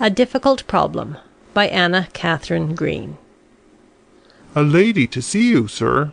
A 0.00 0.10
DIFFICULT 0.10 0.64
PROBLEM 0.68 1.16
by 1.52 1.66
Anna 1.66 2.06
Katharine 2.12 2.76
Green 2.76 3.18
"A 4.54 4.62
lady 4.62 5.08
to 5.08 5.20
see 5.20 5.48
you, 5.48 5.66
sir." 5.66 6.12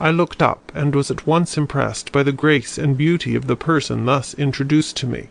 I 0.00 0.10
looked 0.10 0.42
up, 0.42 0.72
and 0.74 0.92
was 0.92 1.08
at 1.08 1.28
once 1.28 1.56
impressed 1.56 2.10
by 2.10 2.24
the 2.24 2.32
grace 2.32 2.76
and 2.76 2.98
beauty 2.98 3.36
of 3.36 3.46
the 3.46 3.54
person 3.54 4.04
thus 4.04 4.34
introduced 4.34 4.96
to 4.96 5.06
me. 5.06 5.28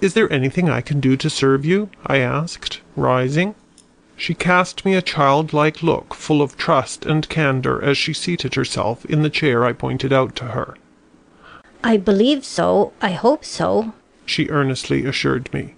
"Is 0.00 0.14
there 0.14 0.30
anything 0.32 0.68
I 0.68 0.80
can 0.80 0.98
do 0.98 1.16
to 1.16 1.30
serve 1.30 1.64
you?" 1.64 1.90
I 2.04 2.16
asked, 2.16 2.80
rising. 2.96 3.54
She 4.16 4.34
cast 4.34 4.84
me 4.84 4.94
a 4.94 5.02
childlike 5.02 5.80
look 5.80 6.12
full 6.12 6.42
of 6.42 6.56
trust 6.56 7.06
and 7.06 7.28
candor 7.28 7.80
as 7.80 7.96
she 7.96 8.12
seated 8.12 8.56
herself 8.56 9.04
in 9.04 9.22
the 9.22 9.30
chair 9.30 9.64
I 9.64 9.72
pointed 9.72 10.12
out 10.12 10.34
to 10.36 10.46
her. 10.46 10.76
"I 11.84 11.96
believe 11.98 12.44
so 12.44 12.92
I 13.00 13.12
hope 13.12 13.44
so," 13.44 13.92
she 14.24 14.48
earnestly 14.48 15.06
assured 15.06 15.54
me. 15.54 15.75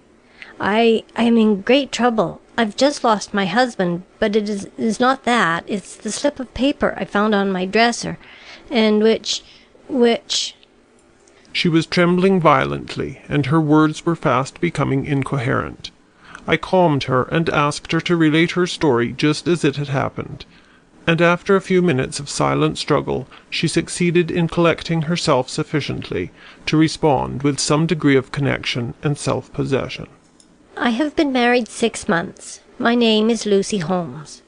"I 0.60 1.04
I 1.14 1.22
am 1.22 1.36
in 1.36 1.60
great 1.60 1.92
trouble. 1.92 2.40
I've 2.56 2.76
just 2.76 3.04
lost 3.04 3.32
my 3.32 3.46
husband, 3.46 4.02
but 4.18 4.34
it 4.34 4.48
is 4.48 4.66
is 4.76 4.98
not 4.98 5.24
that. 5.24 5.64
It's 5.66 5.94
the 5.94 6.10
slip 6.10 6.40
of 6.40 6.52
paper 6.52 6.94
I 6.96 7.04
found 7.04 7.34
on 7.34 7.52
my 7.52 7.64
dresser, 7.64 8.18
and 8.70 9.02
which 9.02 9.42
which 9.88 10.56
She 11.52 11.68
was 11.68 11.86
trembling 11.86 12.40
violently, 12.40 13.22
and 13.28 13.46
her 13.46 13.60
words 13.60 14.04
were 14.04 14.16
fast 14.16 14.60
becoming 14.60 15.06
incoherent. 15.06 15.90
I 16.46 16.56
calmed 16.56 17.04
her 17.04 17.24
and 17.24 17.48
asked 17.50 17.92
her 17.92 18.00
to 18.00 18.16
relate 18.16 18.52
her 18.52 18.66
story 18.66 19.12
just 19.12 19.46
as 19.46 19.64
it 19.64 19.76
had 19.76 19.88
happened 19.88 20.44
and 21.08 21.22
after 21.22 21.56
a 21.56 21.60
few 21.62 21.80
minutes 21.80 22.20
of 22.20 22.28
silent 22.28 22.76
struggle 22.76 23.26
she 23.48 23.66
succeeded 23.66 24.30
in 24.30 24.46
collecting 24.46 25.02
herself 25.02 25.48
sufficiently 25.48 26.30
to 26.66 26.76
respond 26.76 27.42
with 27.42 27.58
some 27.58 27.86
degree 27.86 28.14
of 28.14 28.30
connection 28.30 28.92
and 29.02 29.16
self 29.16 29.50
possession. 29.54 30.06
I 30.80 30.90
have 30.90 31.16
been 31.16 31.32
married 31.32 31.66
six 31.66 32.08
months. 32.08 32.60
My 32.78 32.94
name 32.94 33.30
is 33.30 33.44
Lucy 33.44 33.78
Holmes. 33.78 34.42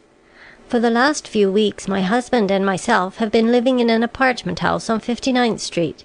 For 0.68 0.78
the 0.78 0.88
last 0.88 1.26
few 1.26 1.50
weeks 1.50 1.88
my 1.88 2.02
husband 2.02 2.52
and 2.52 2.64
myself 2.64 3.16
have 3.16 3.32
been 3.32 3.50
living 3.50 3.80
in 3.80 3.90
an 3.90 4.04
apartment 4.04 4.60
house 4.60 4.88
on 4.88 5.00
Fifty 5.00 5.32
ninth 5.32 5.60
Street, 5.60 6.04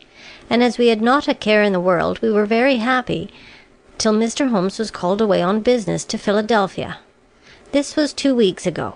and 0.50 0.63
as 0.63 0.80
we 0.80 0.88
had 0.88 1.00
not 1.00 1.27
a 1.27 1.35
care 1.35 1.61
in 1.61 1.73
the 1.73 1.80
world 1.80 2.19
we 2.23 2.31
were 2.31 2.47
very 2.47 2.77
happy 2.77 3.30
till 4.00 4.13
Mr. 4.13 4.50
Holmes 4.50 4.80
was 4.80 4.89
called 4.89 5.22
away 5.22 5.44
on 5.44 5.59
business 5.61 6.03
to 6.05 6.17
Philadelphia. 6.17 6.97
This 7.72 7.95
was 7.95 8.11
two 8.11 8.33
weeks 8.33 8.66
ago. 8.66 8.95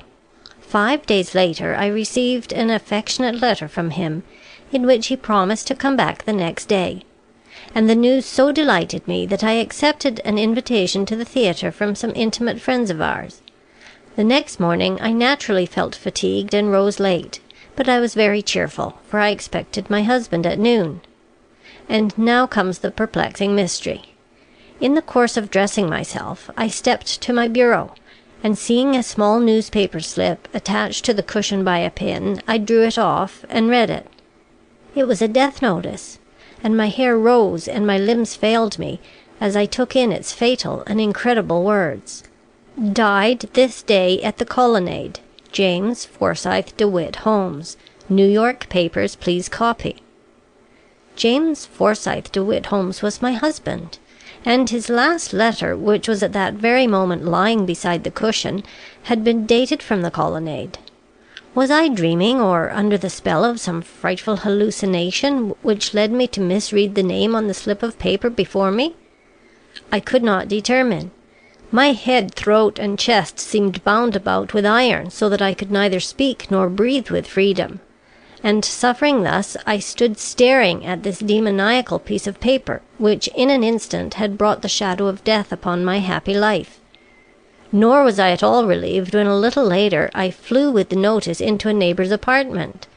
Five 0.59 1.05
days 1.05 1.35
later 1.35 1.75
I 1.75 1.85
received 1.85 2.51
an 2.51 2.71
affectionate 2.71 3.39
letter 3.39 3.67
from 3.67 3.91
him, 3.91 4.23
in 4.71 4.87
which 4.87 5.07
he 5.07 5.15
promised 5.15 5.67
to 5.67 5.75
come 5.75 5.95
back 5.95 6.23
the 6.23 6.33
next 6.33 6.65
day; 6.65 7.03
and 7.73 7.89
the 7.89 7.95
news 7.95 8.25
so 8.25 8.51
delighted 8.51 9.07
me 9.07 9.25
that 9.25 9.43
I 9.43 9.53
accepted 9.53 10.21
an 10.25 10.37
invitation 10.37 11.05
to 11.05 11.15
the 11.15 11.25
theatre 11.25 11.71
from 11.71 11.95
some 11.95 12.13
intimate 12.15 12.59
friends 12.59 12.89
of 12.89 13.01
ours. 13.01 13.41
The 14.15 14.23
next 14.23 14.59
morning 14.59 14.99
I 15.01 15.11
naturally 15.11 15.65
felt 15.65 15.95
fatigued 15.95 16.53
and 16.53 16.71
rose 16.71 16.99
late, 16.99 17.39
but 17.75 17.87
I 17.87 17.99
was 17.99 18.13
very 18.13 18.41
cheerful, 18.41 18.99
for 19.07 19.19
I 19.19 19.29
expected 19.29 19.89
my 19.89 20.03
husband 20.03 20.45
at 20.45 20.59
noon. 20.59 21.01
And 21.87 22.17
now 22.17 22.47
comes 22.47 22.79
the 22.79 22.91
perplexing 22.91 23.55
mystery. 23.55 24.15
In 24.81 24.95
the 24.95 25.01
course 25.01 25.37
of 25.37 25.51
dressing 25.51 25.89
myself, 25.89 26.49
I 26.57 26.67
stepped 26.67 27.21
to 27.21 27.33
my 27.33 27.47
bureau 27.47 27.93
and 28.43 28.57
seeing 28.57 28.95
a 28.95 29.03
small 29.03 29.39
newspaper 29.39 29.99
slip 29.99 30.47
attached 30.53 31.03
to 31.05 31.13
the 31.13 31.23
cushion 31.23 31.63
by 31.63 31.79
a 31.79 31.89
pin, 31.89 32.41
I 32.47 32.57
drew 32.57 32.85
it 32.85 32.97
off 32.97 33.43
and 33.49 33.69
read 33.69 33.89
it. 33.89 34.07
It 34.95 35.07
was 35.07 35.21
a 35.21 35.27
death 35.27 35.61
notice, 35.61 36.19
and 36.63 36.75
my 36.75 36.87
hair 36.87 37.17
rose 37.17 37.67
and 37.67 37.85
my 37.85 37.97
limbs 37.97 38.35
failed 38.35 38.77
me 38.79 38.99
as 39.39 39.55
I 39.55 39.65
took 39.65 39.95
in 39.95 40.11
its 40.11 40.33
fatal 40.33 40.83
and 40.87 40.99
incredible 40.99 41.63
words: 41.63 42.23
"Died 42.93 43.41
this 43.53 43.81
day 43.81 44.21
at 44.21 44.37
the 44.37 44.45
Colonnade, 44.45 45.19
James 45.51 46.05
Forsythe 46.05 46.75
De 46.77 46.87
Witt 46.87 47.17
Holmes. 47.17 47.77
New 48.09 48.27
York 48.27 48.67
papers 48.69 49.15
please 49.15 49.47
copy." 49.47 50.03
James 51.15 51.65
Forsythe 51.65 52.31
De 52.31 52.43
Witt 52.43 52.67
Holmes 52.67 53.01
was 53.01 53.21
my 53.21 53.33
husband 53.33 53.99
and 54.45 54.69
his 54.69 54.89
last 54.89 55.33
letter, 55.33 55.75
which 55.75 56.07
was 56.07 56.23
at 56.23 56.33
that 56.33 56.53
very 56.53 56.87
moment 56.87 57.25
lying 57.25 57.65
beside 57.65 58.03
the 58.03 58.11
cushion, 58.11 58.63
had 59.03 59.23
been 59.23 59.45
dated 59.45 59.83
from 59.83 60.01
the 60.01 60.11
Colonnade. 60.11 60.77
Was 61.55 61.71
I 61.71 61.87
dreaming, 61.87 62.39
or 62.39 62.69
under 62.71 62.97
the 62.97 63.09
spell 63.09 63.43
of 63.43 63.59
some 63.59 63.81
frightful 63.81 64.37
hallucination 64.37 65.55
which 65.61 65.93
led 65.93 66.11
me 66.11 66.27
to 66.27 66.41
misread 66.41 66.95
the 66.95 67.03
name 67.03 67.35
on 67.35 67.47
the 67.47 67.53
slip 67.53 67.83
of 67.83 67.99
paper 67.99 68.29
before 68.29 68.71
me? 68.71 68.95
I 69.91 69.99
could 69.99 70.23
not 70.23 70.47
determine. 70.47 71.11
My 71.71 71.93
head, 71.93 72.33
throat, 72.33 72.79
and 72.79 72.97
chest 72.99 73.39
seemed 73.39 73.83
bound 73.83 74.15
about 74.15 74.53
with 74.53 74.65
iron, 74.65 75.09
so 75.09 75.29
that 75.29 75.41
I 75.41 75.53
could 75.53 75.71
neither 75.71 75.99
speak 75.99 76.49
nor 76.49 76.69
breathe 76.69 77.09
with 77.09 77.27
freedom 77.27 77.79
and, 78.43 78.63
suffering 78.63 79.23
thus, 79.23 79.57
I 79.65 79.79
stood 79.79 80.17
staring 80.17 80.85
at 80.85 81.03
this 81.03 81.19
demoniacal 81.19 81.99
piece 81.99 82.25
of 82.27 82.39
paper, 82.39 82.81
which 82.97 83.27
in 83.35 83.49
an 83.49 83.63
instant 83.63 84.15
had 84.15 84.37
brought 84.37 84.61
the 84.61 84.69
shadow 84.69 85.07
of 85.07 85.23
death 85.23 85.51
upon 85.51 85.83
my 85.83 85.99
happy 85.99 86.33
life. 86.33 86.78
Nor 87.71 88.03
was 88.03 88.19
I 88.19 88.31
at 88.31 88.41
all 88.41 88.65
relieved 88.65 89.13
when 89.13 89.27
a 89.27 89.37
little 89.37 89.63
later 89.63 90.09
I 90.15 90.31
flew 90.31 90.71
with 90.71 90.89
the 90.89 90.95
notice 90.95 91.39
into 91.39 91.69
a 91.69 91.73
neighbour's 91.73 92.11
apartment, 92.11 92.87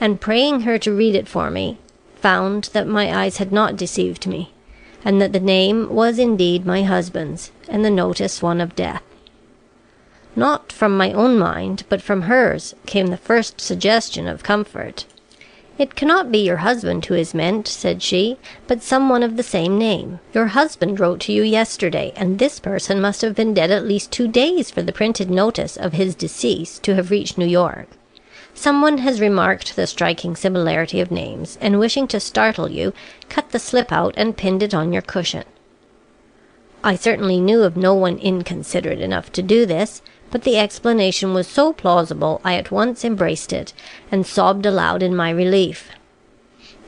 and 0.00 0.20
praying 0.20 0.62
her 0.62 0.78
to 0.78 0.96
read 0.96 1.14
it 1.14 1.28
for 1.28 1.50
me, 1.50 1.78
found 2.16 2.70
that 2.72 2.86
my 2.86 3.14
eyes 3.14 3.36
had 3.36 3.52
not 3.52 3.76
deceived 3.76 4.26
me, 4.26 4.52
and 5.04 5.20
that 5.20 5.32
the 5.32 5.40
name 5.40 5.94
was 5.94 6.18
indeed 6.18 6.64
my 6.64 6.84
husband's, 6.84 7.50
and 7.68 7.84
the 7.84 7.90
notice 7.90 8.40
one 8.40 8.60
of 8.60 8.74
death. 8.74 9.02
Not 10.34 10.72
from 10.72 10.96
my 10.96 11.12
own 11.12 11.38
mind, 11.38 11.84
but 11.88 12.02
from 12.02 12.22
hers, 12.22 12.74
came 12.86 13.08
the 13.08 13.16
first 13.16 13.60
suggestion 13.60 14.26
of 14.26 14.42
comfort. 14.42 15.04
"It 15.76 15.96
cannot 15.96 16.30
be 16.30 16.38
your 16.38 16.58
husband 16.58 17.04
who 17.04 17.14
is 17.14 17.34
meant," 17.34 17.66
said 17.66 18.00
she, 18.00 18.36
"but 18.68 18.80
some 18.80 19.08
one 19.08 19.24
of 19.24 19.36
the 19.36 19.42
same 19.42 19.76
name. 19.76 20.20
Your 20.32 20.46
husband 20.46 21.00
wrote 21.00 21.18
to 21.22 21.32
you 21.32 21.42
yesterday, 21.42 22.12
and 22.14 22.38
this 22.38 22.60
person 22.60 23.00
must 23.00 23.22
have 23.22 23.34
been 23.34 23.54
dead 23.54 23.72
at 23.72 23.84
least 23.84 24.12
two 24.12 24.28
days 24.28 24.70
for 24.70 24.82
the 24.82 24.92
printed 24.92 25.30
notice 25.30 25.76
of 25.76 25.94
his 25.94 26.14
decease 26.14 26.78
to 26.78 26.94
have 26.94 27.10
reached 27.10 27.38
New 27.38 27.46
York. 27.46 27.88
Some 28.54 28.82
one 28.82 28.98
has 28.98 29.20
remarked 29.20 29.74
the 29.74 29.88
striking 29.88 30.36
similarity 30.36 31.00
of 31.00 31.10
names, 31.10 31.58
and 31.60 31.80
wishing 31.80 32.06
to 32.06 32.20
startle 32.20 32.70
you, 32.70 32.92
cut 33.28 33.50
the 33.50 33.58
slip 33.58 33.90
out 33.90 34.14
and 34.16 34.36
pinned 34.36 34.62
it 34.62 34.74
on 34.74 34.92
your 34.92 35.02
cushion." 35.02 35.42
I 36.84 36.94
certainly 36.94 37.40
knew 37.40 37.62
of 37.62 37.76
no 37.76 37.94
one 37.94 38.18
inconsiderate 38.18 39.00
enough 39.00 39.32
to 39.32 39.42
do 39.42 39.66
this 39.66 40.02
but 40.34 40.42
the 40.42 40.58
explanation 40.58 41.32
was 41.32 41.46
so 41.46 41.72
plausible 41.72 42.40
I 42.42 42.56
at 42.56 42.72
once 42.72 43.04
embraced 43.04 43.52
it, 43.52 43.72
and 44.10 44.26
sobbed 44.26 44.66
aloud 44.66 45.00
in 45.00 45.14
my 45.14 45.30
relief. 45.30 45.90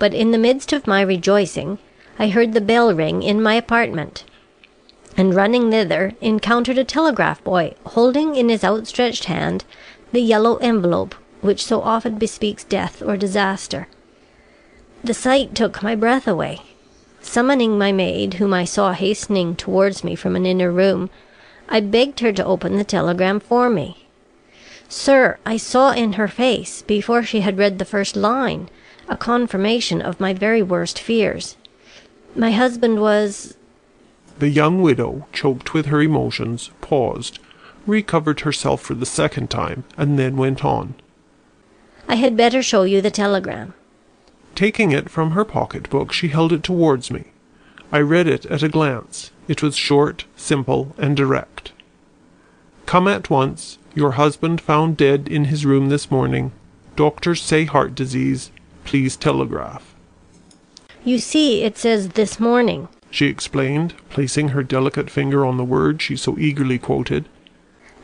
But 0.01 0.13
in 0.13 0.33
the 0.33 0.37
midst 0.37 0.73
of 0.73 0.89
my 0.89 1.01
rejoicing, 1.01 1.79
I 2.19 2.27
heard 2.27 2.55
the 2.55 2.61
bell 2.61 2.93
ring 2.93 3.23
in 3.23 3.41
my 3.41 3.55
apartment, 3.55 4.25
and 5.17 5.33
running 5.33 5.71
thither, 5.71 6.15
encountered 6.21 6.77
a 6.77 6.83
telegraph 6.83 7.45
boy 7.45 7.75
holding 7.87 8.35
in 8.35 8.49
his 8.49 8.65
outstretched 8.65 9.27
hand 9.27 9.65
the 10.11 10.19
yellow 10.19 10.57
envelope 10.57 11.15
which 11.41 11.65
so 11.65 11.81
often 11.83 12.19
bespeaks 12.19 12.65
death 12.65 13.01
or 13.01 13.17
disaster. 13.17 13.87
The 15.05 15.15
sight 15.15 15.55
took 15.55 15.85
my 15.85 15.95
breath 15.95 16.27
away. 16.27 16.63
Summoning 17.21 17.79
my 17.79 17.93
maid, 17.93 18.35
whom 18.35 18.53
I 18.53 18.65
saw 18.65 18.91
hastening 18.91 19.55
towards 19.55 20.03
me 20.03 20.17
from 20.17 20.35
an 20.35 20.47
inner 20.47 20.73
room, 20.73 21.11
I 21.69 21.81
begged 21.81 22.21
her 22.21 22.33
to 22.33 22.45
open 22.45 22.77
the 22.77 22.85
telegram 22.85 23.41
for 23.41 23.69
me. 23.69 24.07
Sir, 24.89 25.39
I 25.45 25.57
saw 25.57 25.93
in 25.93 26.15
her 26.15 26.29
face, 26.29 26.83
before 26.83 27.23
she 27.23 27.41
had 27.41 27.59
read 27.59 27.79
the 27.79 27.85
first 27.85 28.15
line, 28.15 28.69
a 29.09 29.17
confirmation 29.17 30.01
of 30.01 30.21
my 30.21 30.33
very 30.33 30.63
worst 30.63 30.99
fears. 30.99 31.57
My 32.35 32.53
husband 32.53 33.01
was 33.01 33.57
The 34.39 34.49
young 34.49 34.83
widow, 34.83 35.27
choked 35.33 35.75
with 35.75 35.87
her 35.87 36.01
emotions, 36.01 36.71
paused, 36.81 37.39
recovered 37.87 38.41
herself 38.41 38.81
for 38.81 38.95
the 38.95 39.07
second 39.07 39.51
time, 39.51 39.85
and 39.97 40.19
then 40.19 40.37
went 40.37 40.65
on. 40.65 40.95
I 42.09 42.17
had 42.17 42.37
better 42.37 42.63
show 42.63 42.85
you 42.85 43.01
the 43.01 43.11
telegram. 43.11 43.75
Taking 44.55 44.93
it 44.93 45.11
from 45.11 45.33
her 45.33 45.45
pocket 45.45 45.91
book, 45.91 46.13
she 46.13 46.29
held 46.29 46.53
it 46.53 46.63
towards 46.63 47.11
me. 47.11 47.25
I 47.93 48.01
read 48.01 48.27
it 48.27 48.47
at 48.47 48.63
a 48.63 48.69
glance. 48.69 49.31
It 49.49 49.63
was 49.63 49.77
short, 49.77 50.25
simple, 50.37 50.95
and 50.99 51.17
direct. 51.17 51.73
"Come 52.85 53.07
at 53.09 53.31
once. 53.31 53.79
Your 53.95 54.13
husband 54.13 54.61
found 54.61 54.97
dead 54.97 55.29
in 55.31 55.47
his 55.47 55.65
room 55.65 55.89
this 55.89 56.11
morning. 56.11 56.53
Doctors 56.97 57.41
say 57.41 57.65
heart 57.65 57.95
disease. 57.95 58.51
Please 58.85 59.17
telegraph." 59.17 59.95
"You 61.05 61.19
see 61.19 61.63
it 61.63 61.79
says 61.79 62.11
this 62.11 62.41
morning," 62.41 62.89
she 63.11 63.27
explained, 63.27 63.95
placing 64.11 64.49
her 64.49 64.63
delicate 64.63 65.09
finger 65.09 65.47
on 65.47 65.57
the 65.57 65.65
word 65.65 66.03
she 66.03 66.17
so 66.17 66.37
eagerly 66.39 66.79
quoted. 66.79 67.27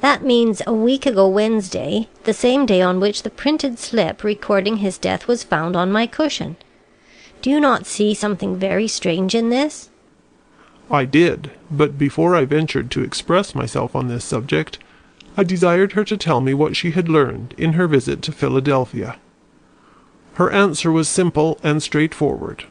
"That 0.00 0.24
means 0.24 0.62
a 0.66 0.72
week 0.72 1.06
ago 1.06 1.26
Wednesday, 1.28 2.08
the 2.24 2.32
same 2.32 2.66
day 2.66 2.80
on 2.80 3.00
which 3.00 3.22
the 3.22 3.30
printed 3.30 3.78
slip 3.78 4.22
recording 4.22 4.78
his 4.78 4.98
death 4.98 5.26
was 5.26 5.42
found 5.42 5.76
on 5.76 5.90
my 5.92 6.06
cushion. 6.06 6.56
Do 7.42 7.50
you 7.50 7.60
not 7.60 7.86
see 7.86 8.14
something 8.14 8.56
very 8.56 8.88
strange 8.88 9.34
in 9.34 9.50
this?" 9.50 9.90
I 10.90 11.04
did, 11.04 11.50
but 11.70 11.98
before 11.98 12.36
I 12.36 12.44
ventured 12.44 12.90
to 12.92 13.02
express 13.02 13.54
myself 13.54 13.96
on 13.96 14.08
this 14.08 14.24
subject, 14.24 14.78
I 15.36 15.42
desired 15.42 15.92
her 15.92 16.04
to 16.04 16.16
tell 16.16 16.40
me 16.40 16.54
what 16.54 16.76
she 16.76 16.92
had 16.92 17.08
learned 17.08 17.54
in 17.58 17.72
her 17.72 17.88
visit 17.88 18.22
to 18.22 18.32
Philadelphia. 18.32 19.16
Her 20.34 20.50
answer 20.50 20.92
was 20.92 21.08
simple 21.08 21.58
and 21.62 21.82
straightforward. 21.82 22.64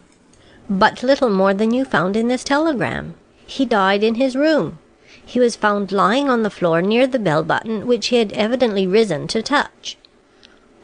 But 0.70 1.04
little 1.04 1.30
more 1.30 1.54
than 1.54 1.74
you 1.74 1.84
found 1.84 2.16
in 2.16 2.28
this 2.28 2.44
telegram. 2.44 3.16
He 3.46 3.66
died 3.66 4.04
in 4.04 4.16
his 4.16 4.36
room. 4.36 4.80
He 5.26 5.40
was 5.40 5.56
found 5.56 5.92
lying 5.92 6.30
on 6.30 6.44
the 6.44 6.50
floor 6.50 6.82
near 6.82 7.06
the 7.08 7.20
bell 7.20 7.44
button, 7.44 7.88
which 7.88 8.08
he 8.08 8.18
had 8.18 8.32
evidently 8.34 8.88
risen 8.88 9.28
to 9.28 9.42
touch. 9.42 9.98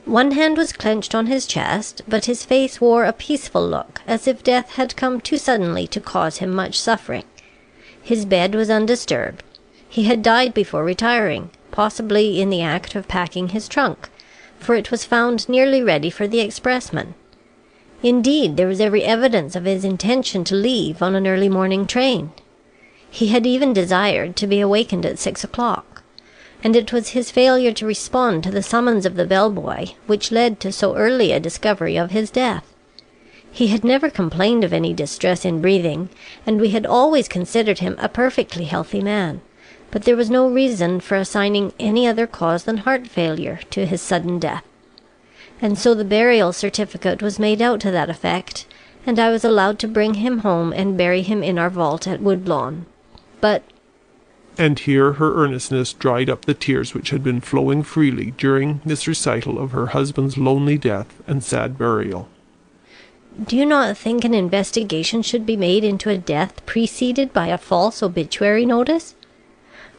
One 0.07 0.31
hand 0.31 0.57
was 0.57 0.71
clenched 0.71 1.13
on 1.13 1.27
his 1.27 1.45
chest, 1.45 2.01
but 2.07 2.25
his 2.25 2.45
face 2.45 2.79
wore 2.79 3.03
a 3.03 3.11
peaceful 3.11 3.67
look, 3.67 4.01
as 4.07 4.25
if 4.25 4.41
death 4.41 4.75
had 4.75 4.95
come 4.95 5.19
too 5.19 5.37
suddenly 5.37 5.85
to 5.87 5.99
cause 5.99 6.37
him 6.37 6.55
much 6.55 6.79
suffering. 6.79 7.25
His 8.01 8.23
bed 8.23 8.55
was 8.55 8.69
undisturbed. 8.69 9.43
He 9.89 10.03
had 10.05 10.23
died 10.23 10.53
before 10.53 10.85
retiring, 10.85 11.49
possibly 11.71 12.39
in 12.39 12.49
the 12.49 12.61
act 12.61 12.95
of 12.95 13.09
packing 13.09 13.49
his 13.49 13.67
trunk, 13.67 14.07
for 14.57 14.75
it 14.75 14.91
was 14.91 15.03
found 15.03 15.49
nearly 15.49 15.83
ready 15.83 16.09
for 16.09 16.25
the 16.25 16.39
expressman. 16.39 17.13
Indeed, 18.01 18.55
there 18.55 18.69
was 18.69 18.79
every 18.79 19.03
evidence 19.03 19.57
of 19.57 19.65
his 19.65 19.83
intention 19.83 20.45
to 20.45 20.55
leave 20.55 21.01
on 21.01 21.15
an 21.15 21.27
early 21.27 21.49
morning 21.49 21.85
train. 21.85 22.31
He 23.09 23.27
had 23.27 23.45
even 23.45 23.73
desired 23.73 24.37
to 24.37 24.47
be 24.47 24.61
awakened 24.61 25.05
at 25.05 25.19
six 25.19 25.43
o'clock; 25.43 25.85
and 26.63 26.75
it 26.75 26.91
was 26.91 27.09
his 27.09 27.31
failure 27.31 27.71
to 27.71 27.85
respond 27.85 28.43
to 28.43 28.51
the 28.51 28.63
summons 28.63 29.05
of 29.05 29.15
the 29.15 29.25
bell 29.25 29.49
boy 29.49 29.93
which 30.07 30.31
led 30.31 30.59
to 30.59 30.71
so 30.71 30.95
early 30.95 31.31
a 31.31 31.39
discovery 31.39 31.97
of 31.97 32.11
his 32.11 32.31
death. 32.31 32.73
He 33.51 33.67
had 33.67 33.83
never 33.83 34.09
complained 34.09 34.63
of 34.63 34.73
any 34.73 34.93
distress 34.93 35.43
in 35.43 35.61
breathing, 35.61 36.09
and 36.45 36.59
we 36.59 36.69
had 36.69 36.85
always 36.85 37.27
considered 37.27 37.79
him 37.79 37.95
a 37.97 38.09
perfectly 38.09 38.65
healthy 38.65 39.01
man, 39.01 39.41
but 39.89 40.03
there 40.03 40.15
was 40.15 40.29
no 40.29 40.47
reason 40.47 40.99
for 40.99 41.15
assigning 41.15 41.73
any 41.79 42.07
other 42.07 42.27
cause 42.27 42.65
than 42.65 42.77
heart 42.77 43.07
failure 43.07 43.59
to 43.71 43.85
his 43.85 44.01
sudden 44.01 44.37
death. 44.37 44.63
And 45.59 45.77
so 45.77 45.95
the 45.95 46.05
burial 46.05 46.53
certificate 46.53 47.23
was 47.23 47.39
made 47.39 47.61
out 47.61 47.79
to 47.81 47.91
that 47.91 48.09
effect, 48.09 48.67
and 49.07 49.17
I 49.17 49.31
was 49.31 49.43
allowed 49.43 49.79
to 49.79 49.87
bring 49.87 50.15
him 50.15 50.39
home 50.39 50.71
and 50.71 50.97
bury 50.97 51.21
him 51.21 51.41
in 51.41 51.57
our 51.57 51.69
vault 51.69 52.07
at 52.07 52.21
Woodlawn. 52.21 52.85
But 53.41 53.63
And 54.59 54.79
here 54.79 55.13
her 55.13 55.35
earnestness 55.35 55.93
dried 55.93 56.31
up 56.31 56.45
the 56.45 56.55
tears 56.55 56.95
which 56.95 57.11
had 57.11 57.23
been 57.23 57.41
flowing 57.41 57.83
freely 57.83 58.31
during 58.31 58.81
this 58.83 59.07
recital 59.07 59.59
of 59.59 59.71
her 59.71 59.87
husband's 59.87 60.37
lonely 60.37 60.79
death 60.79 61.21
and 61.27 61.43
sad 61.43 61.77
burial. 61.77 62.27
do 63.45 63.55
you 63.55 63.67
not 63.67 63.95
think 63.95 64.25
an 64.25 64.33
investigation 64.33 65.21
should 65.21 65.45
be 65.45 65.55
made 65.55 65.83
into 65.83 66.09
a 66.09 66.17
death 66.17 66.65
preceded 66.65 67.31
by 67.31 67.47
a 67.47 67.57
false 67.57 68.01
obituary 68.01 68.65
notice? 68.65 69.13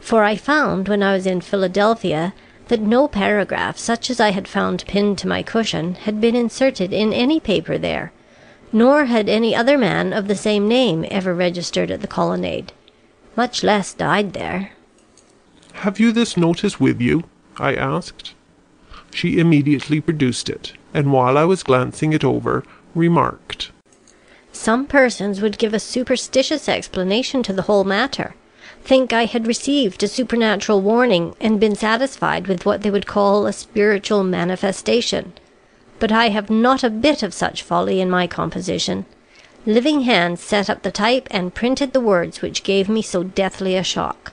For 0.01 0.25
I 0.25 0.35
found, 0.35 0.89
when 0.89 1.05
I 1.05 1.13
was 1.13 1.25
in 1.25 1.41
Philadelphia, 1.41 2.35
that 2.67 2.81
no 2.81 3.07
paragraph 3.07 3.79
such 3.79 4.11
as 4.11 4.19
I 4.19 4.33
had 4.33 4.49
found 4.49 4.85
pinned 4.89 5.19
to 5.19 5.29
my 5.29 5.45
cushion 5.45 5.95
had 5.95 6.21
been 6.21 6.35
inserted 6.35 6.93
in 6.93 7.13
any 7.13 7.39
paper 7.39 7.79
there, 7.79 8.11
nor 8.73 9.05
had 9.05 9.29
any 9.29 9.55
other 9.55 9.79
man 9.79 10.13
of 10.13 10.27
the 10.27 10.35
same 10.35 10.67
name 10.67 11.07
ever 11.13 11.33
registered 11.33 11.93
at 11.93 12.01
the 12.01 12.09
Colonnade 12.09 12.73
much 13.39 13.63
less 13.63 13.95
died 13.95 14.33
there. 14.33 14.73
Have 15.85 16.01
you 16.01 16.11
this 16.11 16.37
notice 16.37 16.81
with 16.81 17.01
you? 17.01 17.23
I 17.57 17.73
asked. 17.77 18.35
She 19.13 19.39
immediately 19.39 20.01
produced 20.01 20.49
it, 20.51 20.73
and 20.93 21.13
while 21.13 21.39
I 21.39 21.45
was 21.45 21.63
glancing 21.63 22.13
it 22.13 22.25
over, 22.25 22.65
remarked 22.97 23.71
Some 24.53 24.87
persons 24.87 25.41
would 25.41 25.57
give 25.57 25.73
a 25.73 25.79
superstitious 25.79 26.69
explanation 26.69 27.45
to 27.45 27.53
the 27.53 27.67
whole 27.69 27.85
matter, 27.85 28.35
think 28.83 29.13
I 29.13 29.27
had 29.27 29.47
received 29.47 30.03
a 30.03 30.09
supernatural 30.09 30.81
warning, 30.81 31.37
and 31.41 31.61
been 31.61 31.77
satisfied 31.77 32.49
with 32.49 32.67
what 32.67 32.83
they 32.83 32.91
would 32.91 33.07
call 33.07 33.47
a 33.47 33.53
spiritual 33.53 34.25
manifestation. 34.25 35.33
But 36.01 36.11
I 36.11 36.31
have 36.31 36.51
not 36.51 36.83
a 36.83 36.91
bit 37.07 37.23
of 37.23 37.33
such 37.33 37.63
folly 37.63 38.01
in 38.01 38.11
my 38.11 38.27
composition. 38.27 39.07
Living 39.69 40.01
hands 40.01 40.41
set 40.41 40.71
up 40.71 40.81
the 40.81 40.91
type 40.91 41.29
and 41.31 41.55
printed 41.55 41.93
the 41.93 42.01
words 42.01 42.41
which 42.41 42.63
gave 42.63 42.89
me 42.89 43.03
so 43.03 43.23
deathly 43.23 43.77
a 43.77 43.83
shock; 43.83 44.33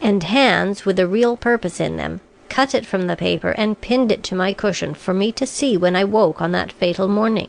and 0.00 0.22
hands 0.22 0.84
with 0.84 1.00
a 1.00 1.06
real 1.08 1.36
purpose 1.36 1.80
in 1.80 1.96
them 1.96 2.20
cut 2.48 2.76
it 2.76 2.86
from 2.86 3.08
the 3.08 3.16
paper 3.16 3.50
and 3.58 3.80
pinned 3.80 4.12
it 4.12 4.22
to 4.22 4.36
my 4.36 4.52
cushion 4.52 4.94
for 4.94 5.12
me 5.12 5.32
to 5.32 5.44
see 5.44 5.76
when 5.76 5.96
I 5.96 6.04
woke 6.04 6.40
on 6.40 6.52
that 6.52 6.70
fatal 6.70 7.08
morning. 7.08 7.48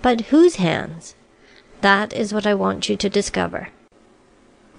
But 0.00 0.32
whose 0.32 0.56
hands? 0.56 1.14
That 1.82 2.14
is 2.14 2.32
what 2.32 2.46
I 2.46 2.54
want 2.54 2.88
you 2.88 2.96
to 2.96 3.10
discover. 3.10 3.68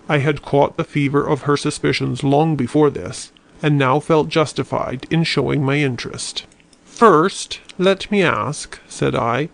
I 0.09 0.17
had 0.17 0.41
caught 0.41 0.75
the 0.75 0.83
fever 0.83 1.23
of 1.23 1.43
her 1.43 1.55
suspicions 1.55 2.23
long 2.23 2.55
before 2.55 2.89
this, 2.89 3.31
and 3.61 3.77
now 3.77 3.99
felt 3.99 4.27
justified 4.27 5.05
in 5.11 5.23
showing 5.23 5.63
my 5.63 5.75
interest. 5.75 6.47
"First, 6.83 7.59
let 7.77 8.09
me 8.09 8.23
ask," 8.23 8.79
said 8.87 9.13
I. 9.13 9.49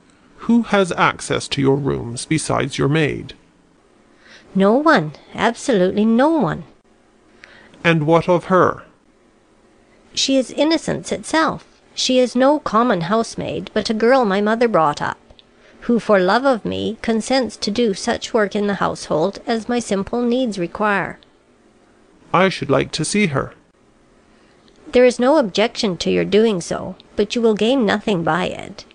Who 0.47 0.63
has 0.63 0.91
access 0.93 1.47
to 1.49 1.61
your 1.61 1.75
rooms 1.75 2.25
besides 2.25 2.77
your 2.77 2.87
maid?" 2.87 3.33
"No 4.55 4.73
one 4.73 5.11
absolutely 5.35 6.05
no 6.05 6.29
one." 6.29 6.63
"And 7.83 8.07
what 8.07 8.27
of 8.27 8.45
her?" 8.45 8.83
"She 10.13 10.37
is 10.37 10.51
innocence 10.51 11.11
itself. 11.11 11.65
She 11.93 12.19
is 12.19 12.35
no 12.35 12.59
common 12.59 13.01
housemaid, 13.01 13.69
but 13.73 13.89
a 13.89 13.93
girl 13.93 14.25
my 14.25 14.41
mother 14.41 14.67
brought 14.67 15.01
up, 15.01 15.17
who 15.81 15.99
for 15.99 16.19
love 16.19 16.45
of 16.45 16.65
me 16.65 16.97
consents 17.01 17.57
to 17.57 17.69
do 17.69 17.93
such 17.93 18.33
work 18.33 18.55
in 18.55 18.67
the 18.67 18.75
household 18.75 19.39
as 19.45 19.69
my 19.69 19.79
simple 19.79 20.21
needs 20.21 20.57
require." 20.57 21.19
"I 22.33 22.49
should 22.49 22.69
like 22.69 22.91
to 22.93 23.05
see 23.05 23.27
her." 23.27 23.53
"There 24.93 25.05
is 25.05 25.19
no 25.19 25.37
objection 25.37 25.97
to 25.97 26.09
your 26.09 26.25
doing 26.25 26.61
so, 26.61 26.95
but 27.15 27.35
you 27.35 27.41
will 27.41 27.53
gain 27.53 27.85
nothing 27.85 28.23
by 28.23 28.45
it. 28.45 28.85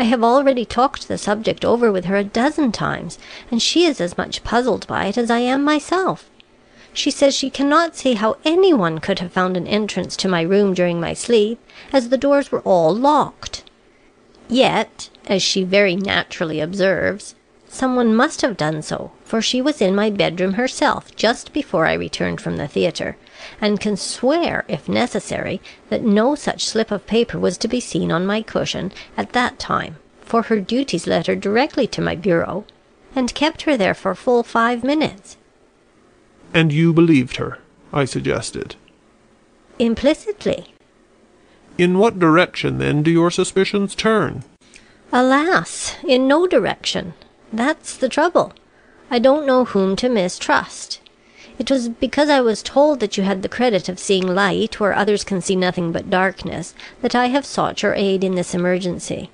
I 0.00 0.04
have 0.04 0.24
already 0.24 0.64
talked 0.64 1.08
the 1.08 1.18
subject 1.18 1.62
over 1.62 1.92
with 1.92 2.06
her 2.06 2.16
a 2.16 2.24
dozen 2.24 2.72
times, 2.72 3.18
and 3.50 3.60
she 3.60 3.84
is 3.84 4.00
as 4.00 4.16
much 4.16 4.42
puzzled 4.42 4.86
by 4.86 5.04
it 5.08 5.18
as 5.18 5.30
I 5.30 5.40
am 5.40 5.62
myself. 5.62 6.30
She 6.94 7.10
says 7.10 7.34
she 7.34 7.50
cannot 7.50 7.96
see 7.96 8.14
how 8.14 8.38
any 8.42 8.72
one 8.72 9.00
could 9.00 9.18
have 9.18 9.30
found 9.30 9.58
an 9.58 9.66
entrance 9.66 10.16
to 10.16 10.26
my 10.26 10.40
room 10.40 10.72
during 10.72 11.02
my 11.02 11.12
sleep, 11.12 11.60
as 11.92 12.08
the 12.08 12.16
doors 12.16 12.50
were 12.50 12.62
all 12.62 12.94
locked. 12.94 13.62
Yet, 14.48 15.10
as 15.26 15.42
she 15.42 15.64
very 15.64 15.96
naturally 15.96 16.60
observes, 16.60 17.34
someone 17.68 18.14
must 18.14 18.40
have 18.40 18.56
done 18.56 18.80
so, 18.80 19.10
for 19.22 19.42
she 19.42 19.60
was 19.60 19.82
in 19.82 19.94
my 19.94 20.08
bedroom 20.08 20.54
herself 20.54 21.14
just 21.14 21.52
before 21.52 21.84
I 21.84 21.92
returned 21.92 22.40
from 22.40 22.56
the 22.56 22.68
theatre, 22.68 23.18
and 23.60 23.80
can 23.80 23.96
swear, 23.96 24.64
if 24.68 24.88
necessary, 24.88 25.60
that 25.88 26.02
no 26.02 26.34
such 26.34 26.64
slip 26.64 26.90
of 26.90 27.06
paper 27.06 27.38
was 27.38 27.56
to 27.58 27.68
be 27.68 27.80
seen 27.80 28.12
on 28.12 28.26
my 28.26 28.42
cushion 28.42 28.92
at 29.16 29.32
that 29.32 29.58
time, 29.58 29.96
for 30.20 30.42
her 30.42 30.60
duties 30.60 31.06
led 31.06 31.26
her 31.26 31.36
directly 31.36 31.86
to 31.86 32.00
my 32.00 32.14
bureau, 32.14 32.64
and 33.14 33.34
kept 33.34 33.62
her 33.62 33.76
there 33.76 33.94
for 33.94 34.14
full 34.14 34.42
five 34.42 34.84
minutes." 34.84 35.36
"And 36.54 36.72
you 36.72 36.92
believed 36.92 37.36
her?" 37.36 37.58
I 37.92 38.04
suggested. 38.04 38.76
"Implicitly." 39.78 40.74
"In 41.78 41.98
what 41.98 42.18
direction, 42.18 42.78
then, 42.78 43.02
do 43.02 43.10
your 43.10 43.30
suspicions 43.30 43.94
turn?" 43.94 44.44
"Alas! 45.12 45.96
in 46.04 46.28
no 46.28 46.46
direction. 46.46 47.14
That's 47.52 47.96
the 47.96 48.08
trouble. 48.08 48.52
I 49.10 49.18
don't 49.18 49.44
know 49.44 49.64
whom 49.64 49.96
to 49.96 50.08
mistrust. 50.08 51.00
It 51.60 51.70
was 51.70 51.90
because 51.90 52.30
I 52.30 52.40
was 52.40 52.62
told 52.62 53.00
that 53.00 53.18
you 53.18 53.22
had 53.22 53.42
the 53.42 53.48
credit 53.48 53.90
of 53.90 53.98
seeing 53.98 54.26
light 54.26 54.80
where 54.80 54.96
others 54.96 55.24
can 55.24 55.42
see 55.42 55.54
nothing 55.54 55.92
but 55.92 56.08
darkness, 56.08 56.74
that 57.02 57.14
I 57.14 57.26
have 57.26 57.44
sought 57.44 57.82
your 57.82 57.92
aid 57.92 58.24
in 58.24 58.34
this 58.34 58.54
emergency; 58.54 59.30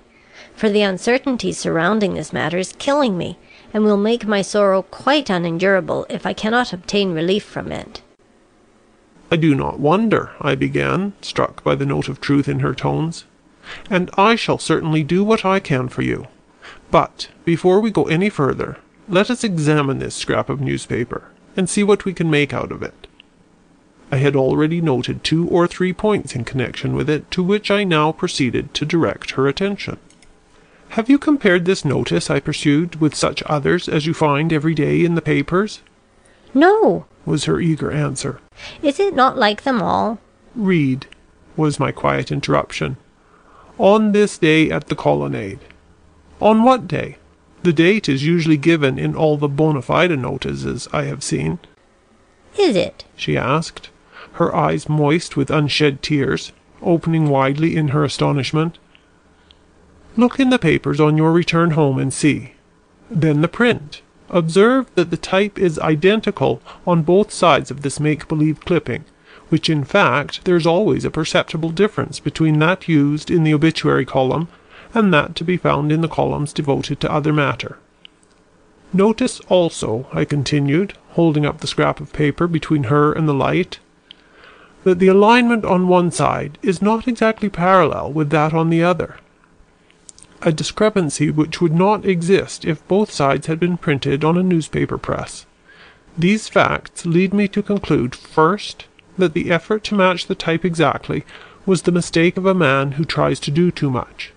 for 0.52 0.68
the 0.68 0.83
uncertainty 0.83 1.52
surrounding 1.52 2.14
this 2.14 2.33
matter 2.33 2.59
is 2.59 2.75
killing 2.80 3.16
me, 3.16 3.38
and 3.73 3.85
will 3.85 3.97
make 3.97 4.26
my 4.26 4.42
sorrow 4.42 4.83
quite 4.83 5.30
unendurable 5.30 6.04
if 6.09 6.26
I 6.26 6.33
cannot 6.33 6.73
obtain 6.73 7.14
relief 7.14 7.45
from 7.45 7.71
it." 7.71 8.02
"I 9.30 9.37
do 9.37 9.54
not 9.54 9.78
wonder," 9.78 10.33
I 10.40 10.56
began, 10.56 11.12
struck 11.23 11.62
by 11.62 11.76
the 11.76 11.87
note 11.87 12.09
of 12.09 12.21
truth 12.21 12.49
in 12.49 12.59
her 12.59 12.75
tones, 12.75 13.25
"and 13.88 14.11
I 14.18 14.35
shall 14.35 14.59
certainly 14.59 15.04
do 15.04 15.23
what 15.23 15.45
I 15.45 15.61
can 15.61 15.88
for 15.88 16.02
you. 16.02 16.26
But, 16.90 17.28
before 17.45 17.78
we 17.78 17.92
go 17.92 18.09
any 18.09 18.30
further, 18.30 18.78
let 19.09 19.30
us 19.30 19.45
examine 19.45 20.00
this 20.00 20.16
scrap 20.16 20.50
of 20.50 20.61
newspaper, 20.61 21.30
and 21.56 21.68
see 21.68 21.82
what 21.82 22.04
we 22.04 22.12
can 22.12 22.30
make 22.30 22.52
out 22.52 22.70
of 22.70 22.82
it." 22.82 23.06
I 24.12 24.18
had 24.18 24.36
already 24.36 24.80
noted 24.80 25.25
two 25.25 25.48
or 25.48 25.66
three 25.66 25.92
points 25.92 26.36
in 26.36 26.44
connection 26.44 26.94
with 26.94 27.10
it 27.10 27.30
to 27.32 27.42
which 27.42 27.70
I 27.70 27.82
now 27.82 28.12
proceeded 28.12 28.72
to 28.75 28.84
direct 28.84 29.32
her 29.32 29.48
attention. 29.48 29.98
"Have 30.90 31.10
you 31.10 31.18
compared 31.18 31.64
this 31.64 31.84
notice," 31.84 32.30
I 32.30 32.38
pursued, 32.38 33.00
"with 33.00 33.14
such 33.14 33.42
others 33.46 33.88
as 33.88 34.06
you 34.06 34.14
find 34.14 34.52
every 34.52 34.75
day 34.75 35.04
in 35.04 35.16
the 35.16 35.20
papers?" 35.22 35.80
"No," 36.54 37.06
was 37.25 37.44
her 37.44 37.60
eager 37.60 37.90
answer. 37.90 38.40
"Is 38.82 39.00
it 39.00 39.14
not 39.14 39.36
like 39.36 39.64
them 39.64 39.82
all?" 39.82 40.18
"Read," 40.54 41.06
was 41.56 41.80
my 41.80 41.90
quiet 41.90 42.30
interruption. 42.30 42.96
"On 43.78 44.12
this 44.12 44.38
day 44.38 44.70
at 44.70 44.86
the 44.86 44.94
Colonnade." 44.94 45.58
On 46.40 46.62
what 46.62 46.86
day? 46.86 47.16
The 47.66 47.73
date 47.73 48.08
is 48.08 48.25
usually 48.25 48.58
given 48.58 48.96
in 48.96 49.16
all 49.16 49.37
the 49.37 49.49
bona 49.49 49.82
fide 49.82 50.16
notices 50.16 50.87
I 50.92 51.02
have 51.06 51.25
seen." 51.25 51.58
"Is 52.56 52.76
it?" 52.76 53.04
she 53.16 53.37
asked, 53.37 53.90
her 54.35 54.54
eyes 54.54 54.88
moist 54.88 55.37
with 55.37 55.50
unshed 55.50 56.00
tears, 56.00 56.52
opening 56.80 57.28
widely 57.28 57.75
in 57.75 57.88
her 57.88 58.04
astonishment. 58.04 58.78
"Look 60.16 60.38
in 60.38 60.50
the 60.50 60.61
papers 60.61 61.00
on 61.00 61.16
your 61.16 61.32
return 61.32 61.73
home 61.73 61.99
and 61.99 62.12
see. 62.12 62.52
Then 63.11 63.40
the 63.40 63.49
print. 63.49 64.00
Observe 64.30 64.87
that 64.94 65.11
the 65.11 65.16
type 65.16 65.58
is 65.58 65.80
identical 65.80 66.62
on 66.87 67.02
both 67.02 67.32
sides 67.32 67.73
of 67.73 67.82
this 67.82 67.99
make 67.99 68.28
believe 68.28 68.61
clipping, 68.61 69.02
which 69.49 69.68
in 69.68 69.82
fact 69.82 70.44
there 70.44 70.54
is 70.54 70.68
always 70.68 71.04
a 71.04 71.11
perceptible 71.11 71.70
difference 71.70 72.20
between 72.20 72.61
that 72.61 72.87
used 72.87 73.28
in 73.28 73.42
the 73.42 73.54
obituary 73.54 74.04
column 74.04 74.46
and 74.97 75.15
that 75.15 75.37
to 75.37 75.45
be 75.45 75.57
found 75.57 75.93
in 75.93 76.00
the 76.00 76.09
columns 76.09 76.53
devoted 76.53 76.99
to 76.99 77.12
other 77.12 77.33
matter. 77.33 77.79
Notice 78.93 79.38
also," 79.49 80.09
I 80.12 80.25
continued, 80.25 80.95
holding 81.11 81.47
up 81.47 81.61
the 81.61 81.69
scrap 81.69 82.00
of 82.00 82.12
paper 82.12 82.49
between 82.49 82.85
her 82.85 83.12
and 83.12 83.29
the 83.29 83.35
light, 83.35 83.79
"that 84.83 84.99
the 84.99 85.07
alignment 85.07 85.65
on 85.65 85.87
one 85.87 86.11
side 86.11 86.59
is 86.62 86.83
not 86.83 87.07
exactly 87.07 87.49
parallel 87.49 88.12
with 88.12 88.31
that 88.31 88.53
on 88.53 88.71
the 88.71 88.83
other 88.83 89.17
a 90.43 90.53
discrepancy 90.53 91.31
which 91.31 91.61
would 91.61 91.75
not 91.75 92.05
exist 92.05 92.65
if 92.65 92.87
both 92.88 93.11
sides 93.11 93.47
had 93.47 93.59
been 93.59 93.76
printed 93.76 94.25
on 94.25 94.37
a 94.37 94.43
newspaper 94.43 94.99
press. 94.99 95.47
These 96.17 96.49
facts 96.49 97.07
lead 97.07 97.35
me 97.35 97.49
to 97.49 97.62
conclude, 97.62 98.15
first, 98.15 98.87
that 99.19 99.35
the 99.35 99.50
effort 99.50 99.83
to 99.85 99.95
match 99.95 100.26
the 100.26 100.35
type 100.35 100.65
exactly 100.65 101.25
was 101.65 101.83
the 101.83 101.93
mistake 101.93 102.37
of 102.37 102.47
a 102.47 102.55
man 102.55 102.93
who 102.93 103.05
tries 103.05 103.41
to 103.41 103.50
do 103.50 103.71
too 103.71 103.91
much; 103.91 104.33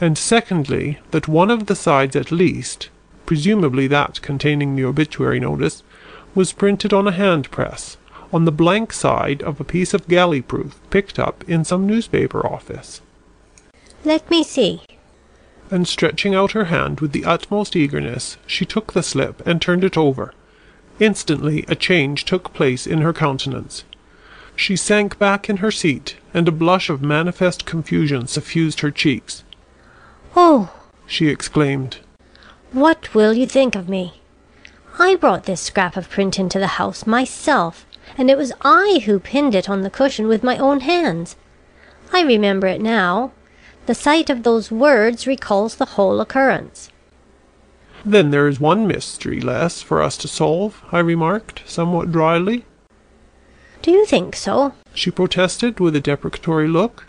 and 0.00 0.16
secondly, 0.16 0.98
that 1.10 1.28
one 1.28 1.50
of 1.50 1.66
the 1.66 1.74
sides 1.74 2.14
at 2.14 2.30
least, 2.30 2.88
presumably 3.26 3.86
that 3.86 4.22
containing 4.22 4.76
the 4.76 4.84
obituary 4.84 5.40
notice, 5.40 5.82
was 6.34 6.52
printed 6.52 6.92
on 6.92 7.08
a 7.08 7.12
hand 7.12 7.50
press, 7.50 7.96
on 8.32 8.44
the 8.44 8.52
blank 8.52 8.92
side 8.92 9.42
of 9.42 9.60
a 9.60 9.64
piece 9.64 9.94
of 9.94 10.08
galley 10.08 10.42
proof 10.42 10.78
picked 10.90 11.18
up 11.18 11.42
in 11.48 11.64
some 11.64 11.86
newspaper 11.86 12.46
office." 12.46 13.00
"Let 14.04 14.30
me 14.30 14.44
see 14.44 14.82
and 15.70 15.86
stretching 15.86 16.34
out 16.34 16.52
her 16.52 16.66
hand 16.66 17.00
with 17.00 17.12
the 17.12 17.24
utmost 17.24 17.76
eagerness, 17.76 18.36
she 18.46 18.64
took 18.64 18.92
the 18.92 19.02
slip 19.02 19.46
and 19.46 19.60
turned 19.60 19.84
it 19.84 19.96
over. 19.96 20.32
Instantly 20.98 21.64
a 21.68 21.74
change 21.74 22.24
took 22.24 22.52
place 22.54 22.86
in 22.86 23.02
her 23.02 23.12
countenance. 23.12 23.84
She 24.56 24.76
sank 24.76 25.18
back 25.18 25.48
in 25.48 25.58
her 25.58 25.70
seat, 25.70 26.16
and 26.34 26.48
a 26.48 26.52
blush 26.52 26.90
of 26.90 27.02
manifest 27.02 27.64
confusion 27.64 28.26
suffused 28.26 28.80
her 28.80 28.90
cheeks. 28.90 29.44
"Oh!" 30.36 30.70
she 31.06 31.28
exclaimed. 31.28 31.98
"What 32.72 33.14
will 33.14 33.32
you 33.32 33.46
think 33.46 33.74
of 33.74 33.88
me? 33.88 34.20
I 34.98 35.16
brought 35.16 35.44
this 35.44 35.62
scrap 35.62 35.96
of 35.96 36.10
print 36.10 36.38
into 36.38 36.58
the 36.58 36.76
house 36.78 37.06
myself, 37.06 37.86
and 38.18 38.30
it 38.30 38.36
was 38.36 38.52
I 38.60 39.02
who 39.06 39.20
pinned 39.20 39.54
it 39.54 39.70
on 39.70 39.80
the 39.80 39.90
cushion 39.90 40.28
with 40.28 40.42
my 40.42 40.58
own 40.58 40.80
hands. 40.80 41.36
I 42.12 42.22
remember 42.22 42.66
it 42.66 42.80
now. 42.80 43.32
The 43.86 43.94
sight 43.94 44.28
of 44.28 44.42
those 44.42 44.70
words 44.70 45.26
recalls 45.26 45.76
the 45.76 45.92
whole 45.96 46.20
occurrence." 46.20 46.90
"Then 48.04 48.30
there 48.30 48.48
is 48.48 48.60
one 48.60 48.86
mystery 48.86 49.40
less 49.40 49.80
for 49.80 50.02
us 50.02 50.18
to 50.18 50.28
solve," 50.28 50.82
I 50.92 50.98
remarked, 50.98 51.62
somewhat 51.64 52.12
dryly. 52.12 52.66
"Do 53.80 53.90
you 53.90 54.04
think 54.04 54.36
so?" 54.36 54.74
she 54.92 55.10
protested, 55.10 55.80
with 55.80 55.96
a 55.96 56.00
deprecatory 56.00 56.68
look. 56.68 57.06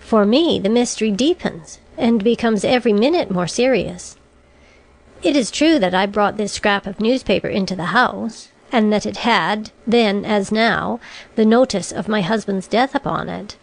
"For 0.00 0.26
me 0.26 0.58
the 0.58 0.68
mystery 0.68 1.12
deepens, 1.12 1.78
and 1.96 2.22
becomes 2.22 2.64
every 2.64 2.92
minute 2.92 3.30
more 3.30 3.46
serious. 3.46 4.16
It 5.22 5.36
is 5.36 5.50
true 5.50 5.78
that 5.78 5.94
I 5.94 6.06
brought 6.06 6.36
this 6.36 6.52
scrap 6.52 6.86
of 6.86 7.00
newspaper 7.00 7.48
into 7.48 7.74
the 7.74 7.86
house, 7.86 8.48
and 8.70 8.92
that 8.92 9.06
it 9.06 9.18
had, 9.18 9.70
then 9.86 10.24
as 10.24 10.52
now, 10.52 11.00
the 11.36 11.44
notice 11.44 11.92
of 11.92 12.08
my 12.08 12.20
husband's 12.20 12.66
death 12.66 12.94
upon 12.94 13.28
it. 13.28 13.56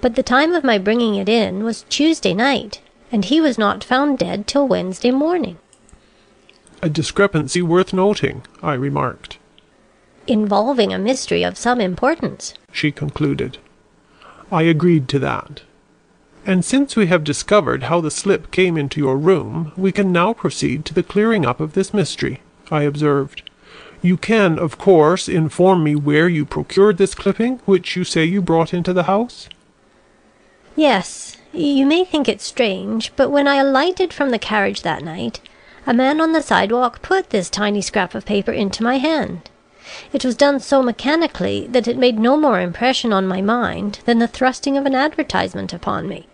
But 0.00 0.14
the 0.14 0.22
time 0.22 0.52
of 0.52 0.64
my 0.64 0.78
bringing 0.78 1.14
it 1.14 1.28
in 1.28 1.64
was 1.64 1.84
Tuesday 1.88 2.34
night, 2.34 2.80
and 3.10 3.24
he 3.24 3.40
was 3.40 3.58
not 3.58 3.82
found 3.82 4.18
dead 4.18 4.46
till 4.46 4.68
Wednesday 4.68 5.10
morning." 5.10 5.58
"A 6.82 6.88
discrepancy 6.88 7.62
worth 7.62 7.92
noting," 7.92 8.42
I 8.62 8.74
remarked. 8.74 9.38
"Involving 10.26 10.92
a 10.92 10.98
mystery 10.98 11.42
of 11.42 11.56
some 11.56 11.80
importance," 11.80 12.54
she 12.72 12.92
concluded. 12.92 13.58
I 14.52 14.62
agreed 14.62 15.08
to 15.08 15.18
that. 15.20 15.62
"And 16.46 16.62
since 16.62 16.94
we 16.94 17.06
have 17.06 17.24
discovered 17.24 17.84
how 17.84 18.02
the 18.02 18.10
slip 18.10 18.50
came 18.50 18.76
into 18.76 19.00
your 19.00 19.16
room, 19.16 19.72
we 19.78 19.92
can 19.92 20.12
now 20.12 20.34
proceed 20.34 20.84
to 20.84 20.92
the 20.92 21.02
clearing 21.02 21.46
up 21.46 21.58
of 21.58 21.72
this 21.72 21.94
mystery," 21.94 22.42
I 22.70 22.82
observed. 22.82 23.42
"You 24.02 24.18
can, 24.18 24.58
of 24.58 24.76
course, 24.76 25.26
inform 25.26 25.82
me 25.82 25.94
where 25.94 26.28
you 26.28 26.44
procured 26.44 26.98
this 26.98 27.14
clipping, 27.14 27.60
which 27.64 27.96
you 27.96 28.04
say 28.04 28.26
you 28.26 28.42
brought 28.42 28.74
into 28.74 28.92
the 28.92 29.04
house?" 29.04 29.48
"Yes. 30.76 31.38
You 31.54 31.86
may 31.86 32.04
think 32.04 32.28
it 32.28 32.42
strange, 32.42 33.12
but 33.16 33.30
when 33.30 33.48
I 33.48 33.54
alighted 33.54 34.12
from 34.12 34.28
the 34.28 34.38
carriage 34.38 34.82
that 34.82 35.02
night, 35.02 35.40
a 35.86 35.94
man 35.94 36.20
on 36.20 36.32
the 36.32 36.42
sidewalk 36.42 37.00
put 37.00 37.30
this 37.30 37.48
tiny 37.48 37.80
scrap 37.80 38.14
of 38.14 38.26
paper 38.26 38.52
into 38.52 38.82
my 38.82 38.98
hand. 38.98 39.48
It 40.12 40.24
was 40.24 40.34
done 40.36 40.60
so 40.60 40.82
mechanically 40.82 41.66
that 41.70 41.88
it 41.88 41.96
made 41.96 42.18
no 42.18 42.36
more 42.36 42.60
impression 42.60 43.14
on 43.14 43.26
my 43.26 43.40
mind 43.40 44.00
than 44.04 44.18
the 44.18 44.28
thrusting 44.28 44.76
of 44.76 44.84
an 44.84 44.94
advertisement 44.94 45.72
upon 45.72 46.06
me. 46.06 46.26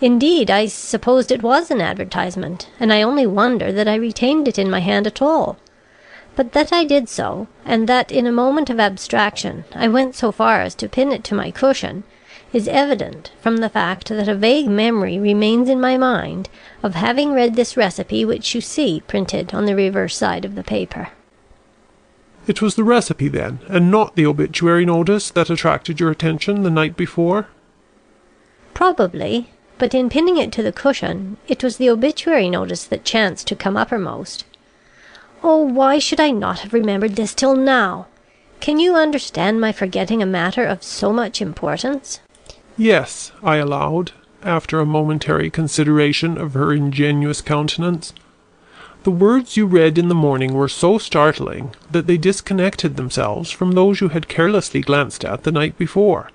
Indeed, 0.00 0.48
I 0.48 0.66
supposed 0.66 1.32
it 1.32 1.42
was 1.42 1.70
an 1.72 1.80
advertisement, 1.80 2.68
and 2.78 2.92
I 2.92 3.02
only 3.02 3.26
wonder 3.26 3.72
that 3.72 3.88
I 3.88 3.96
retained 3.96 4.46
it 4.46 4.58
in 4.58 4.70
my 4.70 4.78
hand 4.78 5.08
at 5.08 5.20
all. 5.20 5.56
But 6.36 6.52
that 6.52 6.72
I 6.72 6.84
did 6.84 7.08
so, 7.08 7.48
and 7.64 7.88
that 7.88 8.12
in 8.12 8.24
a 8.24 8.32
moment 8.32 8.70
of 8.70 8.78
abstraction 8.78 9.64
I 9.74 9.88
went 9.88 10.14
so 10.14 10.30
far 10.30 10.60
as 10.60 10.76
to 10.76 10.88
pin 10.88 11.10
it 11.10 11.24
to 11.24 11.34
my 11.34 11.50
cushion 11.50 12.04
is 12.52 12.68
evident 12.68 13.32
from 13.40 13.56
the 13.56 13.68
fact 13.68 14.08
that 14.08 14.28
a 14.28 14.36
vague 14.36 14.68
memory 14.68 15.18
remains 15.18 15.68
in 15.68 15.80
my 15.80 15.96
mind 15.96 16.48
of 16.80 16.94
having 16.94 17.32
read 17.32 17.56
this 17.56 17.76
recipe 17.76 18.24
which 18.24 18.54
you 18.54 18.60
see 18.60 19.02
printed 19.08 19.52
on 19.52 19.66
the 19.66 19.74
reverse 19.74 20.16
side 20.16 20.44
of 20.44 20.54
the 20.54 20.62
paper." 20.62 21.08
"It 22.46 22.62
was 22.62 22.76
the 22.76 22.84
recipe, 22.84 23.26
then, 23.26 23.58
and 23.68 23.90
not 23.90 24.14
the 24.14 24.26
obituary 24.26 24.86
notice 24.86 25.30
that 25.32 25.50
attracted 25.50 25.98
your 25.98 26.12
attention 26.12 26.62
the 26.62 26.70
night 26.70 26.96
before?" 26.96 27.48
"Probably; 28.74 29.50
but 29.78 29.94
in 29.94 30.08
pinning 30.08 30.36
it 30.36 30.52
to 30.52 30.62
the 30.62 30.72
cushion, 30.72 31.36
it 31.46 31.62
was 31.62 31.76
the 31.76 31.88
obituary 31.88 32.50
notice 32.50 32.84
that 32.84 33.04
chanced 33.04 33.46
to 33.46 33.56
come 33.56 33.76
uppermost. 33.76 34.44
Oh, 35.42 35.58
why 35.62 35.98
should 35.98 36.18
I 36.20 36.30
not 36.30 36.60
have 36.60 36.72
remembered 36.72 37.16
this 37.16 37.34
till 37.34 37.54
now? 37.54 38.06
Can 38.60 38.80
you 38.80 38.96
understand 38.96 39.60
my 39.60 39.70
forgetting 39.70 40.20
a 40.20 40.26
matter 40.26 40.64
of 40.64 40.82
so 40.82 41.12
much 41.12 41.40
importance?" 41.40 42.20
"Yes," 42.76 43.30
I 43.42 43.56
allowed, 43.56 44.12
after 44.42 44.80
a 44.80 44.86
momentary 44.86 45.48
consideration 45.48 46.36
of 46.36 46.54
her 46.54 46.72
ingenuous 46.72 47.40
countenance. 47.40 48.12
"The 49.04 49.12
words 49.12 49.56
you 49.56 49.66
read 49.66 49.96
in 49.96 50.08
the 50.08 50.14
morning 50.14 50.54
were 50.54 50.68
so 50.68 50.98
startling 50.98 51.70
that 51.90 52.08
they 52.08 52.16
disconnected 52.16 52.96
themselves 52.96 53.52
from 53.52 53.72
those 53.72 54.00
you 54.00 54.08
had 54.08 54.28
carelessly 54.28 54.80
glanced 54.80 55.24
at 55.24 55.44
the 55.44 55.52
night 55.52 55.78
before." 55.78 56.30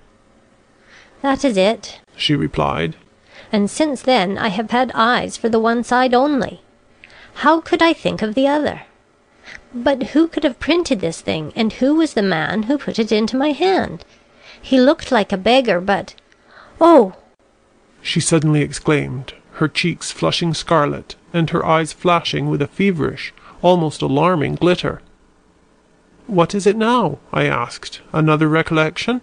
"That 1.22 1.44
is 1.44 1.58
it," 1.58 2.00
she 2.16 2.36
replied; 2.36 2.96
"and 3.54 3.70
since 3.70 4.02
then 4.02 4.38
I 4.38 4.48
have 4.48 4.72
had 4.72 4.92
eyes 4.96 5.38
for 5.38 5.48
the 5.48 5.60
one 5.60 5.84
side 5.84 6.14
only. 6.14 6.62
How 7.36 7.62
could 7.62 7.84
I 7.84 7.94
think 7.94 8.24
of 8.24 8.34
the 8.34 8.48
other? 8.48 8.82
But 9.74 10.12
who 10.14 10.28
could 10.28 10.44
have 10.44 10.60
printed 10.60 11.00
this 11.02 11.22
thing, 11.22 11.54
and 11.56 11.74
who 11.74 11.94
was 11.94 12.16
the 12.16 12.24
man 12.24 12.64
who 12.64 12.80
put 12.80 12.98
it 12.98 13.12
into 13.12 13.38
my 13.38 13.52
hand? 13.52 14.06
He 14.60 14.80
looked 14.80 15.12
like 15.12 15.32
a 15.32 15.38
beggar, 15.38 15.80
but 15.80 16.16
"Oh!" 16.82 17.14
she 18.02 18.20
suddenly 18.20 18.62
exclaimed, 18.62 19.34
her 19.54 19.68
cheeks 19.68 20.12
flushing 20.12 20.54
scarlet, 20.56 21.16
and 21.32 21.52
her 21.52 21.64
eyes 21.64 21.94
flashing 21.94 22.50
with 22.50 22.62
a 22.62 22.68
feverish, 22.68 23.34
almost 23.62 24.02
alarming 24.02 24.56
glitter. 24.56 25.02
"What 26.26 26.56
is 26.56 26.66
it 26.66 26.76
now?" 26.76 27.20
I 27.32 27.46
asked. 27.46 28.02
"Another 28.12 28.48
recollection?" 28.48 29.22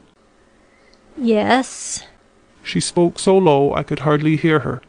"Yes." 1.16 2.04
She 2.62 2.80
spoke 2.80 3.18
so 3.18 3.36
low 3.36 3.74
I 3.74 3.82
could 3.82 4.00
hardly 4.00 4.36
hear 4.36 4.60
her. 4.60 4.82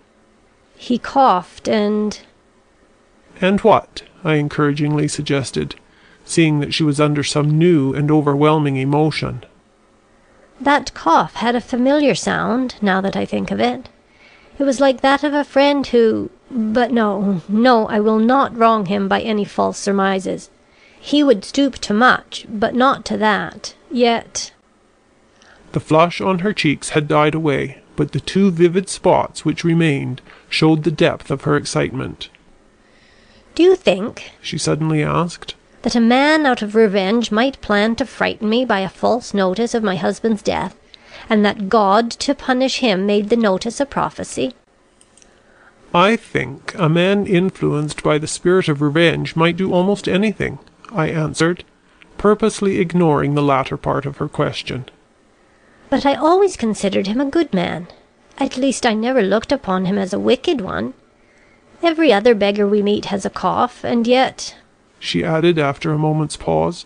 "He 0.76 0.98
coughed, 0.98 1.68
and 1.68 2.20
"And 3.40 3.62
what?" 3.62 4.04
I 4.24 4.36
encouragingly 4.36 5.08
suggested, 5.08 5.76
seeing 6.26 6.60
that 6.60 6.74
she 6.74 6.84
was 6.84 7.00
under 7.00 7.24
some 7.24 7.58
new 7.58 7.94
and 7.94 8.12
overwhelming 8.12 8.76
emotion. 8.76 9.44
That 10.60 10.94
cough 10.94 11.36
had 11.36 11.56
a 11.56 11.62
familiar 11.62 12.14
sound, 12.14 12.76
now 12.82 13.02
that 13.02 13.16
I 13.16 13.26
think 13.26 13.52
of 13.52 13.60
it. 13.60 13.90
It 14.60 14.64
was 14.64 14.80
like 14.80 15.02
that 15.02 15.24
of 15.24 15.34
a 15.34 15.44
friend 15.44 15.88
who 15.88 16.30
but 16.52 16.92
no, 16.92 17.42
no, 17.48 17.88
I 17.88 18.00
will 18.02 18.20
not 18.20 18.58
wrong 18.58 18.88
him 18.88 19.08
by 19.08 19.22
any 19.22 19.46
false 19.46 19.78
surmises. 19.78 20.50
He 21.00 21.24
would 21.24 21.46
stoop 21.46 21.76
to 21.76 21.94
much, 21.94 22.46
but 22.50 22.76
not 22.76 23.06
to 23.06 23.18
that. 23.18 23.74
Yet 23.90 24.52
The 25.74 25.80
flush 25.80 26.20
on 26.20 26.40
her 26.40 26.52
cheeks 26.54 26.90
had 26.90 27.08
died 27.08 27.34
away, 27.34 27.78
but 27.96 28.12
the 28.12 28.20
two 28.20 28.52
vivid 28.52 28.90
spots 28.90 29.46
which 29.46 29.64
remained 29.64 30.22
showed 30.50 30.84
the 30.84 30.92
depth 30.92 31.32
of 31.32 31.44
her 31.44 31.56
excitement. 31.56 32.30
Do 33.56 33.64
you 33.64 33.76
think," 33.76 34.32
she 34.42 34.58
suddenly 34.58 35.04
asked, 35.04 35.56
"that 35.84 35.96
a 35.96 36.02
man 36.02 36.46
out 36.46 36.62
of 36.62 36.76
revenge 36.76 37.32
might 37.32 37.62
plan 37.62 37.96
to 37.96 38.06
frighten 38.06 38.50
me 38.50 38.66
by 38.66 38.80
a 38.80 38.90
false 38.90 39.34
notice 39.34 39.74
of 39.74 39.84
my 39.84 39.96
husband's 39.96 40.42
death, 40.42 40.76
and 41.30 41.46
that 41.46 41.70
God 41.70 42.12
to 42.12 42.36
punish 42.36 42.80
him 42.80 43.06
made 43.06 43.30
the 43.30 43.36
notice 43.36 43.80
a 43.80 43.86
prophecy?" 43.86 44.54
"I 45.94 46.16
think 46.16 46.74
a 46.78 46.90
man 46.90 47.26
influenced 47.26 48.04
by 48.04 48.18
the 48.18 48.28
spirit 48.28 48.68
of 48.68 48.82
revenge 48.82 49.36
might 49.36 49.58
do 49.58 49.74
almost 49.74 50.08
anything," 50.08 50.60
I 50.92 51.08
answered, 51.08 51.64
purposely 52.18 52.80
ignoring 52.80 53.36
the 53.36 53.42
latter 53.42 53.78
part 53.78 54.06
of 54.06 54.18
her 54.18 54.28
question. 54.28 54.86
"But 55.92 56.06
I 56.06 56.16
always 56.16 56.56
considered 56.56 57.08
him 57.08 57.20
a 57.20 57.26
good 57.26 57.54
man. 57.54 57.88
At 58.38 58.56
least 58.56 58.86
I 58.86 58.94
never 58.94 59.22
looked 59.22 59.52
upon 59.52 59.84
him 59.84 59.98
as 59.98 60.14
a 60.14 60.20
wicked 60.20 60.62
one. 60.62 60.94
Every 61.84 62.14
other 62.14 62.34
beggar 62.34 62.66
we 62.66 62.82
meet 62.82 63.06
has 63.08 63.26
a 63.26 63.30
cough, 63.30 63.84
and 63.84 64.08
yet," 64.08 64.56
she 65.00 65.26
added, 65.26 65.60
after 65.60 65.92
a 65.92 65.98
moment's 65.98 66.38
pause, 66.38 66.86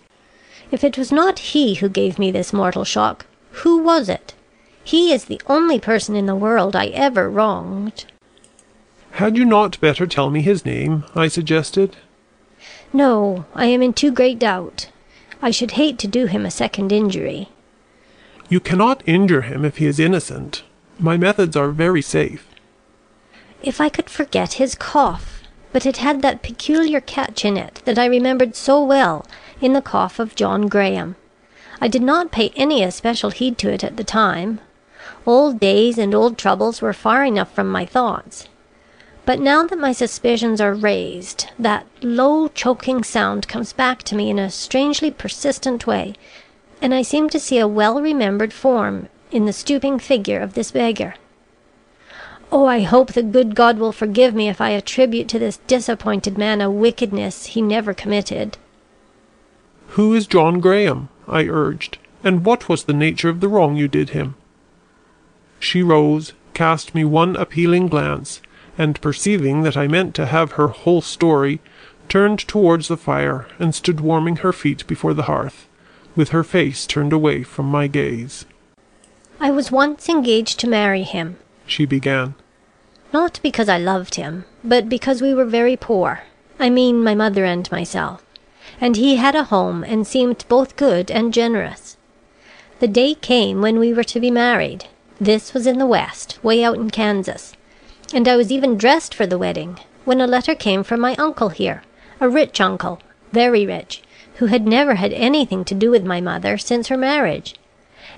"if 0.71 0.83
it 0.83 0.97
was 0.97 1.11
not 1.11 1.53
he 1.53 1.75
who 1.75 1.87
gave 1.87 2.17
me 2.17 2.31
this 2.31 2.51
mortal 2.51 2.83
shock, 2.83 3.27
who 3.61 3.77
was 3.77 4.09
it? 4.09 4.33
He 4.83 5.13
is 5.13 5.25
the 5.25 5.41
only 5.45 5.79
person 5.79 6.15
in 6.15 6.25
the 6.25 6.33
world 6.33 6.75
I 6.75 6.87
ever 6.87 7.29
wronged." 7.29 8.05
"Had 9.11 9.37
you 9.37 9.45
not 9.45 9.79
better 9.79 10.07
tell 10.07 10.31
me 10.31 10.41
his 10.41 10.65
name?" 10.65 11.03
I 11.13 11.27
suggested. 11.27 11.95
"No, 12.91 13.45
I 13.53 13.67
am 13.67 13.83
in 13.83 13.93
too 13.93 14.09
great 14.09 14.39
doubt. 14.39 14.87
I 15.43 15.51
should 15.51 15.71
hate 15.71 15.99
to 15.99 16.07
do 16.07 16.25
him 16.25 16.43
a 16.43 16.49
second 16.49 16.91
injury." 16.91 17.49
"You 18.47 18.59
cannot 18.59 19.01
injure 19.07 19.41
him 19.41 19.65
if 19.65 19.77
he 19.77 19.87
is 19.87 19.99
innocent. 19.99 20.63
My 20.99 21.17
methods 21.17 21.55
are 21.55 21.69
very 21.69 22.01
safe." 22.01 22.45
If 23.63 23.81
I 23.81 23.89
could 23.89 24.09
forget 24.09 24.53
his 24.53 24.75
cough! 24.75 25.41
But 25.73 25.85
it 25.85 25.97
had 25.97 26.21
that 26.21 26.43
peculiar 26.43 27.01
catch 27.01 27.43
in 27.43 27.57
it 27.57 27.81
that 27.85 27.97
I 27.97 28.05
remembered 28.05 28.55
so 28.55 28.83
well 28.83 29.25
in 29.59 29.73
the 29.73 29.81
cough 29.81 30.19
of 30.19 30.35
John 30.35 30.67
Graham. 30.67 31.15
I 31.81 31.87
did 31.87 32.01
not 32.01 32.31
pay 32.31 32.53
any 32.55 32.83
especial 32.83 33.31
heed 33.31 33.57
to 33.57 33.73
it 33.73 33.83
at 33.83 33.97
the 33.97 34.03
time. 34.03 34.61
Old 35.25 35.59
days 35.59 35.97
and 35.97 36.13
old 36.13 36.37
troubles 36.37 36.81
were 36.81 36.93
far 36.93 37.25
enough 37.25 37.51
from 37.51 37.69
my 37.69 37.85
thoughts. 37.85 38.47
But 39.25 39.39
now 39.39 39.63
that 39.63 39.79
my 39.79 39.91
suspicions 39.91 40.61
are 40.61 40.73
raised, 40.75 41.47
that 41.57 41.87
low 42.01 42.47
choking 42.49 43.03
sound 43.03 43.47
comes 43.47 43.73
back 43.73 44.03
to 44.03 44.15
me 44.15 44.29
in 44.29 44.37
a 44.37 44.51
strangely 44.51 45.09
persistent 45.09 45.87
way, 45.87 46.13
and 46.81 46.93
I 46.93 47.01
seem 47.01 47.29
to 47.29 47.39
see 47.39 47.57
a 47.57 47.67
well 47.67 48.01
remembered 48.01 48.53
form 48.53 49.09
in 49.31 49.45
the 49.45 49.53
stooping 49.53 49.99
figure 49.99 50.39
of 50.39 50.53
this 50.53 50.71
beggar. 50.71 51.15
Oh, 52.51 52.65
I 52.65 52.81
hope 52.81 53.13
the 53.13 53.23
good 53.23 53.55
God 53.55 53.79
will 53.79 53.91
forgive 53.91 54.35
me 54.35 54.47
if 54.47 54.61
I 54.61 54.69
attribute 54.69 55.27
to 55.29 55.39
this 55.39 55.57
disappointed 55.67 56.37
man 56.37 56.61
a 56.61 56.69
wickedness 56.69 57.47
he 57.47 57.61
never 57.61 57.93
committed." 57.93 58.57
"Who 59.89 60.13
is 60.13 60.27
John 60.27 60.59
Graham?" 60.59 61.09
I 61.27 61.45
urged, 61.45 61.97
"and 62.23 62.45
what 62.45 62.69
was 62.69 62.83
the 62.83 62.93
nature 62.93 63.29
of 63.29 63.39
the 63.39 63.47
wrong 63.47 63.75
you 63.75 63.87
did 63.87 64.11
him?" 64.11 64.35
She 65.59 65.81
rose, 65.81 66.33
cast 66.53 66.93
me 66.93 67.03
one 67.03 67.35
appealing 67.35 67.87
glance, 67.87 68.41
and 68.77 69.01
perceiving 69.01 69.63
that 69.63 69.75
I 69.75 69.87
meant 69.87 70.13
to 70.15 70.27
have 70.27 70.53
her 70.53 70.67
whole 70.67 71.01
story, 71.01 71.59
turned 72.07 72.39
towards 72.47 72.87
the 72.87 72.97
fire 72.97 73.47
and 73.57 73.73
stood 73.73 73.99
warming 73.99 74.37
her 74.37 74.53
feet 74.53 74.85
before 74.85 75.13
the 75.13 75.23
hearth, 75.23 75.67
with 76.15 76.29
her 76.29 76.43
face 76.43 76.85
turned 76.85 77.13
away 77.13 77.43
from 77.43 77.65
my 77.65 77.87
gaze. 77.87 78.45
"I 79.39 79.51
was 79.51 79.71
once 79.71 80.07
engaged 80.07 80.59
to 80.59 80.67
marry 80.67 81.03
him," 81.03 81.37
she 81.65 81.85
began. 81.85 82.35
"Not 83.11 83.39
because 83.43 83.69
I 83.69 83.77
loved 83.77 84.15
him, 84.15 84.45
but 84.63 84.89
because 84.89 85.21
we 85.21 85.33
were 85.33 85.45
very 85.45 85.75
poor 85.75 86.21
I 86.59 86.69
mean 86.69 87.03
my 87.03 87.15
mother 87.15 87.43
and 87.43 87.69
myself 87.71 88.23
and 88.79 88.95
he 88.95 89.15
had 89.15 89.35
a 89.35 89.45
home 89.45 89.83
and 89.83 90.05
seemed 90.05 90.45
both 90.47 90.75
good 90.75 91.09
and 91.09 91.33
generous. 91.33 91.97
The 92.79 92.87
day 92.87 93.15
came 93.15 93.61
when 93.61 93.79
we 93.79 93.93
were 93.93 94.03
to 94.03 94.19
be 94.19 94.31
married. 94.31 94.85
This 95.19 95.53
was 95.53 95.65
in 95.65 95.77
the 95.77 95.85
West, 95.85 96.37
way 96.43 96.63
out 96.63 96.75
in 96.75 96.89
Kansas, 96.89 97.53
and 98.13 98.27
I 98.27 98.35
was 98.35 98.51
even 98.51 98.77
dressed 98.77 99.13
for 99.13 99.25
the 99.25 99.37
wedding, 99.37 99.79
when 100.03 100.19
a 100.19 100.27
letter 100.27 100.55
came 100.55 100.83
from 100.83 100.99
my 100.99 101.15
uncle 101.15 101.49
here, 101.49 101.83
a 102.19 102.27
rich 102.27 102.59
uncle, 102.59 102.99
very 103.31 103.65
rich, 103.65 104.03
who 104.35 104.47
had 104.47 104.67
never 104.67 104.95
had 104.95 105.13
anything 105.13 105.63
to 105.65 105.75
do 105.75 105.91
with 105.91 106.05
my 106.05 106.19
mother 106.21 106.57
since 106.57 106.87
her 106.87 106.97
marriage 106.97 107.55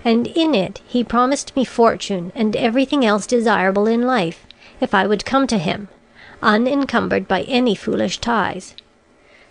and 0.03 0.27
in 0.27 0.53
it 0.53 0.81
he 0.87 1.03
promised 1.03 1.55
me 1.55 1.65
fortune 1.65 2.31
and 2.35 2.55
everything 2.55 3.05
else 3.05 3.25
desirable 3.27 3.87
in 3.87 4.01
life, 4.01 4.45
if 4.79 4.93
I 4.93 5.07
would 5.07 5.25
come 5.25 5.47
to 5.47 5.57
him, 5.57 5.87
unencumbered 6.41 7.27
by 7.27 7.41
any 7.43 7.75
foolish 7.75 8.19
ties. 8.19 8.75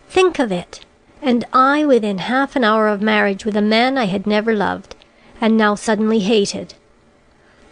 Think 0.08 0.38
of 0.38 0.52
it! 0.52 0.80
And 1.20 1.44
I 1.52 1.84
within 1.84 2.18
half 2.18 2.54
an 2.54 2.64
hour 2.64 2.88
of 2.88 3.02
marriage 3.02 3.44
with 3.44 3.56
a 3.56 3.62
man 3.62 3.98
I 3.98 4.04
had 4.04 4.26
never 4.26 4.54
loved, 4.54 4.94
and 5.40 5.56
now 5.56 5.74
suddenly 5.74 6.20
hated. 6.20 6.74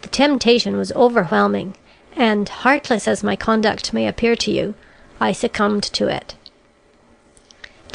The 0.01 0.09
temptation 0.09 0.75
was 0.75 0.91
overwhelming, 0.93 1.75
and, 2.15 2.49
heartless 2.49 3.07
as 3.07 3.23
my 3.23 3.35
conduct 3.35 3.93
may 3.93 4.07
appear 4.07 4.35
to 4.37 4.51
you, 4.51 4.75
I 5.19 5.31
succumbed 5.31 5.83
to 5.83 6.07
it. 6.07 6.35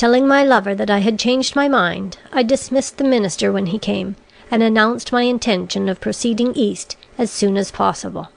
Telling 0.00 0.26
my 0.26 0.42
lover 0.42 0.74
that 0.76 0.88
I 0.88 1.00
had 1.00 1.18
changed 1.18 1.54
my 1.54 1.68
mind, 1.68 2.16
I 2.32 2.42
dismissed 2.42 2.96
the 2.96 3.04
minister 3.04 3.52
when 3.52 3.66
he 3.66 3.78
came, 3.78 4.16
and 4.50 4.62
announced 4.62 5.12
my 5.12 5.24
intention 5.24 5.90
of 5.90 6.00
proceeding 6.00 6.54
east 6.54 6.96
as 7.18 7.30
soon 7.30 7.58
as 7.58 7.70
possible. 7.70 8.30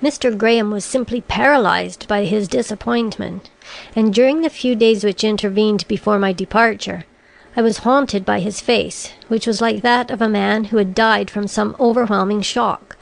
Mr. 0.00 0.38
Graham 0.38 0.70
was 0.70 0.84
simply 0.84 1.20
paralysed 1.20 2.06
by 2.06 2.26
his 2.26 2.46
disappointment, 2.46 3.50
and 3.96 4.14
during 4.14 4.42
the 4.42 4.48
few 4.48 4.76
days 4.76 5.02
which 5.02 5.24
intervened 5.24 5.84
before 5.88 6.16
my 6.16 6.32
departure, 6.32 7.06
I 7.56 7.60
was 7.60 7.78
haunted 7.78 8.24
by 8.24 8.38
his 8.38 8.60
face, 8.60 9.10
which 9.26 9.48
was 9.48 9.60
like 9.60 9.82
that 9.82 10.12
of 10.12 10.22
a 10.22 10.28
man 10.28 10.66
who 10.66 10.76
had 10.76 10.94
died 10.94 11.28
from 11.28 11.48
some 11.48 11.74
overwhelming 11.80 12.42
shock. 12.42 12.96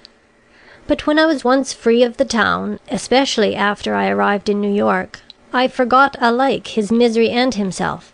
But 0.86 1.06
when 1.06 1.18
I 1.18 1.26
was 1.26 1.44
once 1.44 1.74
free 1.74 2.02
of 2.02 2.16
the 2.16 2.24
town, 2.24 2.80
especially 2.90 3.54
after 3.54 3.94
I 3.94 4.08
arrived 4.08 4.48
in 4.48 4.62
New 4.62 4.72
York, 4.72 5.20
I 5.52 5.68
forgot 5.68 6.16
alike 6.20 6.68
his 6.68 6.92
misery 6.92 7.30
and 7.30 7.54
himself. 7.54 8.12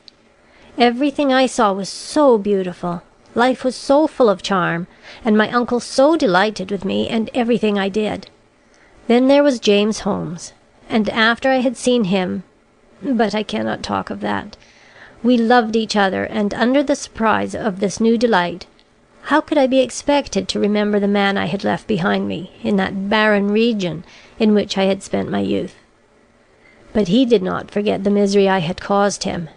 Everything 0.79 1.33
I 1.33 1.47
saw 1.47 1.73
was 1.73 1.89
so 1.89 2.39
beautiful, 2.39 3.03
Life 3.35 3.65
was 3.65 3.75
so 3.75 4.07
full 4.07 4.29
of 4.29 4.43
charm, 4.43 4.87
and 5.25 5.39
my 5.39 5.51
uncle 5.51 5.81
so 5.81 6.17
delighted 6.17 6.71
with 6.71 6.85
me 6.85 7.09
and 7.09 7.31
everything 7.33 7.79
I 7.79 7.89
did. 7.89 8.29
Then 9.07 9.29
there 9.29 9.43
was 9.43 9.59
James 9.59 10.01
Holmes, 10.01 10.53
and 10.89 11.09
after 11.09 11.49
I 11.49 11.61
had 11.61 11.77
seen 11.77 12.05
him 12.05 12.45
but 13.03 13.35
I 13.35 13.43
cannot 13.43 13.83
talk 13.83 14.11
of 14.11 14.21
that. 14.21 14.57
We 15.23 15.37
loved 15.37 15.77
each 15.77 15.97
other, 15.97 16.25
and 16.25 16.55
under 16.55 16.83
the 16.83 16.95
surprise 16.95 17.55
of 17.55 17.81
this 17.81 18.01
new 18.01 18.17
delight, 18.17 18.67
how 19.23 19.41
could 19.41 19.59
I 19.59 19.67
be 19.67 19.81
expected 19.81 20.47
to 20.49 20.61
remember 20.61 21.01
the 21.01 21.09
man 21.09 21.37
I 21.37 21.47
had 21.47 21.65
left 21.65 21.87
behind 21.87 22.29
me 22.29 22.53
in 22.63 22.77
that 22.77 23.09
barren 23.09 23.51
region 23.51 24.05
in 24.39 24.55
which 24.55 24.77
I 24.77 24.85
had 24.85 25.03
spent 25.03 25.31
my 25.31 25.41
youth? 25.41 25.75
But 26.93 27.09
he 27.09 27.25
did 27.25 27.43
not 27.43 27.71
forget 27.71 28.05
the 28.05 28.11
misery 28.11 28.49
I 28.49 28.59
had 28.59 28.81
caused 28.81 29.25
him. 29.25 29.49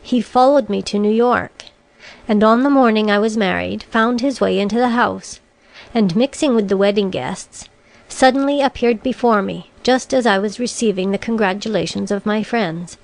He 0.00 0.20
followed 0.20 0.68
me 0.68 0.80
to 0.82 0.98
New 0.98 1.12
York, 1.12 1.64
and 2.26 2.44
on 2.44 2.62
the 2.62 2.70
morning 2.70 3.10
I 3.10 3.18
was 3.18 3.36
married 3.36 3.82
found 3.82 4.20
his 4.20 4.40
way 4.40 4.58
into 4.58 4.76
the 4.76 4.90
house, 4.90 5.40
and 5.92 6.14
mixing 6.14 6.54
with 6.54 6.68
the 6.68 6.76
wedding 6.76 7.10
guests, 7.10 7.68
suddenly 8.08 8.60
appeared 8.62 9.02
before 9.02 9.42
me 9.42 9.70
just 9.82 10.12
as 10.12 10.26
I 10.26 10.38
was 10.38 10.60
receiving 10.60 11.10
the 11.10 11.18
congratulations 11.18 12.10
of 12.10 12.26
my 12.26 12.42
friends. 12.42 12.98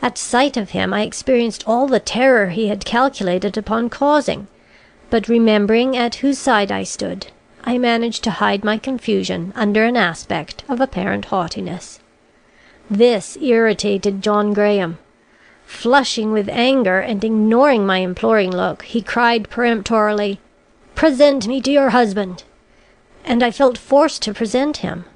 At 0.00 0.18
sight 0.18 0.56
of 0.56 0.70
him 0.70 0.92
I 0.92 1.02
experienced 1.02 1.64
all 1.66 1.86
the 1.86 2.00
terror 2.00 2.48
he 2.48 2.68
had 2.68 2.84
calculated 2.84 3.56
upon 3.56 3.90
causing, 3.90 4.48
but 5.10 5.28
remembering 5.28 5.96
at 5.96 6.16
whose 6.16 6.38
side 6.38 6.72
I 6.72 6.82
stood, 6.82 7.28
I 7.62 7.78
managed 7.78 8.24
to 8.24 8.30
hide 8.30 8.64
my 8.64 8.78
confusion 8.78 9.52
under 9.54 9.84
an 9.84 9.96
aspect 9.96 10.64
of 10.68 10.80
apparent 10.80 11.26
haughtiness. 11.26 12.00
This 12.92 13.38
irritated 13.40 14.20
John 14.20 14.52
Graham, 14.52 14.98
Flushing 15.64 16.30
with 16.30 16.50
anger, 16.50 16.98
and 16.98 17.24
ignoring 17.24 17.86
my 17.86 18.00
imploring 18.00 18.50
look, 18.50 18.82
he 18.82 19.00
cried 19.00 19.48
peremptorily, 19.48 20.40
"Present 20.94 21.48
me 21.48 21.62
to 21.62 21.72
your 21.72 21.88
husband!" 21.88 22.44
And 23.24 23.42
I 23.42 23.50
felt 23.50 23.78
forced 23.78 24.20
to 24.24 24.34
present 24.34 24.84
him. 24.84 25.06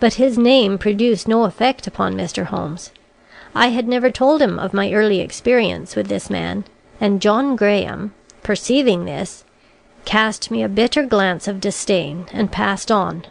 But 0.00 0.14
his 0.14 0.36
name 0.36 0.76
produced 0.76 1.28
no 1.28 1.44
effect 1.44 1.86
upon 1.86 2.16
Mr. 2.16 2.46
Holmes. 2.46 2.90
I 3.54 3.68
had 3.68 3.86
never 3.86 4.10
told 4.10 4.42
him 4.42 4.58
of 4.58 4.74
my 4.74 4.92
early 4.92 5.20
experience 5.20 5.94
with 5.94 6.08
this 6.08 6.28
man, 6.28 6.64
and 7.00 7.22
John 7.22 7.54
Graham, 7.54 8.12
perceiving 8.42 9.04
this, 9.04 9.44
cast 10.04 10.50
me 10.50 10.64
a 10.64 10.68
bitter 10.68 11.04
glance 11.04 11.46
of 11.46 11.60
disdain, 11.60 12.26
and 12.32 12.50
passed 12.50 12.90
on, 12.90 13.24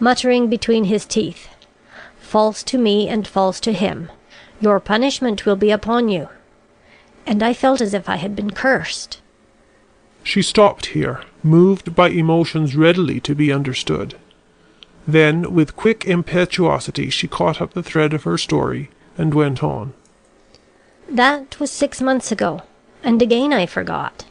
muttering 0.00 0.48
between 0.48 0.86
his 0.86 1.06
teeth, 1.06 1.48
"False 2.26 2.64
to 2.64 2.76
me 2.76 3.08
and 3.08 3.24
false 3.26 3.60
to 3.60 3.72
him! 3.72 4.10
Your 4.60 4.80
punishment 4.80 5.46
will 5.46 5.54
be 5.54 5.70
upon 5.70 6.08
you." 6.08 6.28
And 7.24 7.40
I 7.40 7.54
felt 7.54 7.80
as 7.80 7.94
if 7.94 8.08
I 8.08 8.16
had 8.16 8.34
been 8.34 8.50
cursed. 8.50 9.20
She 10.24 10.42
stopped 10.42 10.86
here, 10.86 11.20
moved 11.44 11.94
by 11.94 12.08
emotions 12.08 12.74
readily 12.74 13.20
to 13.20 13.34
be 13.36 13.52
understood. 13.52 14.16
Then, 15.06 15.54
with 15.54 15.76
quick 15.76 16.04
impetuosity, 16.04 17.10
she 17.10 17.28
caught 17.28 17.62
up 17.62 17.74
the 17.74 17.82
thread 17.82 18.12
of 18.12 18.24
her 18.24 18.36
story, 18.36 18.90
and 19.16 19.32
went 19.32 19.62
on. 19.62 19.94
That 21.08 21.60
was 21.60 21.70
six 21.70 22.02
months 22.02 22.32
ago, 22.32 22.62
and 23.04 23.22
again 23.22 23.52
I 23.52 23.66
forgot. 23.66 24.24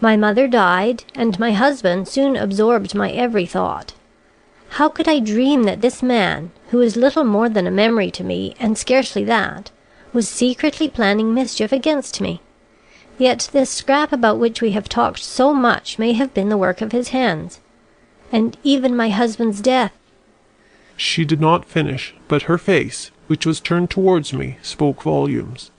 My 0.00 0.16
mother 0.16 0.48
died, 0.48 1.04
and 1.14 1.38
my 1.38 1.52
husband 1.52 2.08
soon 2.08 2.34
absorbed 2.34 2.92
my 2.96 3.12
every 3.12 3.46
thought. 3.46 3.94
How 4.74 4.88
could 4.88 5.08
I 5.08 5.18
dream 5.18 5.64
that 5.64 5.80
this 5.80 6.00
man, 6.02 6.52
who 6.70 6.80
is 6.80 6.96
little 6.96 7.24
more 7.24 7.48
than 7.48 7.66
a 7.66 7.72
memory 7.72 8.10
to 8.12 8.22
me, 8.22 8.54
and 8.60 8.78
scarcely 8.78 9.24
that, 9.24 9.70
was 10.12 10.28
secretly 10.28 10.88
planning 10.88 11.34
mischief 11.34 11.72
against 11.72 12.20
me? 12.20 12.40
Yet 13.18 13.50
this 13.52 13.68
scrap 13.68 14.12
about 14.12 14.38
which 14.38 14.62
we 14.62 14.70
have 14.70 14.88
talked 14.88 15.18
so 15.18 15.52
much 15.52 15.98
may 15.98 16.12
have 16.12 16.32
been 16.32 16.50
the 16.50 16.56
work 16.56 16.80
of 16.80 16.92
his 16.92 17.08
hands. 17.08 17.60
And 18.30 18.56
even 18.62 18.96
my 18.96 19.10
husband's 19.10 19.60
death 19.60 19.92
She 20.96 21.24
did 21.24 21.40
not 21.40 21.64
finish, 21.64 22.14
but 22.28 22.42
her 22.42 22.56
face, 22.56 23.10
which 23.26 23.44
was 23.44 23.58
turned 23.58 23.90
towards 23.90 24.32
me, 24.32 24.58
spoke 24.62 25.02
volumes. 25.02 25.72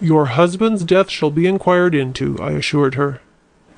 Your 0.00 0.26
husband's 0.26 0.84
death 0.84 1.08
shall 1.08 1.30
be 1.30 1.46
inquired 1.46 1.94
into, 1.94 2.36
I 2.40 2.50
assured 2.50 2.96
her; 2.96 3.20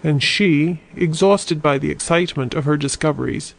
and 0.02 0.22
she, 0.22 0.80
exhausted 0.96 1.60
by 1.60 1.76
the 1.76 1.90
excitement 1.90 2.54
of 2.54 2.64
her 2.64 2.78
discoveries, 2.78 3.54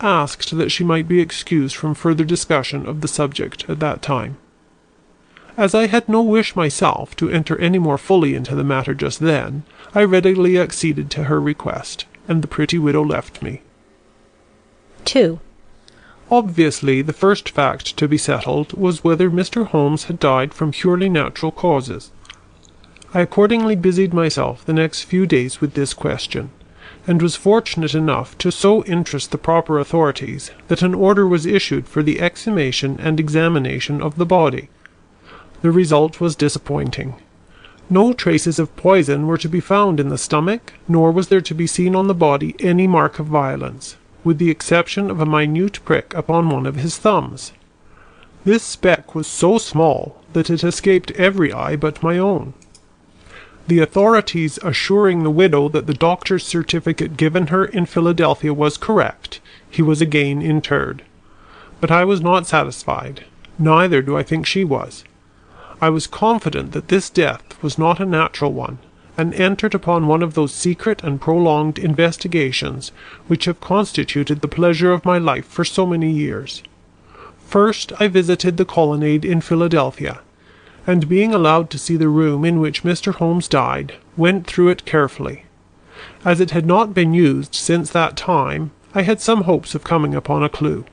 asked 0.00 0.56
that 0.56 0.70
she 0.70 0.84
might 0.84 1.08
be 1.08 1.20
excused 1.20 1.76
from 1.76 1.94
further 1.94 2.24
discussion 2.24 2.86
of 2.86 3.00
the 3.00 3.08
subject 3.08 3.68
at 3.68 3.80
that 3.80 4.02
time. 4.02 4.36
As 5.56 5.74
I 5.74 5.86
had 5.86 6.08
no 6.08 6.20
wish 6.20 6.54
myself 6.54 7.16
to 7.16 7.30
enter 7.30 7.58
any 7.58 7.78
more 7.78 7.96
fully 7.96 8.34
into 8.34 8.54
the 8.54 8.64
matter 8.64 8.92
just 8.92 9.20
then, 9.20 9.62
I 9.94 10.04
readily 10.04 10.58
acceded 10.58 11.10
to 11.12 11.24
her 11.24 11.40
request, 11.40 12.04
and 12.28 12.42
the 12.42 12.48
pretty 12.48 12.78
widow 12.78 13.02
left 13.02 13.42
me. 13.42 13.62
2. 15.06 15.40
Obviously 16.30 17.00
the 17.00 17.12
first 17.12 17.48
fact 17.48 17.96
to 17.96 18.08
be 18.08 18.18
settled 18.18 18.72
was 18.72 19.04
whether 19.04 19.30
Mr. 19.30 19.66
Holmes 19.66 20.04
had 20.04 20.18
died 20.18 20.52
from 20.52 20.72
purely 20.72 21.08
natural 21.08 21.52
causes. 21.52 22.10
I 23.14 23.20
accordingly 23.20 23.76
busied 23.76 24.12
myself 24.12 24.64
the 24.64 24.72
next 24.72 25.02
few 25.02 25.24
days 25.26 25.60
with 25.60 25.74
this 25.74 25.94
question, 25.94 26.50
and 27.06 27.22
was 27.22 27.36
fortunate 27.36 27.94
enough 27.94 28.36
to 28.38 28.50
so 28.50 28.84
interest 28.84 29.30
the 29.30 29.38
proper 29.38 29.78
authorities 29.78 30.50
that 30.68 30.82
an 30.82 30.94
order 30.94 31.26
was 31.26 31.46
issued 31.46 31.86
for 31.86 32.02
the 32.02 32.20
exhumation 32.20 32.98
and 33.00 33.18
examination 33.18 34.02
of 34.02 34.16
the 34.16 34.26
body. 34.26 34.68
The 35.62 35.70
result 35.70 36.20
was 36.20 36.36
disappointing. 36.36 37.14
No 37.88 38.12
traces 38.12 38.58
of 38.58 38.74
poison 38.76 39.26
were 39.26 39.38
to 39.38 39.48
be 39.48 39.60
found 39.60 40.00
in 40.00 40.08
the 40.08 40.18
stomach, 40.18 40.72
nor 40.88 41.12
was 41.12 41.28
there 41.28 41.40
to 41.40 41.54
be 41.54 41.66
seen 41.66 41.94
on 41.94 42.08
the 42.08 42.14
body 42.14 42.54
any 42.60 42.86
mark 42.86 43.18
of 43.18 43.26
violence 43.26 43.96
with 44.26 44.38
the 44.38 44.50
exception 44.50 45.08
of 45.08 45.20
a 45.20 45.24
minute 45.24 45.78
prick 45.84 46.12
upon 46.12 46.50
one 46.50 46.66
of 46.66 46.74
his 46.74 46.98
thumbs. 46.98 47.52
This 48.44 48.64
speck 48.64 49.14
was 49.14 49.28
so 49.28 49.56
small 49.56 50.20
that 50.32 50.50
it 50.50 50.64
escaped 50.64 51.12
every 51.12 51.52
eye 51.52 51.76
but 51.76 52.02
my 52.02 52.18
own. 52.18 52.52
The 53.68 53.80
authorities 53.80 54.58
assuring 54.62 55.22
the 55.22 55.30
widow 55.30 55.68
that 55.70 55.88
the 55.88 55.94
doctor's 55.94 56.46
certificate 56.46 57.16
given 57.16 57.48
her 57.48 57.64
in 57.64 57.86
Philadelphia 57.86 58.54
was 58.54 58.76
correct, 58.76 59.40
he 59.68 59.82
was 59.82 60.00
again 60.00 60.40
interred. 60.40 61.02
But 61.80 61.90
I 61.90 62.04
was 62.04 62.20
not 62.20 62.46
satisfied, 62.46 63.24
neither 63.58 64.02
do 64.02 64.16
I 64.16 64.22
think 64.22 64.46
she 64.46 64.62
was. 64.62 65.04
I 65.80 65.90
was 65.90 66.06
confident 66.06 66.72
that 66.72 66.88
this 66.88 67.10
death 67.10 67.60
was 67.60 67.76
not 67.76 68.00
a 68.00 68.06
natural 68.06 68.52
one, 68.52 68.78
and 69.18 69.34
entered 69.34 69.74
upon 69.74 70.06
one 70.06 70.22
of 70.22 70.34
those 70.34 70.54
secret 70.54 71.02
and 71.02 71.20
prolonged 71.20 71.78
investigations 71.78 72.92
which 73.26 73.46
have 73.46 73.60
constituted 73.60 74.42
the 74.42 74.48
pleasure 74.48 74.92
of 74.92 75.04
my 75.04 75.18
life 75.18 75.46
for 75.46 75.64
so 75.64 75.86
many 75.86 76.10
years. 76.10 76.62
First 77.38 77.92
I 77.98 78.06
visited 78.08 78.58
the 78.58 78.64
colonnade 78.64 79.24
in 79.24 79.40
Philadelphia, 79.40 80.20
and 80.86 81.08
being 81.08 81.34
allowed 81.34 81.68
to 81.70 81.78
see 81.78 81.96
the 81.96 82.08
room 82.08 82.44
in 82.44 82.60
which 82.60 82.84
Mr. 82.84 83.14
Holmes 83.14 83.48
died, 83.48 83.94
went 84.16 84.46
through 84.46 84.68
it 84.68 84.84
carefully. 84.84 85.44
As 86.24 86.40
it 86.40 86.52
had 86.52 86.66
not 86.66 86.94
been 86.94 87.12
used 87.12 87.54
since 87.54 87.90
that 87.90 88.16
time, 88.16 88.70
I 88.94 89.02
had 89.02 89.20
some 89.20 89.42
hopes 89.42 89.74
of 89.74 89.84
coming 89.84 90.14
upon 90.14 90.42
a 90.42 90.48
clue. 90.48 90.84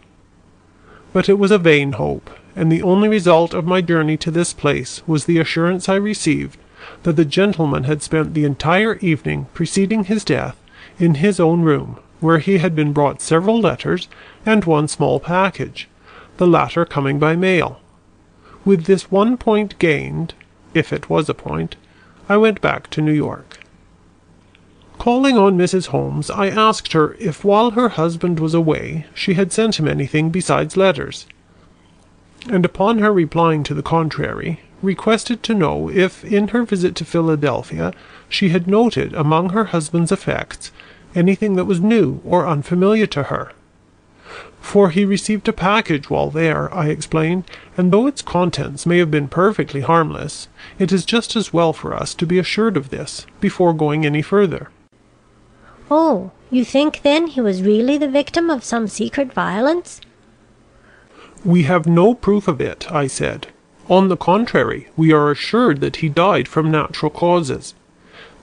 But 1.13 1.29
it 1.29 1.37
was 1.37 1.51
a 1.51 1.57
vain 1.57 1.93
hope, 1.93 2.29
and 2.55 2.71
the 2.71 2.81
only 2.81 3.07
result 3.07 3.53
of 3.53 3.65
my 3.65 3.81
journey 3.81 4.17
to 4.17 4.31
this 4.31 4.51
place 4.51 5.01
was 5.07 5.25
the 5.25 5.39
assurance 5.39 5.87
I 5.87 5.95
received 5.95 6.57
that 7.03 7.15
the 7.15 7.25
gentleman 7.25 7.85
had 7.85 8.01
spent 8.01 8.33
the 8.33 8.45
entire 8.45 8.95
evening 8.95 9.47
preceding 9.53 10.05
his 10.05 10.25
death 10.25 10.57
in 10.99 11.15
his 11.15 11.39
own 11.39 11.61
room, 11.61 11.97
where 12.19 12.39
he 12.39 12.57
had 12.57 12.75
been 12.75 12.93
brought 12.93 13.21
several 13.21 13.59
letters 13.59 14.07
and 14.45 14.65
one 14.65 14.87
small 14.87 15.19
package, 15.19 15.87
the 16.37 16.47
latter 16.47 16.85
coming 16.85 17.19
by 17.19 17.35
mail. 17.35 17.79
With 18.65 18.85
this 18.85 19.11
one 19.11 19.37
point 19.37 19.77
gained, 19.77 20.33
if 20.73 20.93
it 20.93 21.09
was 21.09 21.27
a 21.27 21.33
point, 21.33 21.75
I 22.29 22.37
went 22.37 22.61
back 22.61 22.89
to 22.91 23.01
New 23.01 23.11
York. 23.11 23.59
Calling 24.97 25.37
on 25.37 25.57
Mrs. 25.57 25.87
Holmes, 25.87 26.29
I 26.29 26.47
asked 26.47 26.93
her 26.93 27.15
if 27.19 27.43
while 27.43 27.71
her 27.71 27.89
husband 27.89 28.39
was 28.39 28.53
away 28.53 29.05
she 29.13 29.33
had 29.33 29.51
sent 29.51 29.79
him 29.79 29.87
anything 29.87 30.29
besides 30.29 30.77
letters, 30.77 31.25
and 32.49 32.63
upon 32.63 32.99
her 32.99 33.11
replying 33.11 33.63
to 33.63 33.73
the 33.73 33.83
contrary, 33.83 34.61
requested 34.81 35.43
to 35.43 35.53
know 35.53 35.89
if 35.89 36.23
in 36.23 36.49
her 36.49 36.63
visit 36.63 36.95
to 36.95 37.05
Philadelphia 37.05 37.93
she 38.29 38.49
had 38.49 38.67
noted 38.67 39.13
among 39.13 39.49
her 39.49 39.65
husband's 39.65 40.11
effects 40.11 40.71
anything 41.15 41.55
that 41.55 41.65
was 41.65 41.81
new 41.81 42.21
or 42.23 42.47
unfamiliar 42.47 43.07
to 43.07 43.23
her. 43.23 43.51
For 44.63 44.89
he 44.89 45.05
received 45.05 45.47
a 45.47 45.53
package 45.53 46.09
while 46.09 46.31
there, 46.31 46.73
I 46.73 46.87
explained, 46.87 47.43
and 47.77 47.91
though 47.91 48.07
its 48.07 48.23
contents 48.23 48.87
may 48.87 48.97
have 48.97 49.11
been 49.11 49.27
perfectly 49.27 49.81
harmless, 49.81 50.47
it 50.79 50.91
is 50.91 51.05
just 51.05 51.35
as 51.35 51.53
well 51.53 51.73
for 51.73 51.93
us 51.93 52.15
to 52.15 52.25
be 52.25 52.39
assured 52.39 52.75
of 52.75 52.89
this 52.89 53.27
before 53.39 53.73
going 53.73 54.03
any 54.03 54.23
further. 54.23 54.71
Oh, 55.91 56.31
you 56.49 56.65
think 56.65 57.01
then 57.03 57.27
he 57.27 57.41
was 57.41 57.61
really 57.61 57.99
the 57.99 58.07
victim 58.07 58.49
of 58.49 58.63
some 58.63 58.87
secret 58.87 59.31
violence? 59.31 60.01
We 61.45 61.63
have 61.63 61.85
no 61.85 62.15
proof 62.15 62.47
of 62.47 62.59
it, 62.59 62.91
I 62.91 63.05
said. 63.05 63.47
On 63.89 64.07
the 64.07 64.17
contrary, 64.17 64.87
we 64.95 65.11
are 65.11 65.29
assured 65.29 65.81
that 65.81 65.97
he 65.97 66.09
died 66.09 66.47
from 66.47 66.71
natural 66.71 67.11
causes. 67.11 67.75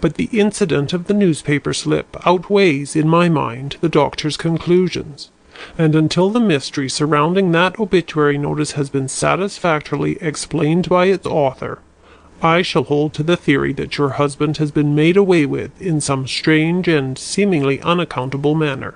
But 0.01 0.15
the 0.15 0.29
incident 0.33 0.93
of 0.93 1.07
the 1.07 1.15
newspaper 1.15 1.73
slip 1.73 2.17
outweighs 2.25 2.95
in 2.95 3.09
my 3.09 3.29
mind 3.29 3.79
the 3.81 3.89
doctor's 3.89 4.37
conclusions, 4.37 5.31
and 5.77 5.95
until 5.95 6.31
the 6.31 6.41
mystery 6.41 6.89
surrounding 6.89 7.53
that 7.53 7.79
obituary 7.79 8.39
notice 8.39 8.73
has 8.73 8.91
been 8.91 9.09
satisfactorily 9.09 10.17
explained 10.21 10.89
by 10.89 11.07
its 11.07 11.27
author, 11.27 11.81
I 12.43 12.63
shall 12.63 12.85
hold 12.85 13.13
to 13.15 13.23
the 13.23 13.37
theory 13.37 13.73
that 13.75 13.99
your 13.99 14.11
husband 14.11 14.57
has 14.57 14.71
been 14.71 14.95
made 14.95 15.17
away 15.17 15.45
with 15.45 15.81
in 15.81 16.01
some 16.01 16.27
strange 16.27 16.89
and 16.89 17.19
seemingly 17.19 17.81
unaccountable 17.83 18.55
manner, 18.55 18.95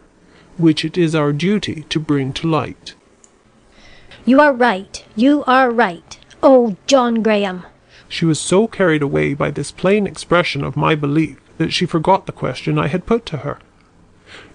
which 0.57 0.85
it 0.85 0.96
is 0.96 1.14
our 1.14 1.33
duty 1.33 1.85
to 1.90 2.00
bring 2.00 2.33
to 2.35 2.48
light. 2.48 2.94
You 4.24 4.40
are 4.40 4.55
right, 4.55 5.05
you 5.14 5.44
are 5.46 5.70
right. 5.70 6.18
Oh, 6.42 6.77
John 6.87 7.22
Graham! 7.22 7.64
She 8.09 8.24
was 8.24 8.40
so 8.40 8.66
carried 8.66 9.03
away 9.03 9.35
by 9.35 9.50
this 9.50 9.70
plain 9.70 10.07
expression 10.07 10.64
of 10.64 10.77
my 10.77 10.94
belief 10.94 11.38
that 11.59 11.72
she 11.72 11.85
forgot 11.85 12.24
the 12.27 12.33
question 12.33 12.79
I 12.79 12.88
had 12.88 13.07
put 13.07 13.27
to 13.27 13.38
her. 13.38 13.59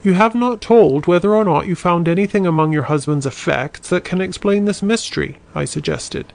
You 0.03 0.13
have 0.13 0.35
not 0.35 0.61
told 0.61 1.07
whether 1.07 1.35
or 1.35 1.43
not 1.43 1.67
you 1.67 1.75
found 1.75 2.07
anything 2.07 2.45
among 2.45 2.71
your 2.73 2.83
husband's 2.83 3.25
effects 3.25 3.89
that 3.89 4.03
can 4.03 4.21
explain 4.21 4.65
this 4.65 4.81
mystery, 4.81 5.37
I 5.53 5.65
suggested. 5.65 6.33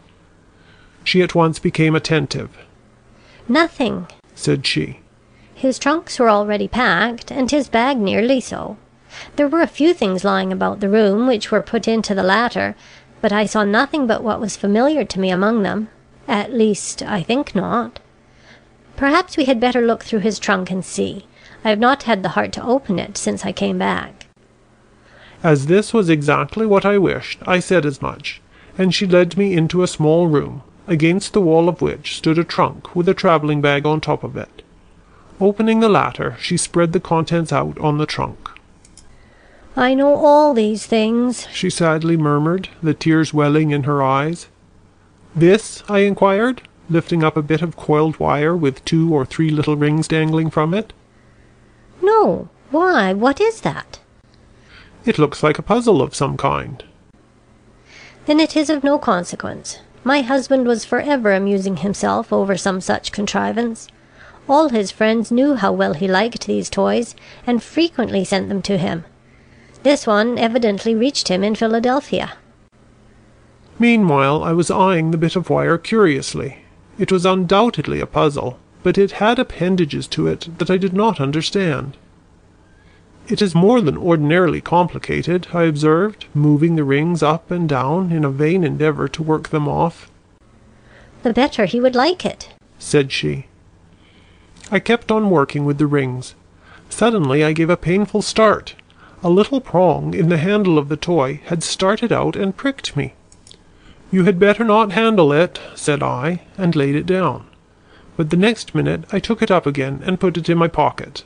She 1.02 1.22
at 1.22 1.34
once 1.34 1.58
became 1.58 1.94
attentive. 1.94 2.56
Nothing, 3.48 4.06
said 4.34 4.66
she. 4.66 5.00
His 5.54 5.78
trunks 5.78 6.18
were 6.18 6.30
already 6.30 6.68
packed, 6.68 7.30
and 7.30 7.50
his 7.50 7.68
bag 7.68 7.98
nearly 7.98 8.40
so. 8.40 8.76
There 9.36 9.48
were 9.48 9.62
a 9.62 9.66
few 9.66 9.94
things 9.94 10.24
lying 10.24 10.52
about 10.52 10.80
the 10.80 10.88
room 10.88 11.26
which 11.26 11.50
were 11.50 11.62
put 11.62 11.86
into 11.86 12.14
the 12.14 12.22
latter, 12.22 12.74
but 13.20 13.32
I 13.32 13.46
saw 13.46 13.64
nothing 13.64 14.06
but 14.06 14.22
what 14.22 14.40
was 14.40 14.56
familiar 14.56 15.04
to 15.04 15.20
me 15.20 15.30
among 15.30 15.62
them 15.62 15.88
at 16.26 16.52
least, 16.52 17.02
I 17.02 17.22
think 17.22 17.54
not. 17.54 18.00
Perhaps 18.96 19.36
we 19.36 19.44
had 19.44 19.60
better 19.60 19.82
look 19.82 20.04
through 20.04 20.20
his 20.20 20.38
trunk 20.38 20.70
and 20.70 20.84
see. 20.84 21.26
I 21.64 21.70
have 21.70 21.78
not 21.78 22.02
had 22.02 22.22
the 22.22 22.30
heart 22.30 22.52
to 22.52 22.64
open 22.64 22.98
it 22.98 23.16
since 23.16 23.44
I 23.44 23.52
came 23.52 23.78
back. 23.78 24.26
As 25.42 25.66
this 25.66 25.94
was 25.94 26.10
exactly 26.10 26.66
what 26.66 26.84
I 26.84 26.98
wished, 26.98 27.38
I 27.46 27.58
said 27.58 27.86
as 27.86 28.02
much, 28.02 28.42
and 28.76 28.94
she 28.94 29.06
led 29.06 29.38
me 29.38 29.54
into 29.54 29.82
a 29.82 29.88
small 29.88 30.26
room, 30.26 30.62
against 30.86 31.32
the 31.32 31.40
wall 31.40 31.68
of 31.68 31.80
which 31.80 32.16
stood 32.16 32.38
a 32.38 32.44
trunk 32.44 32.94
with 32.94 33.08
a 33.08 33.14
travelling 33.14 33.62
bag 33.62 33.86
on 33.86 34.00
top 34.00 34.22
of 34.22 34.36
it. 34.36 34.62
Opening 35.40 35.80
the 35.80 35.88
latter, 35.88 36.36
she 36.38 36.56
spread 36.56 36.92
the 36.92 37.00
contents 37.00 37.52
out 37.52 37.78
on 37.78 37.98
the 37.98 38.06
trunk. 38.06 38.50
I 39.76 39.94
know 39.94 40.14
all 40.14 40.54
these 40.54 40.86
things, 40.86 41.48
she 41.52 41.70
sadly 41.70 42.16
murmured, 42.16 42.68
the 42.82 42.94
tears 42.94 43.34
welling 43.34 43.70
in 43.70 43.84
her 43.84 44.02
eyes. 44.02 44.48
This? 45.34 45.82
I 45.88 46.00
inquired, 46.00 46.62
lifting 46.88 47.24
up 47.24 47.36
a 47.36 47.42
bit 47.42 47.62
of 47.62 47.74
coiled 47.74 48.20
wire 48.20 48.54
with 48.54 48.84
two 48.84 49.12
or 49.12 49.24
three 49.24 49.50
little 49.50 49.76
rings 49.76 50.06
dangling 50.06 50.50
from 50.50 50.74
it. 50.74 50.92
No. 52.04 52.48
Why, 52.70 53.12
what 53.12 53.40
is 53.40 53.62
that? 53.62 53.98
It 55.04 55.18
looks 55.18 55.42
like 55.42 55.58
a 55.58 55.62
puzzle 55.62 56.02
of 56.02 56.14
some 56.14 56.36
kind." 56.36 56.84
"Then 58.26 58.40
it 58.40 58.56
is 58.56 58.70
of 58.70 58.84
no 58.84 58.98
consequence. 58.98 59.78
My 60.02 60.20
husband 60.20 60.66
was 60.66 60.84
for 60.84 61.00
ever 61.00 61.32
amusing 61.32 61.78
himself 61.78 62.32
over 62.32 62.56
some 62.56 62.80
such 62.80 63.10
contrivance. 63.10 63.88
All 64.48 64.68
his 64.68 64.90
friends 64.90 65.30
knew 65.30 65.54
how 65.54 65.72
well 65.72 65.94
he 65.94 66.06
liked 66.06 66.46
these 66.46 66.68
toys, 66.68 67.14
and 67.46 67.62
frequently 67.62 68.24
sent 68.24 68.48
them 68.48 68.60
to 68.62 68.76
him. 68.76 69.04
This 69.82 70.06
one 70.06 70.38
evidently 70.38 70.94
reached 70.94 71.28
him 71.28 71.42
in 71.42 71.54
Philadelphia." 71.54 72.32
Meanwhile 73.78 74.44
I 74.44 74.52
was 74.52 74.70
eyeing 74.70 75.10
the 75.10 75.18
bit 75.18 75.36
of 75.36 75.48
wire 75.50 75.78
curiously. 75.78 76.58
It 76.98 77.10
was 77.10 77.24
undoubtedly 77.26 78.00
a 78.00 78.06
puzzle, 78.06 78.58
but 78.84 78.96
it 78.96 79.12
had 79.12 79.40
appendages 79.40 80.06
to 80.06 80.28
it 80.28 80.48
that 80.58 80.70
I 80.70 80.76
did 80.76 80.92
not 80.92 81.20
understand. 81.20 81.96
"It 83.26 83.40
is 83.40 83.54
more 83.54 83.80
than 83.80 83.96
ordinarily 83.96 84.60
complicated," 84.60 85.48
I 85.54 85.62
observed, 85.62 86.26
moving 86.34 86.76
the 86.76 86.84
rings 86.84 87.22
up 87.22 87.50
and 87.50 87.66
down 87.66 88.12
in 88.12 88.24
a 88.24 88.30
vain 88.30 88.62
endeavour 88.62 89.08
to 89.08 89.22
work 89.22 89.48
them 89.48 89.66
off. 89.66 90.10
"The 91.22 91.32
better 91.32 91.64
he 91.64 91.80
would 91.80 91.94
like 91.94 92.26
it," 92.26 92.50
said 92.78 93.10
she. 93.10 93.46
I 94.70 94.78
kept 94.78 95.10
on 95.10 95.30
working 95.30 95.64
with 95.64 95.78
the 95.78 95.86
rings. 95.86 96.34
Suddenly 96.90 97.42
I 97.42 97.54
gave 97.54 97.70
a 97.70 97.78
painful 97.78 98.20
start. 98.20 98.74
A 99.22 99.30
little 99.30 99.62
prong 99.62 100.12
in 100.12 100.28
the 100.28 100.36
handle 100.36 100.76
of 100.78 100.90
the 100.90 100.98
toy 100.98 101.40
had 101.46 101.62
started 101.62 102.12
out 102.12 102.36
and 102.36 102.54
pricked 102.54 102.94
me. 102.94 103.14
"You 104.12 104.24
had 104.24 104.38
better 104.38 104.64
not 104.64 104.92
handle 104.92 105.32
it," 105.32 105.58
said 105.74 106.02
I, 106.02 106.42
and 106.58 106.76
laid 106.76 106.94
it 106.94 107.06
down. 107.06 107.46
But 108.16 108.30
the 108.30 108.36
next 108.36 108.74
minute 108.74 109.04
I 109.12 109.18
took 109.18 109.42
it 109.42 109.50
up 109.50 109.66
again 109.66 110.00
and 110.04 110.20
put 110.20 110.36
it 110.36 110.48
in 110.48 110.58
my 110.58 110.68
pocket. 110.68 111.24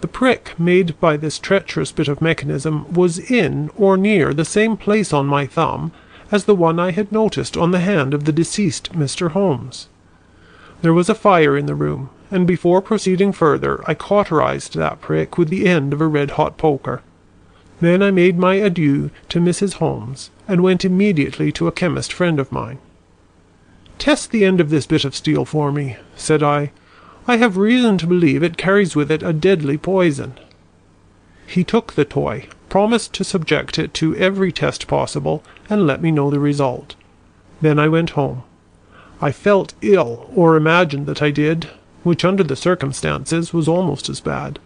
The 0.00 0.08
prick 0.08 0.54
made 0.58 0.98
by 1.00 1.16
this 1.16 1.38
treacherous 1.38 1.90
bit 1.90 2.08
of 2.08 2.20
mechanism 2.20 2.92
was 2.92 3.18
in 3.18 3.70
or 3.76 3.96
near 3.96 4.34
the 4.34 4.44
same 4.44 4.76
place 4.76 5.12
on 5.12 5.26
my 5.26 5.46
thumb 5.46 5.92
as 6.30 6.44
the 6.44 6.54
one 6.54 6.78
I 6.78 6.90
had 6.90 7.10
noticed 7.10 7.56
on 7.56 7.70
the 7.70 7.80
hand 7.80 8.12
of 8.14 8.24
the 8.24 8.32
deceased 8.32 8.92
Mr. 8.92 9.30
Holmes. 9.30 9.88
There 10.82 10.92
was 10.92 11.08
a 11.08 11.14
fire 11.14 11.56
in 11.56 11.66
the 11.66 11.74
room, 11.74 12.10
and 12.30 12.46
before 12.46 12.82
proceeding 12.82 13.32
further 13.32 13.82
I 13.86 13.94
cauterized 13.94 14.74
that 14.74 15.00
prick 15.00 15.38
with 15.38 15.48
the 15.48 15.66
end 15.66 15.92
of 15.92 16.00
a 16.00 16.06
red 16.06 16.32
hot 16.32 16.58
poker. 16.58 17.00
Then 17.80 18.02
I 18.02 18.10
made 18.10 18.38
my 18.38 18.54
adieu 18.56 19.10
to 19.30 19.40
Mrs. 19.40 19.74
Holmes, 19.74 20.30
and 20.46 20.62
went 20.62 20.84
immediately 20.84 21.50
to 21.52 21.66
a 21.66 21.72
chemist 21.72 22.12
friend 22.12 22.38
of 22.38 22.52
mine. 22.52 22.78
"Test 24.04 24.32
the 24.32 24.44
end 24.44 24.60
of 24.60 24.68
this 24.68 24.84
bit 24.84 25.06
of 25.06 25.14
steel 25.16 25.46
for 25.46 25.72
me," 25.72 25.96
said 26.14 26.42
I. 26.42 26.72
I 27.26 27.38
have 27.38 27.56
reason 27.56 27.96
to 27.96 28.06
believe 28.06 28.42
it 28.42 28.58
carries 28.58 28.94
with 28.94 29.10
it 29.10 29.22
a 29.22 29.32
deadly 29.32 29.78
poison." 29.78 30.34
He 31.46 31.64
took 31.64 31.94
the 31.94 32.04
toy, 32.04 32.48
promised 32.68 33.14
to 33.14 33.24
subject 33.24 33.78
it 33.78 33.94
to 33.94 34.14
every 34.16 34.52
test 34.52 34.86
possible, 34.86 35.42
and 35.70 35.86
let 35.86 36.02
me 36.02 36.10
know 36.10 36.30
the 36.30 36.38
result. 36.38 36.96
Then 37.62 37.78
I 37.78 37.88
went 37.88 38.10
home. 38.10 38.42
I 39.22 39.32
felt 39.32 39.72
ill, 39.80 40.28
or 40.36 40.56
imagined 40.56 41.06
that 41.06 41.22
I 41.22 41.30
did, 41.30 41.70
which 42.02 42.26
under 42.26 42.42
the 42.42 42.56
circumstances 42.56 43.54
was 43.54 43.68
almost 43.68 44.10
as 44.10 44.20
bad. 44.20 44.58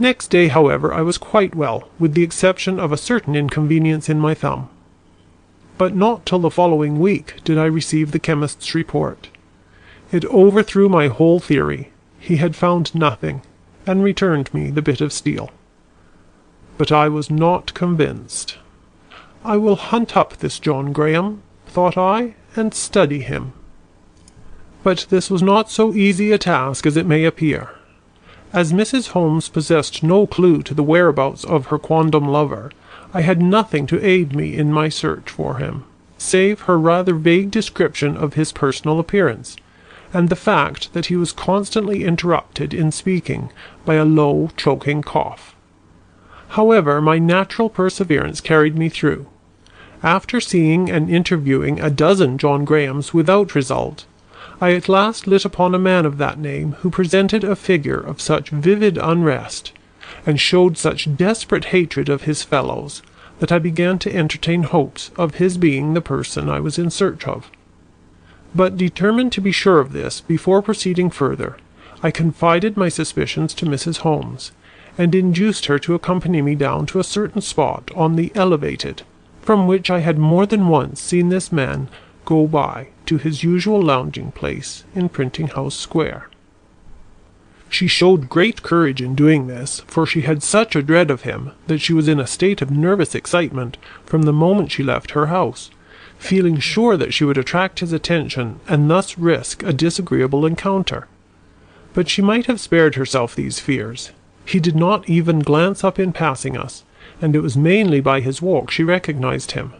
Next 0.00 0.26
day, 0.26 0.48
however, 0.48 0.92
I 0.92 1.02
was 1.02 1.18
quite 1.18 1.54
well, 1.54 1.88
with 2.00 2.14
the 2.14 2.24
exception 2.24 2.80
of 2.80 2.90
a 2.90 2.96
certain 2.96 3.36
inconvenience 3.36 4.08
in 4.08 4.18
my 4.18 4.34
thumb. 4.34 4.70
But 5.76 5.96
not 5.96 6.24
till 6.24 6.38
the 6.38 6.50
following 6.50 7.00
week 7.00 7.42
did 7.44 7.58
I 7.58 7.64
receive 7.64 8.12
the 8.12 8.18
chemist's 8.18 8.74
report. 8.74 9.28
It 10.12 10.24
overthrew 10.26 10.88
my 10.88 11.08
whole 11.08 11.40
theory. 11.40 11.90
He 12.20 12.36
had 12.36 12.54
found 12.54 12.94
nothing, 12.94 13.42
and 13.86 14.02
returned 14.02 14.54
me 14.54 14.70
the 14.70 14.82
bit 14.82 15.00
of 15.00 15.12
steel. 15.12 15.50
But 16.78 16.92
I 16.92 17.08
was 17.08 17.30
not 17.30 17.74
convinced. 17.74 18.58
I 19.44 19.56
will 19.56 19.76
hunt 19.76 20.16
up 20.16 20.36
this 20.36 20.58
John 20.58 20.92
Graham, 20.92 21.42
thought 21.66 21.98
I, 21.98 22.34
and 22.56 22.72
study 22.72 23.20
him. 23.20 23.52
But 24.82 25.06
this 25.10 25.30
was 25.30 25.42
not 25.42 25.70
so 25.70 25.92
easy 25.92 26.30
a 26.30 26.38
task 26.38 26.86
as 26.86 26.96
it 26.96 27.06
may 27.06 27.24
appear. 27.24 27.70
As 28.52 28.72
Mrs. 28.72 29.08
Holmes 29.08 29.48
possessed 29.48 30.02
no 30.02 30.26
clue 30.26 30.62
to 30.62 30.74
the 30.74 30.82
whereabouts 30.84 31.42
of 31.44 31.66
her 31.66 31.78
quondam 31.78 32.28
lover, 32.28 32.70
I 33.16 33.20
had 33.20 33.40
nothing 33.40 33.86
to 33.86 34.04
aid 34.04 34.34
me 34.34 34.56
in 34.56 34.72
my 34.72 34.88
search 34.88 35.30
for 35.30 35.58
him, 35.58 35.84
save 36.18 36.62
her 36.62 36.76
rather 36.76 37.14
vague 37.14 37.52
description 37.52 38.16
of 38.16 38.34
his 38.34 38.50
personal 38.50 38.98
appearance, 38.98 39.56
and 40.12 40.28
the 40.28 40.36
fact 40.36 40.92
that 40.94 41.06
he 41.06 41.14
was 41.14 41.30
constantly 41.30 42.02
interrupted 42.02 42.74
in 42.74 42.90
speaking 42.90 43.50
by 43.84 43.94
a 43.94 44.04
low, 44.04 44.50
choking 44.56 45.00
cough. 45.00 45.54
However, 46.48 47.00
my 47.00 47.20
natural 47.20 47.70
perseverance 47.70 48.40
carried 48.40 48.76
me 48.76 48.88
through. 48.88 49.26
After 50.02 50.40
seeing 50.40 50.90
and 50.90 51.08
interviewing 51.08 51.80
a 51.80 51.90
dozen 51.90 52.36
John 52.36 52.64
Grahams 52.64 53.14
without 53.14 53.54
result, 53.54 54.06
I 54.60 54.72
at 54.72 54.88
last 54.88 55.28
lit 55.28 55.44
upon 55.44 55.72
a 55.72 55.78
man 55.78 56.04
of 56.04 56.18
that 56.18 56.38
name 56.38 56.72
who 56.80 56.90
presented 56.90 57.44
a 57.44 57.54
figure 57.54 58.00
of 58.00 58.20
such 58.20 58.50
vivid 58.50 58.98
unrest, 58.98 59.70
and 60.26 60.40
showed 60.40 60.76
such 60.76 61.16
desperate 61.16 61.66
hatred 61.66 62.08
of 62.08 62.22
his 62.22 62.42
fellows, 62.42 63.02
that 63.38 63.52
I 63.52 63.58
began 63.58 63.98
to 64.00 64.14
entertain 64.14 64.62
hopes 64.62 65.10
of 65.16 65.36
his 65.36 65.58
being 65.58 65.94
the 65.94 66.00
person 66.00 66.48
I 66.48 66.60
was 66.60 66.78
in 66.78 66.90
search 66.90 67.26
of. 67.26 67.50
But 68.54 68.76
determined 68.76 69.32
to 69.32 69.40
be 69.40 69.52
sure 69.52 69.80
of 69.80 69.92
this 69.92 70.20
before 70.20 70.62
proceeding 70.62 71.10
further, 71.10 71.56
I 72.02 72.10
confided 72.10 72.76
my 72.76 72.88
suspicions 72.88 73.54
to 73.54 73.66
Mrs. 73.66 73.98
Holmes, 73.98 74.52
and 74.96 75.14
induced 75.14 75.66
her 75.66 75.78
to 75.80 75.94
accompany 75.94 76.40
me 76.42 76.54
down 76.54 76.86
to 76.86 77.00
a 77.00 77.04
certain 77.04 77.40
spot 77.40 77.90
on 77.96 78.16
the 78.16 78.30
Elevated, 78.34 79.02
from 79.42 79.66
which 79.66 79.90
I 79.90 80.00
had 80.00 80.18
more 80.18 80.46
than 80.46 80.68
once 80.68 81.00
seen 81.00 81.28
this 81.28 81.50
man 81.50 81.88
go 82.24 82.46
by 82.46 82.88
to 83.06 83.18
his 83.18 83.42
usual 83.42 83.82
lounging 83.82 84.32
place 84.32 84.84
in 84.94 85.08
Printing 85.08 85.48
House 85.48 85.74
Square. 85.74 86.28
She 87.74 87.88
showed 87.88 88.28
great 88.28 88.62
courage 88.62 89.02
in 89.02 89.16
doing 89.16 89.48
this, 89.48 89.82
for 89.88 90.06
she 90.06 90.20
had 90.20 90.44
such 90.44 90.76
a 90.76 90.82
dread 90.82 91.10
of 91.10 91.22
him 91.22 91.50
that 91.66 91.80
she 91.80 91.92
was 91.92 92.06
in 92.06 92.20
a 92.20 92.26
state 92.26 92.62
of 92.62 92.70
nervous 92.70 93.16
excitement 93.16 93.78
from 94.06 94.22
the 94.22 94.32
moment 94.32 94.70
she 94.70 94.84
left 94.84 95.10
her 95.10 95.26
house 95.26 95.70
feeling 96.16 96.60
sure 96.60 96.96
that 96.96 97.12
she 97.12 97.24
would 97.24 97.36
attract 97.36 97.80
his 97.80 97.92
attention 97.92 98.60
and 98.68 98.88
thus 98.88 99.18
risk 99.18 99.64
a 99.64 99.72
disagreeable 99.72 100.46
encounter. 100.46 101.08
But 101.94 102.08
she 102.08 102.22
might 102.22 102.46
have 102.46 102.60
spared 102.60 102.94
herself 102.94 103.34
these 103.34 103.58
fears. 103.58 104.12
He 104.44 104.60
did 104.60 104.76
not 104.76 105.10
even 105.10 105.40
glance 105.40 105.82
up 105.82 105.98
in 105.98 106.12
passing 106.12 106.56
us, 106.56 106.84
and 107.20 107.34
it 107.34 107.40
was 107.40 107.56
mainly 107.56 108.00
by 108.00 108.20
his 108.20 108.40
walk 108.40 108.70
she 108.70 108.84
recognized 108.84 109.50
him. 109.50 109.72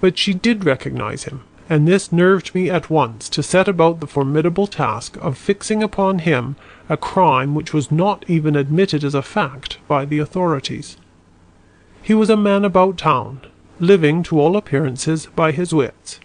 But 0.00 0.18
she 0.18 0.34
did 0.34 0.64
recognize 0.64 1.24
him, 1.24 1.44
and 1.68 1.88
this 1.88 2.12
nerved 2.12 2.54
me 2.54 2.68
at 2.68 2.90
once 2.90 3.28
to 3.30 3.42
set 3.42 3.68
about 3.68 4.00
the 4.00 4.06
formidable 4.06 4.66
task 4.66 5.16
of 5.20 5.38
fixing 5.38 5.82
upon 5.82 6.20
him 6.20 6.56
a 6.88 6.96
crime 6.96 7.54
which 7.54 7.72
was 7.72 7.90
not 7.90 8.24
even 8.28 8.54
admitted 8.54 9.02
as 9.02 9.14
a 9.14 9.22
fact 9.22 9.78
by 9.88 10.04
the 10.04 10.18
authorities. 10.18 10.96
He 12.02 12.12
was 12.12 12.28
a 12.28 12.36
man 12.36 12.64
about 12.64 12.98
town, 12.98 13.40
living 13.80 14.22
to 14.24 14.38
all 14.38 14.56
appearances 14.56 15.26
by 15.34 15.52
his 15.52 15.72
wits. 15.72 16.20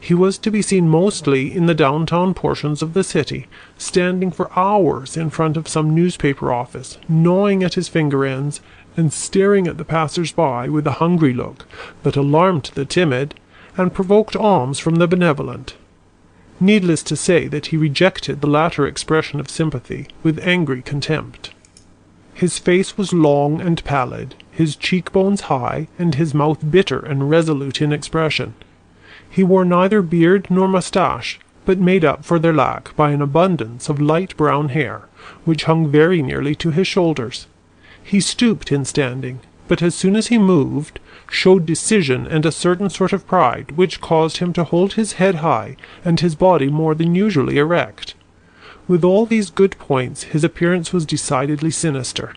He 0.00 0.14
was 0.14 0.36
to 0.38 0.50
be 0.50 0.62
seen 0.62 0.88
mostly 0.88 1.54
in 1.54 1.66
the 1.66 1.76
downtown 1.76 2.34
portions 2.34 2.82
of 2.82 2.92
the 2.92 3.04
city, 3.04 3.46
standing 3.78 4.32
for 4.32 4.50
hours 4.58 5.16
in 5.16 5.30
front 5.30 5.56
of 5.56 5.68
some 5.68 5.94
newspaper 5.94 6.52
office, 6.52 6.98
gnawing 7.08 7.62
at 7.62 7.74
his 7.74 7.86
finger 7.86 8.24
ends, 8.24 8.60
and 8.96 9.12
staring 9.12 9.68
at 9.68 9.78
the 9.78 9.84
passers 9.84 10.32
by 10.32 10.68
with 10.68 10.88
a 10.88 10.98
hungry 10.98 11.32
look 11.32 11.66
that 12.02 12.16
alarmed 12.16 12.72
the 12.74 12.84
timid 12.84 13.36
and 13.76 13.94
provoked 13.94 14.36
alms 14.36 14.78
from 14.78 14.96
the 14.96 15.08
benevolent. 15.08 15.76
Needless 16.60 17.02
to 17.04 17.16
say 17.16 17.48
that 17.48 17.66
he 17.66 17.76
rejected 17.76 18.40
the 18.40 18.46
latter 18.46 18.86
expression 18.86 19.40
of 19.40 19.50
sympathy 19.50 20.08
with 20.22 20.46
angry 20.46 20.82
contempt. 20.82 21.52
His 22.34 22.58
face 22.58 22.96
was 22.96 23.12
long 23.12 23.60
and 23.60 23.82
pallid, 23.84 24.34
his 24.50 24.76
cheekbones 24.76 25.42
high, 25.42 25.88
and 25.98 26.14
his 26.14 26.34
mouth 26.34 26.70
bitter 26.70 26.98
and 26.98 27.30
resolute 27.30 27.80
in 27.80 27.92
expression. 27.92 28.54
He 29.28 29.42
wore 29.42 29.64
neither 29.64 30.02
beard 30.02 30.50
nor 30.50 30.68
moustache, 30.68 31.40
but 31.64 31.78
made 31.78 32.04
up 32.04 32.24
for 32.24 32.38
their 32.38 32.52
lack 32.52 32.94
by 32.96 33.10
an 33.10 33.22
abundance 33.22 33.88
of 33.88 34.00
light 34.00 34.36
brown 34.36 34.70
hair, 34.70 35.08
which 35.44 35.64
hung 35.64 35.90
very 35.90 36.22
nearly 36.22 36.54
to 36.56 36.70
his 36.70 36.86
shoulders. 36.86 37.46
He 38.02 38.20
stooped 38.20 38.72
in 38.72 38.84
standing, 38.84 39.40
but 39.68 39.82
as 39.82 39.94
soon 39.94 40.16
as 40.16 40.26
he 40.26 40.38
moved, 40.38 41.00
showed 41.32 41.64
decision 41.64 42.26
and 42.26 42.44
a 42.44 42.52
certain 42.52 42.90
sort 42.90 43.12
of 43.12 43.26
pride 43.26 43.72
which 43.72 44.02
caused 44.02 44.36
him 44.36 44.52
to 44.52 44.64
hold 44.64 44.92
his 44.92 45.14
head 45.14 45.36
high 45.36 45.76
and 46.04 46.20
his 46.20 46.34
body 46.34 46.68
more 46.68 46.94
than 46.94 47.14
usually 47.14 47.56
erect. 47.56 48.14
With 48.86 49.02
all 49.02 49.24
these 49.24 49.50
good 49.50 49.78
points 49.78 50.24
his 50.24 50.44
appearance 50.44 50.92
was 50.92 51.06
decidedly 51.06 51.70
sinister, 51.70 52.34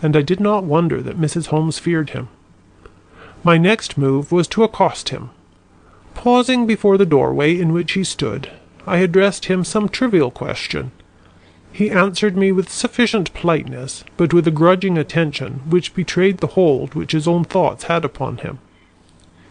and 0.00 0.16
I 0.16 0.22
did 0.22 0.40
not 0.40 0.64
wonder 0.64 1.02
that 1.02 1.20
Mrs. 1.20 1.48
Holmes 1.48 1.78
feared 1.78 2.10
him. 2.10 2.28
My 3.44 3.58
next 3.58 3.98
move 3.98 4.32
was 4.32 4.48
to 4.48 4.64
accost 4.64 5.10
him. 5.10 5.30
Pausing 6.14 6.66
before 6.66 6.96
the 6.96 7.06
doorway 7.06 7.58
in 7.58 7.72
which 7.72 7.92
he 7.92 8.02
stood, 8.02 8.50
I 8.86 8.98
addressed 8.98 9.44
him 9.44 9.62
some 9.62 9.88
trivial 9.88 10.30
question. 10.30 10.90
He 11.72 11.90
answered 11.90 12.36
me 12.36 12.50
with 12.50 12.70
sufficient 12.70 13.32
politeness, 13.34 14.02
but 14.16 14.32
with 14.32 14.48
a 14.48 14.52
grudging 14.52 14.98
attention 14.98 15.60
which 15.68 15.94
betrayed 15.94 16.38
the 16.38 16.48
hold 16.48 16.94
which 16.94 17.12
his 17.12 17.28
own 17.28 17.44
thoughts 17.44 17.84
had 17.84 18.04
upon 18.04 18.38
him. 18.38 18.58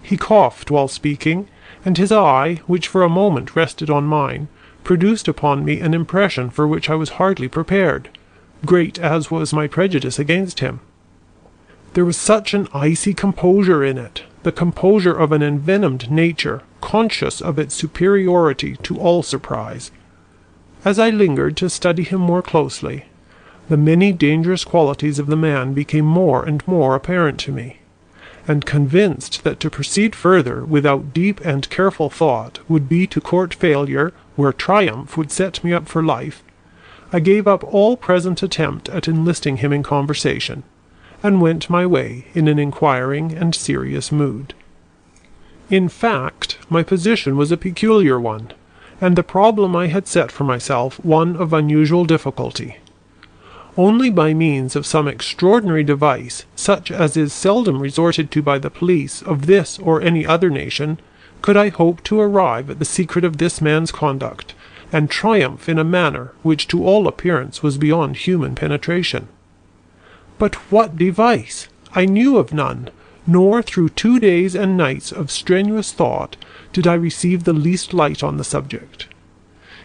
He 0.01 0.17
coughed 0.17 0.71
while 0.71 0.87
speaking, 0.87 1.47
and 1.85 1.97
his 1.97 2.11
eye, 2.11 2.61
which 2.65 2.87
for 2.87 3.03
a 3.03 3.09
moment 3.09 3.55
rested 3.55 3.89
on 3.89 4.05
mine, 4.05 4.47
produced 4.83 5.27
upon 5.27 5.65
me 5.65 5.79
an 5.79 5.93
impression 5.93 6.49
for 6.49 6.67
which 6.67 6.89
I 6.89 6.95
was 6.95 7.11
hardly 7.11 7.47
prepared, 7.47 8.09
great 8.65 8.97
as 8.99 9.29
was 9.29 9.53
my 9.53 9.67
prejudice 9.67 10.17
against 10.17 10.59
him. 10.59 10.79
There 11.93 12.05
was 12.05 12.17
such 12.17 12.53
an 12.53 12.67
icy 12.73 13.13
composure 13.13 13.83
in 13.83 13.97
it, 13.97 14.23
the 14.43 14.51
composure 14.51 15.13
of 15.13 15.31
an 15.31 15.41
envenomed 15.41 16.09
nature, 16.09 16.61
conscious 16.79 17.41
of 17.41 17.59
its 17.59 17.75
superiority 17.75 18.77
to 18.83 18.97
all 18.97 19.23
surprise. 19.23 19.91
As 20.87 20.99
I 20.99 21.09
lingered 21.09 21.57
to 21.57 21.69
study 21.69 22.03
him 22.03 22.21
more 22.21 22.41
closely, 22.41 23.07
the 23.67 23.75
many 23.75 24.13
dangerous 24.13 24.63
qualities 24.63 25.19
of 25.19 25.27
the 25.27 25.35
man 25.35 25.73
became 25.73 26.05
more 26.05 26.45
and 26.45 26.65
more 26.65 26.95
apparent 26.95 27.41
to 27.41 27.51
me, 27.51 27.79
and 28.47 28.65
convinced 28.65 29.43
that 29.43 29.59
to 29.59 29.69
proceed 29.69 30.15
further 30.15 30.63
without 30.63 31.13
deep 31.13 31.41
and 31.43 31.69
careful 31.69 32.09
thought 32.09 32.59
would 32.69 32.87
be 32.87 33.05
to 33.05 33.19
court 33.19 33.53
failure 33.53 34.13
where 34.37 34.53
triumph 34.53 35.17
would 35.17 35.29
set 35.29 35.61
me 35.61 35.73
up 35.73 35.89
for 35.89 36.01
life, 36.01 36.41
I 37.11 37.19
gave 37.19 37.49
up 37.49 37.65
all 37.65 37.97
present 37.97 38.41
attempt 38.41 38.87
at 38.87 39.09
enlisting 39.09 39.57
him 39.57 39.73
in 39.73 39.83
conversation, 39.83 40.63
and 41.21 41.41
went 41.41 41.69
my 41.69 41.85
way 41.85 42.27
in 42.33 42.47
an 42.47 42.59
inquiring 42.59 43.33
and 43.33 43.53
serious 43.53 44.09
mood. 44.09 44.53
In 45.69 45.89
fact, 45.89 46.57
my 46.69 46.81
position 46.81 47.35
was 47.35 47.51
a 47.51 47.57
peculiar 47.57 48.17
one, 48.17 48.53
and 48.99 49.15
the 49.15 49.23
problem 49.23 49.75
I 49.75 49.87
had 49.87 50.07
set 50.07 50.31
for 50.31 50.43
myself 50.43 51.03
one 51.03 51.35
of 51.35 51.53
unusual 51.53 52.05
difficulty. 52.05 52.77
Only 53.77 54.09
by 54.09 54.33
means 54.33 54.75
of 54.75 54.87
some 54.87 55.07
extraordinary 55.07 55.83
device, 55.83 56.45
such 56.55 56.89
as 56.89 57.15
is 57.15 57.31
seldom 57.31 57.79
resorted 57.79 58.31
to 58.31 58.41
by 58.41 58.57
the 58.57 58.71
police 58.71 59.21
of 59.21 59.45
this 59.45 59.77
or 59.77 60.01
any 60.01 60.25
other 60.25 60.49
nation, 60.49 60.99
could 61.43 61.55
I 61.55 61.69
hope 61.69 62.03
to 62.05 62.19
arrive 62.19 62.71
at 62.71 62.79
the 62.79 62.85
secret 62.85 63.23
of 63.23 63.37
this 63.37 63.61
man's 63.61 63.91
conduct, 63.91 64.55
and 64.91 65.11
triumph 65.11 65.69
in 65.69 65.77
a 65.77 65.83
manner 65.83 66.31
which 66.41 66.67
to 66.69 66.83
all 66.83 67.07
appearance 67.07 67.61
was 67.61 67.77
beyond 67.77 68.15
human 68.17 68.55
penetration. 68.55 69.27
But 70.39 70.55
what 70.71 70.97
device? 70.97 71.67
I 71.93 72.05
knew 72.05 72.37
of 72.37 72.53
none, 72.53 72.89
nor 73.27 73.61
through 73.61 73.89
two 73.89 74.19
days 74.19 74.55
and 74.55 74.77
nights 74.77 75.11
of 75.11 75.29
strenuous 75.29 75.91
thought 75.91 76.37
did 76.73 76.87
I 76.87 76.93
receive 76.93 77.43
the 77.43 77.53
least 77.53 77.93
light 77.93 78.23
on 78.23 78.37
the 78.37 78.43
subject. 78.43 79.07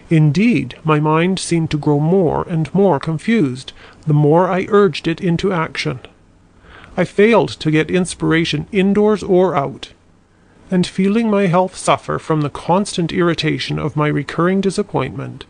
Indeed, 0.09 0.77
my 0.85 1.01
mind 1.01 1.39
seemed 1.39 1.71
to 1.73 1.79
grow 1.79 1.99
more 1.99 2.47
and 2.49 2.73
more 2.75 3.01
confused 3.01 3.73
the 4.07 4.15
more 4.15 4.49
I 4.49 4.67
urged 4.69 5.09
it 5.09 5.21
into 5.21 5.53
action. 5.53 6.01
I 6.97 7.05
failed 7.05 7.49
to 7.49 7.71
get 7.71 7.91
inspiration 7.91 8.67
indoors 8.71 9.23
or 9.23 9.57
out, 9.57 9.93
and 10.71 10.87
feeling 10.87 11.29
my 11.29 11.47
health 11.47 11.77
suffer 11.77 12.19
from 12.19 12.43
the 12.43 12.51
constant 12.51 13.13
irritation 13.13 13.79
of 13.79 13.97
my 13.97 14.09
recurring 14.09 14.61
disappointment, 14.61 15.45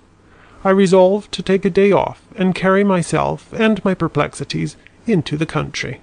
I 0.65 0.71
resolved 0.71 1.33
to 1.33 1.43
take 1.43 1.65
a 1.65 1.71
day 1.71 1.91
off 1.91 2.23
and 2.37 2.55
carry 2.55 2.85
myself 2.85 3.53
and 3.53 3.85
my 3.85 3.95
perplexities 3.95 4.77
into 5.07 5.37
the 5.37 5.47
country. 5.47 6.01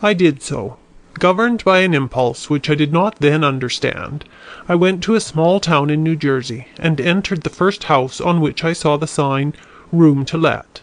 I 0.00 0.14
did 0.14 0.42
so, 0.42 0.76
Governed 1.18 1.64
by 1.64 1.80
an 1.80 1.92
impulse 1.92 2.48
which 2.48 2.70
I 2.70 2.76
did 2.76 2.92
not 2.92 3.16
then 3.18 3.42
understand, 3.42 4.24
I 4.68 4.76
went 4.76 5.02
to 5.02 5.16
a 5.16 5.20
small 5.20 5.58
town 5.58 5.90
in 5.90 6.04
New 6.04 6.14
Jersey, 6.14 6.68
and 6.78 7.00
entered 7.00 7.42
the 7.42 7.50
first 7.50 7.84
house 7.84 8.20
on 8.20 8.40
which 8.40 8.62
I 8.62 8.72
saw 8.72 8.96
the 8.96 9.08
sign 9.08 9.54
"Room 9.90 10.24
to 10.26 10.38
Let." 10.38 10.82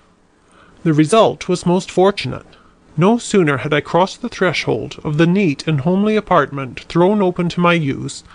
The 0.83 0.91
result 0.91 1.47
was 1.47 1.65
most 1.65 1.89
fortunate. 1.89 2.45
No 2.97 3.17
sooner 3.17 3.59
had 3.59 3.73
I 3.73 3.79
crossed 3.79 4.21
the 4.21 4.27
threshold 4.27 4.97
of 5.01 5.17
the 5.17 5.25
neat 5.25 5.65
and 5.65 5.79
homely 5.79 6.17
apartment 6.17 6.81
thrown 6.89 7.21
open 7.21 7.47
to 7.47 7.61
my 7.61 7.71
use, 7.71 8.25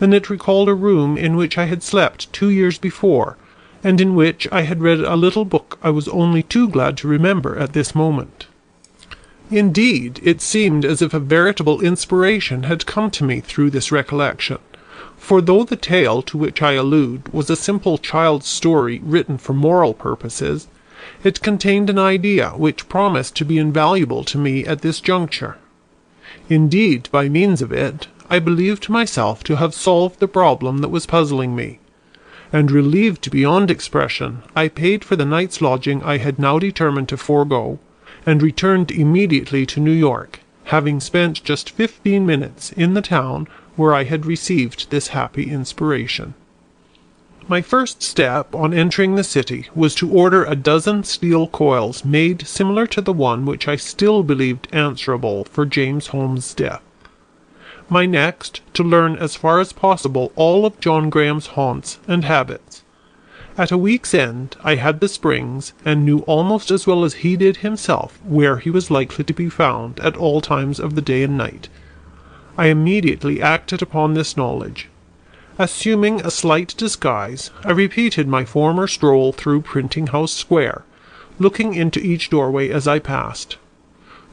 than 0.00 0.12
it 0.12 0.28
recalled 0.28 0.68
a 0.68 0.74
room 0.74 1.16
in 1.16 1.36
which 1.36 1.56
I 1.56 1.64
had 1.64 1.82
slept 1.82 2.30
two 2.34 2.50
years 2.50 2.76
before, 2.76 3.38
and 3.82 4.02
in 4.02 4.14
which 4.14 4.46
I 4.52 4.62
had 4.62 4.82
read 4.82 5.00
a 5.00 5.16
little 5.16 5.46
book 5.46 5.78
I 5.82 5.88
was 5.88 6.08
only 6.08 6.42
too 6.42 6.68
glad 6.68 6.98
to 6.98 7.08
remember 7.08 7.58
at 7.58 7.72
this 7.72 7.94
moment. 7.94 8.48
Indeed, 9.50 10.20
it 10.24 10.40
seemed 10.40 10.84
as 10.84 11.00
if 11.00 11.14
a 11.14 11.20
veritable 11.20 11.80
inspiration 11.80 12.64
had 12.64 12.84
come 12.84 13.12
to 13.12 13.22
me 13.22 13.38
through 13.38 13.70
this 13.70 13.92
recollection, 13.92 14.58
for 15.16 15.40
though 15.40 15.62
the 15.62 15.76
tale 15.76 16.20
to 16.22 16.36
which 16.36 16.62
I 16.62 16.72
allude 16.72 17.32
was 17.32 17.48
a 17.48 17.54
simple 17.54 17.96
child's 17.96 18.48
story 18.48 19.00
written 19.04 19.38
for 19.38 19.52
moral 19.52 19.94
purposes, 19.94 20.66
it 21.22 21.42
contained 21.42 21.88
an 21.88 21.98
idea 21.98 22.50
which 22.56 22.88
promised 22.88 23.36
to 23.36 23.44
be 23.44 23.56
invaluable 23.56 24.24
to 24.24 24.36
me 24.36 24.64
at 24.64 24.82
this 24.82 25.00
juncture. 25.00 25.58
Indeed, 26.48 27.08
by 27.12 27.28
means 27.28 27.62
of 27.62 27.70
it, 27.70 28.08
I 28.28 28.40
believed 28.40 28.88
myself 28.88 29.44
to 29.44 29.56
have 29.56 29.74
solved 29.74 30.18
the 30.18 30.26
problem 30.26 30.78
that 30.78 30.88
was 30.88 31.06
puzzling 31.06 31.54
me, 31.54 31.78
and 32.52 32.72
relieved 32.72 33.30
beyond 33.30 33.70
expression, 33.70 34.42
I 34.56 34.66
paid 34.66 35.04
for 35.04 35.14
the 35.14 35.24
night's 35.24 35.60
lodging 35.60 36.02
I 36.02 36.16
had 36.16 36.40
now 36.40 36.58
determined 36.58 37.08
to 37.10 37.16
forego 37.16 37.78
and 38.26 38.42
returned 38.42 38.90
immediately 38.90 39.64
to 39.64 39.80
New 39.80 39.92
York, 39.92 40.40
having 40.64 41.00
spent 41.00 41.44
just 41.44 41.70
fifteen 41.70 42.26
minutes 42.26 42.72
in 42.72 42.94
the 42.94 43.00
town 43.00 43.46
where 43.76 43.94
I 43.94 44.04
had 44.04 44.26
received 44.26 44.90
this 44.90 45.08
happy 45.08 45.50
inspiration. 45.50 46.34
My 47.48 47.62
first 47.62 48.02
step 48.02 48.52
on 48.56 48.74
entering 48.74 49.14
the 49.14 49.22
city 49.22 49.68
was 49.72 49.94
to 49.96 50.10
order 50.10 50.44
a 50.44 50.56
dozen 50.56 51.04
steel 51.04 51.46
coils 51.46 52.04
made 52.04 52.44
similar 52.44 52.88
to 52.88 53.00
the 53.00 53.12
one 53.12 53.46
which 53.46 53.68
I 53.68 53.76
still 53.76 54.24
believed 54.24 54.66
answerable 54.72 55.44
for 55.44 55.64
James 55.64 56.08
Holmes's 56.08 56.54
death. 56.54 56.82
My 57.88 58.04
next, 58.04 58.62
to 58.74 58.82
learn 58.82 59.14
as 59.14 59.36
far 59.36 59.60
as 59.60 59.72
possible 59.72 60.32
all 60.34 60.66
of 60.66 60.80
John 60.80 61.08
Graham's 61.08 61.46
haunts 61.54 62.00
and 62.08 62.24
habits. 62.24 62.82
At 63.58 63.72
a 63.72 63.78
week's 63.78 64.12
end 64.12 64.54
I 64.62 64.74
had 64.74 65.00
the 65.00 65.08
springs, 65.08 65.72
and 65.82 66.04
knew 66.04 66.18
almost 66.26 66.70
as 66.70 66.86
well 66.86 67.04
as 67.04 67.14
he 67.24 67.36
did 67.36 67.58
himself 67.58 68.18
where 68.22 68.58
he 68.58 68.68
was 68.68 68.90
likely 68.90 69.24
to 69.24 69.32
be 69.32 69.48
found 69.48 69.98
at 70.00 70.14
all 70.14 70.42
times 70.42 70.78
of 70.78 70.94
the 70.94 71.00
day 71.00 71.22
and 71.22 71.38
night. 71.38 71.70
I 72.58 72.66
immediately 72.66 73.40
acted 73.40 73.80
upon 73.80 74.12
this 74.12 74.36
knowledge. 74.36 74.90
Assuming 75.58 76.20
a 76.20 76.30
slight 76.30 76.74
disguise, 76.76 77.50
I 77.64 77.70
repeated 77.70 78.28
my 78.28 78.44
former 78.44 78.86
stroll 78.86 79.32
through 79.32 79.62
Printing 79.62 80.08
House 80.08 80.32
Square, 80.32 80.84
looking 81.38 81.72
into 81.72 81.98
each 81.98 82.28
doorway 82.28 82.68
as 82.68 82.86
I 82.86 82.98
passed. 82.98 83.56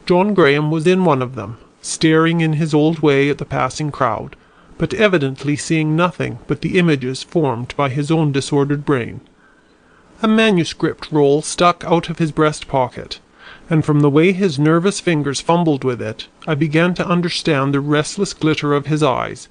John 0.05 0.33
Graham 0.33 0.69
was 0.69 0.85
in 0.85 1.05
one 1.05 1.21
of 1.21 1.35
them, 1.35 1.59
staring 1.81 2.41
in 2.41 2.53
his 2.53 2.73
old 2.73 2.99
way 2.99 3.29
at 3.29 3.37
the 3.37 3.45
passing 3.45 3.89
crowd 3.89 4.35
but 4.77 4.93
evidently 4.93 5.55
seeing 5.55 5.95
nothing 5.95 6.39
but 6.47 6.61
the 6.61 6.77
images 6.77 7.23
formed 7.23 7.73
by 7.75 7.89
his 7.89 8.09
own 8.09 8.31
disordered 8.31 8.85
brain. 8.85 9.21
A 10.21 10.27
manuscript 10.27 11.11
roll 11.11 11.41
stuck 11.41 11.83
out 11.85 12.09
of 12.09 12.19
his 12.19 12.31
breast 12.31 12.67
pocket, 12.67 13.19
and 13.69 13.83
from 13.83 13.99
the 13.99 14.09
way 14.09 14.31
his 14.31 14.57
nervous 14.57 14.99
fingers 14.99 15.41
fumbled 15.41 15.83
with 15.83 16.01
it, 16.01 16.27
I 16.47 16.55
began 16.55 16.93
to 16.95 17.07
understand 17.07 17.73
the 17.73 17.79
restless 17.79 18.33
glitter 18.33 18.73
of 18.73 18.87
his 18.87 19.03
eyes, 19.03 19.47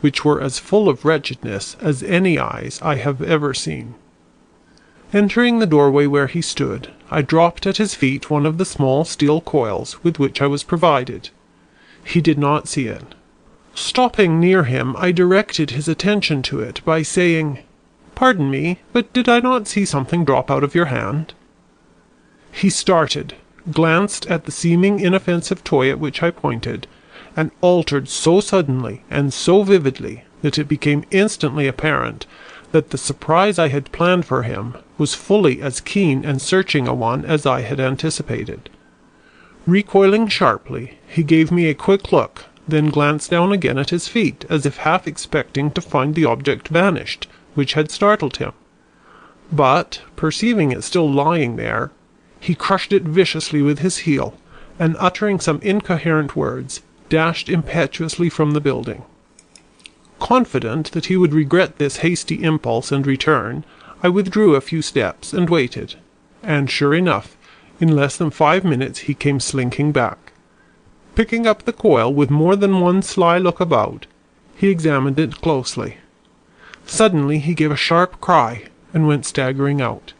which 0.00 0.24
were 0.24 0.40
as 0.40 0.58
full 0.58 0.88
of 0.88 1.04
wretchedness 1.04 1.76
as 1.80 2.02
any 2.02 2.38
eyes 2.38 2.78
I 2.82 2.96
have 2.96 3.22
ever 3.22 3.54
seen. 3.54 3.94
Entering 5.12 5.58
the 5.58 5.66
doorway 5.66 6.06
where 6.06 6.26
he 6.26 6.42
stood, 6.42 6.90
I 7.10 7.22
dropped 7.22 7.66
at 7.66 7.76
his 7.76 7.94
feet 7.94 8.28
one 8.28 8.44
of 8.44 8.58
the 8.58 8.64
small 8.64 9.04
steel 9.04 9.40
coils 9.40 10.02
with 10.02 10.18
which 10.18 10.42
I 10.42 10.46
was 10.46 10.62
provided. 10.62 11.30
He 12.04 12.20
did 12.20 12.38
not 12.38 12.68
see 12.68 12.86
it. 12.86 13.14
Stopping 13.78 14.40
near 14.40 14.64
him, 14.64 14.96
I 14.98 15.12
directed 15.12 15.72
his 15.72 15.86
attention 15.86 16.40
to 16.44 16.60
it 16.60 16.80
by 16.86 17.02
saying, 17.02 17.58
"Pardon 18.14 18.50
me, 18.50 18.78
but 18.94 19.12
did 19.12 19.28
I 19.28 19.40
not 19.40 19.68
see 19.68 19.84
something 19.84 20.24
drop 20.24 20.50
out 20.50 20.64
of 20.64 20.74
your 20.74 20.86
hand?" 20.86 21.34
He 22.50 22.70
started, 22.70 23.34
glanced 23.70 24.24
at 24.28 24.46
the 24.46 24.50
seeming 24.50 24.98
inoffensive 24.98 25.62
toy 25.62 25.90
at 25.90 25.98
which 25.98 26.22
I 26.22 26.30
pointed, 26.30 26.86
and 27.36 27.50
altered 27.60 28.08
so 28.08 28.40
suddenly 28.40 29.02
and 29.10 29.30
so 29.30 29.62
vividly 29.62 30.24
that 30.40 30.58
it 30.58 30.68
became 30.68 31.04
instantly 31.10 31.66
apparent 31.66 32.26
that 32.72 32.88
the 32.88 32.96
surprise 32.96 33.58
I 33.58 33.68
had 33.68 33.92
planned 33.92 34.24
for 34.24 34.44
him 34.44 34.76
was 34.96 35.12
fully 35.12 35.60
as 35.60 35.80
keen 35.82 36.24
and 36.24 36.40
searching 36.40 36.88
a 36.88 36.94
one 36.94 37.26
as 37.26 37.44
I 37.44 37.60
had 37.60 37.78
anticipated. 37.78 38.70
Recoiling 39.66 40.28
sharply, 40.28 40.96
he 41.06 41.22
gave 41.22 41.52
me 41.52 41.66
a 41.66 41.74
quick 41.74 42.10
look 42.10 42.46
then 42.68 42.90
glanced 42.90 43.30
down 43.30 43.52
again 43.52 43.78
at 43.78 43.90
his 43.90 44.08
feet, 44.08 44.44
as 44.48 44.66
if 44.66 44.78
half 44.78 45.06
expecting 45.06 45.70
to 45.70 45.80
find 45.80 46.14
the 46.14 46.24
object 46.24 46.68
vanished, 46.68 47.28
which 47.54 47.74
had 47.74 47.90
startled 47.90 48.38
him. 48.38 48.52
But, 49.52 50.02
perceiving 50.16 50.72
it 50.72 50.82
still 50.82 51.10
lying 51.10 51.56
there, 51.56 51.92
he 52.40 52.54
crushed 52.54 52.92
it 52.92 53.04
viciously 53.04 53.62
with 53.62 53.78
his 53.78 53.98
heel, 53.98 54.36
and 54.78 54.96
uttering 54.98 55.40
some 55.40 55.60
incoherent 55.62 56.36
words, 56.36 56.82
dashed 57.08 57.48
impetuously 57.48 58.28
from 58.28 58.50
the 58.50 58.60
building. 58.60 59.04
Confident 60.18 60.92
that 60.92 61.06
he 61.06 61.16
would 61.16 61.32
regret 61.32 61.78
this 61.78 61.98
hasty 61.98 62.42
impulse 62.42 62.90
and 62.90 63.06
return, 63.06 63.64
I 64.02 64.08
withdrew 64.08 64.54
a 64.54 64.60
few 64.60 64.82
steps 64.82 65.32
and 65.32 65.48
waited, 65.48 65.94
and 66.42 66.70
sure 66.70 66.94
enough, 66.94 67.36
in 67.80 67.94
less 67.94 68.16
than 68.16 68.30
five 68.30 68.64
minutes 68.64 69.00
he 69.00 69.14
came 69.14 69.40
slinking 69.40 69.92
back. 69.92 70.25
Picking 71.16 71.46
up 71.46 71.64
the 71.64 71.72
coil 71.72 72.12
with 72.12 72.30
more 72.30 72.56
than 72.56 72.80
one 72.80 73.00
sly 73.00 73.38
look 73.38 73.58
about, 73.58 74.06
he 74.54 74.68
examined 74.68 75.18
it 75.18 75.40
closely. 75.40 75.96
Suddenly 76.84 77.38
he 77.38 77.54
gave 77.54 77.70
a 77.70 77.76
sharp 77.76 78.20
cry 78.20 78.64
and 78.92 79.08
went 79.08 79.24
staggering 79.24 79.80
out. 79.80 80.12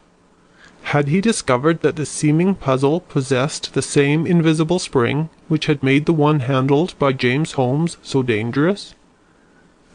Had 0.84 1.09
he 1.09 1.20
discovered 1.20 1.82
that 1.82 1.97
the 1.97 2.07
seeming 2.07 2.55
puzzle 2.55 3.01
possessed 3.01 3.74
the 3.74 3.82
same 3.82 4.26
invisible 4.26 4.78
spring 4.78 5.28
which 5.49 5.66
had 5.66 5.82
made 5.82 6.07
the 6.07 6.14
one 6.14 6.40
handled 6.40 6.99
by 6.99 7.12
James 7.12 7.53
Holmes 7.53 7.99
so 8.03 8.22
dangerous? 8.22 8.94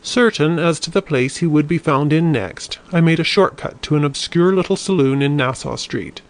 Certain 0.03 0.59
as 0.59 0.79
to 0.81 0.91
the 0.91 1.01
place 1.01 1.37
he 1.37 1.47
would 1.47 1.67
be 1.67 1.79
found 1.79 2.13
in 2.13 2.31
next, 2.31 2.77
I 2.93 3.01
made 3.01 3.19
a 3.19 3.23
short 3.23 3.57
cut 3.57 3.81
to 3.83 3.95
an 3.95 4.03
obscure 4.03 4.53
little 4.53 4.75
saloon 4.75 5.23
in 5.23 5.35
Nassau 5.35 5.77
Street, 5.77 6.21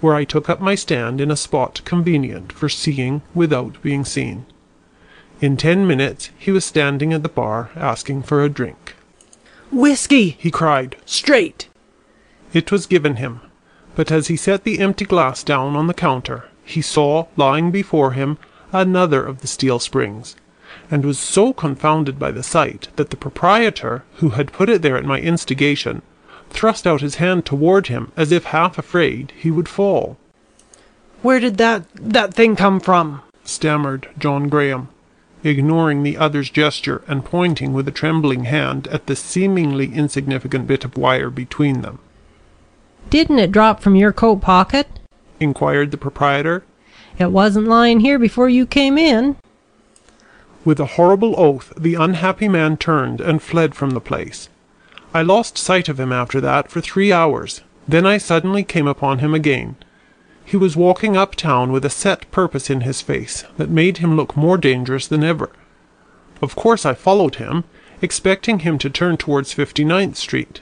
where 0.00 0.14
I 0.14 0.24
took 0.24 0.48
up 0.48 0.60
my 0.60 0.74
stand 0.74 1.20
in 1.20 1.30
a 1.30 1.36
spot 1.36 1.80
convenient 1.84 2.52
for 2.52 2.68
seeing 2.68 3.22
without 3.34 3.80
being 3.82 4.04
seen. 4.04 4.46
In 5.40 5.56
ten 5.56 5.86
minutes 5.86 6.30
he 6.38 6.50
was 6.50 6.64
standing 6.64 7.12
at 7.12 7.22
the 7.22 7.28
bar 7.28 7.70
asking 7.76 8.22
for 8.22 8.42
a 8.42 8.48
drink. 8.48 8.94
"Whiskey!" 9.70 10.36
he 10.38 10.50
cried. 10.50 10.96
"Straight!" 11.04 11.68
It 12.52 12.70
was 12.70 12.86
given 12.86 13.16
him 13.16 13.40
but 13.96 14.10
as 14.10 14.26
he 14.26 14.36
set 14.36 14.64
the 14.64 14.80
empty 14.80 15.04
glass 15.04 15.44
down 15.44 15.76
on 15.76 15.86
the 15.86 15.94
counter, 15.94 16.44
he 16.64 16.82
saw 16.82 17.26
lying 17.36 17.70
before 17.70 18.12
him 18.12 18.38
another 18.72 19.24
of 19.24 19.40
the 19.40 19.46
steel 19.46 19.78
springs, 19.78 20.34
and 20.90 21.04
was 21.04 21.18
so 21.18 21.52
confounded 21.52 22.18
by 22.18 22.32
the 22.32 22.42
sight 22.42 22.88
that 22.96 23.10
the 23.10 23.16
proprietor, 23.16 24.02
who 24.16 24.30
had 24.30 24.52
put 24.52 24.68
it 24.68 24.82
there 24.82 24.96
at 24.96 25.04
my 25.04 25.20
instigation, 25.20 26.02
thrust 26.54 26.86
out 26.86 27.00
his 27.02 27.16
hand 27.16 27.44
toward 27.44 27.88
him 27.88 28.12
as 28.16 28.32
if 28.32 28.44
half 28.44 28.78
afraid 28.78 29.32
he 29.36 29.50
would 29.50 29.68
fall. 29.68 30.16
"Where 31.20 31.40
did 31.40 31.58
that 31.58 31.84
that 31.94 32.32
thing 32.32 32.56
come 32.56 32.80
from?" 32.80 33.20
stammered 33.44 34.08
John 34.18 34.48
Graham, 34.48 34.88
ignoring 35.42 36.02
the 36.02 36.16
other's 36.16 36.48
gesture 36.48 37.02
and 37.06 37.24
pointing 37.24 37.72
with 37.74 37.86
a 37.88 37.90
trembling 37.90 38.44
hand 38.44 38.86
at 38.88 39.06
the 39.06 39.16
seemingly 39.16 39.92
insignificant 39.92 40.66
bit 40.66 40.84
of 40.84 40.96
wire 40.96 41.28
between 41.28 41.82
them. 41.82 41.98
Didn't 43.10 43.38
it 43.38 43.52
drop 43.52 43.80
from 43.80 43.96
your 43.96 44.12
coat 44.12 44.40
pocket?" 44.40 44.86
inquired 45.40 45.90
the 45.90 45.98
proprietor. 45.98 46.64
"It 47.18 47.30
wasn't 47.30 47.68
lying 47.68 48.00
here 48.00 48.18
before 48.18 48.48
you 48.48 48.64
came 48.64 48.96
in." 48.96 49.36
With 50.64 50.80
a 50.80 50.96
horrible 50.96 51.34
oath 51.36 51.72
the 51.76 51.94
unhappy 51.94 52.48
man 52.48 52.78
turned 52.78 53.20
and 53.20 53.42
fled 53.42 53.74
from 53.74 53.90
the 53.90 54.00
place. 54.00 54.48
I 55.14 55.22
lost 55.22 55.56
sight 55.56 55.88
of 55.88 55.98
him 55.98 56.12
after 56.12 56.40
that 56.42 56.70
for 56.70 56.80
three 56.80 57.12
hours, 57.12 57.62
then 57.88 58.04
I 58.04 58.18
suddenly 58.18 58.64
came 58.64 58.86
upon 58.86 59.20
him 59.20 59.32
again. 59.32 59.76
He 60.44 60.58
was 60.58 60.76
walking 60.76 61.16
up 61.16 61.34
town 61.34 61.72
with 61.72 61.84
a 61.84 61.90
set 61.90 62.30
purpose 62.30 62.68
in 62.68 62.82
his 62.82 63.00
face 63.00 63.44
that 63.56 63.70
made 63.70 63.98
him 63.98 64.16
look 64.16 64.36
more 64.36 64.58
dangerous 64.58 65.06
than 65.06 65.24
ever. 65.24 65.50
Of 66.42 66.56
course 66.56 66.84
I 66.84 66.92
followed 66.92 67.36
him, 67.36 67.64
expecting 68.02 68.58
him 68.58 68.76
to 68.78 68.90
turn 68.90 69.16
towards 69.16 69.54
Fifty 69.54 69.84
ninth 69.84 70.16
Street 70.16 70.60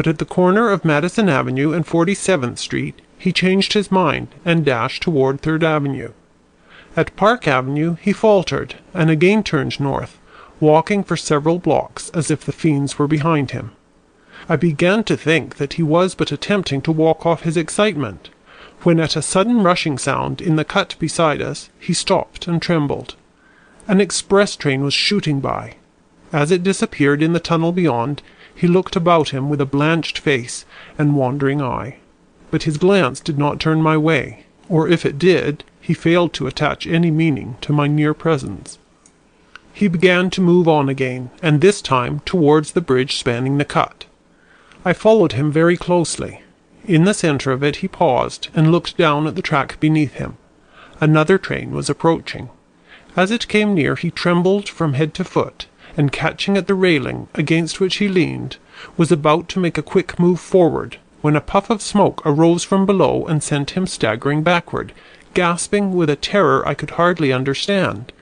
but 0.00 0.06
at 0.06 0.18
the 0.18 0.24
corner 0.24 0.70
of 0.70 0.82
Madison 0.82 1.28
Avenue 1.28 1.72
and 1.72 1.86
Forty 1.86 2.14
seventh 2.14 2.58
Street 2.58 3.02
he 3.18 3.32
changed 3.32 3.74
his 3.74 3.90
mind 3.92 4.28
and 4.46 4.64
dashed 4.64 5.02
toward 5.02 5.40
Third 5.42 5.62
Avenue. 5.62 6.12
At 6.96 7.14
Park 7.16 7.46
Avenue 7.46 7.96
he 8.00 8.12
faltered 8.14 8.76
and 8.94 9.10
again 9.10 9.42
turned 9.42 9.78
north, 9.78 10.18
walking 10.58 11.04
for 11.04 11.18
several 11.18 11.58
blocks 11.58 12.08
as 12.14 12.30
if 12.30 12.46
the 12.46 12.52
fiends 12.52 12.98
were 12.98 13.06
behind 13.06 13.50
him. 13.50 13.72
I 14.50 14.56
began 14.56 15.04
to 15.04 15.16
think 15.16 15.58
that 15.58 15.74
he 15.74 15.82
was 15.84 16.16
but 16.16 16.32
attempting 16.32 16.82
to 16.82 16.90
walk 16.90 17.24
off 17.24 17.42
his 17.42 17.56
excitement, 17.56 18.30
when 18.82 18.98
at 18.98 19.14
a 19.14 19.22
sudden 19.22 19.62
rushing 19.62 19.96
sound 19.96 20.40
in 20.40 20.56
the 20.56 20.64
cut 20.64 20.96
beside 20.98 21.40
us 21.40 21.70
he 21.78 21.92
stopped 21.92 22.48
and 22.48 22.60
trembled. 22.60 23.14
An 23.86 24.00
express 24.00 24.56
train 24.56 24.82
was 24.82 24.92
shooting 24.92 25.38
by. 25.38 25.76
As 26.32 26.50
it 26.50 26.64
disappeared 26.64 27.22
in 27.22 27.32
the 27.32 27.38
tunnel 27.38 27.70
beyond, 27.70 28.22
he 28.52 28.66
looked 28.66 28.96
about 28.96 29.28
him 29.28 29.48
with 29.50 29.60
a 29.60 29.66
blanched 29.66 30.18
face 30.18 30.64
and 30.98 31.14
wandering 31.14 31.62
eye, 31.62 31.98
but 32.50 32.64
his 32.64 32.76
glance 32.76 33.20
did 33.20 33.38
not 33.38 33.60
turn 33.60 33.80
my 33.80 33.96
way, 33.96 34.46
or 34.68 34.88
if 34.88 35.06
it 35.06 35.16
did, 35.16 35.62
he 35.80 35.94
failed 35.94 36.32
to 36.32 36.48
attach 36.48 36.88
any 36.88 37.12
meaning 37.12 37.56
to 37.60 37.72
my 37.72 37.86
near 37.86 38.14
presence. 38.14 38.80
He 39.72 39.86
began 39.86 40.28
to 40.30 40.40
move 40.40 40.66
on 40.66 40.88
again, 40.88 41.30
and 41.40 41.60
this 41.60 41.80
time 41.80 42.18
towards 42.24 42.72
the 42.72 42.80
bridge 42.80 43.16
spanning 43.16 43.58
the 43.58 43.64
cut. 43.64 44.06
I 44.82 44.92
followed 44.94 45.32
him 45.32 45.52
very 45.52 45.76
closely. 45.76 46.42
In 46.86 47.04
the 47.04 47.12
centre 47.12 47.52
of 47.52 47.62
it 47.62 47.76
he 47.76 47.88
paused 47.88 48.48
and 48.54 48.72
looked 48.72 48.96
down 48.96 49.26
at 49.26 49.36
the 49.36 49.42
track 49.42 49.78
beneath 49.78 50.14
him. 50.14 50.38
Another 51.00 51.36
train 51.36 51.72
was 51.72 51.90
approaching. 51.90 52.48
As 53.16 53.30
it 53.30 53.48
came 53.48 53.74
near 53.74 53.94
he 53.94 54.10
trembled 54.10 54.68
from 54.68 54.94
head 54.94 55.12
to 55.14 55.24
foot, 55.24 55.66
and 55.96 56.12
catching 56.12 56.56
at 56.56 56.66
the 56.66 56.74
railing 56.74 57.28
against 57.34 57.80
which 57.80 57.96
he 57.96 58.08
leaned, 58.08 58.56
was 58.96 59.12
about 59.12 59.48
to 59.50 59.60
make 59.60 59.76
a 59.76 59.82
quick 59.82 60.18
move 60.18 60.40
forward, 60.40 60.96
when 61.20 61.36
a 61.36 61.40
puff 61.40 61.68
of 61.68 61.82
smoke 61.82 62.22
arose 62.24 62.64
from 62.64 62.86
below 62.86 63.26
and 63.26 63.42
sent 63.42 63.72
him 63.72 63.86
staggering 63.86 64.42
backward, 64.42 64.92
gasping 65.34 65.92
with 65.92 66.08
a 66.08 66.16
terror 66.16 66.66
I 66.66 66.74
could 66.74 66.90
hardly 66.92 67.32
understand, 67.32 68.12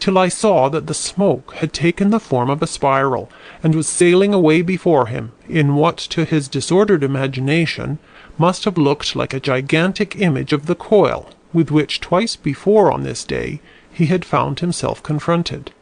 till 0.00 0.18
I 0.18 0.28
saw 0.28 0.68
that 0.68 0.86
the 0.86 0.94
smoke 0.94 1.54
had 1.54 1.72
taken 1.72 2.10
the 2.10 2.20
form 2.20 2.50
of 2.50 2.62
a 2.62 2.66
spiral, 2.66 3.30
and 3.62 3.74
was 3.74 3.88
sailing 3.88 4.32
away 4.32 4.62
before 4.62 5.06
him 5.06 5.32
in 5.48 5.74
what 5.74 5.96
to 5.96 6.24
his 6.24 6.48
disordered 6.48 7.02
imagination 7.02 7.98
must 8.38 8.64
have 8.64 8.78
looked 8.78 9.16
like 9.16 9.34
a 9.34 9.40
gigantic 9.40 10.16
image 10.16 10.52
of 10.52 10.66
the 10.66 10.74
coil 10.74 11.30
with 11.52 11.70
which 11.70 12.00
twice 12.00 12.36
before 12.36 12.92
on 12.92 13.02
this 13.02 13.24
day 13.24 13.60
he 13.92 14.06
had 14.06 14.24
found 14.24 14.60
himself 14.60 15.02
confronted. 15.02 15.72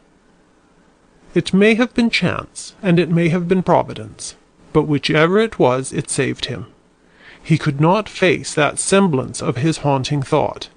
It 1.33 1.53
may 1.53 1.75
have 1.75 1.93
been 1.93 2.09
chance, 2.09 2.73
and 2.81 2.99
it 2.99 3.09
may 3.09 3.29
have 3.29 3.47
been 3.47 3.61
Providence, 3.61 4.35
but 4.73 4.83
whichever 4.83 5.37
it 5.37 5.59
was 5.59 5.93
it 5.93 6.09
saved 6.09 6.45
him. 6.45 6.67
He 7.43 7.57
could 7.57 7.79
not 7.79 8.09
face 8.09 8.53
that 8.53 8.79
semblance 8.79 9.41
of 9.41 9.57
his 9.57 9.79
haunting 9.79 10.23
thought, 10.23 10.69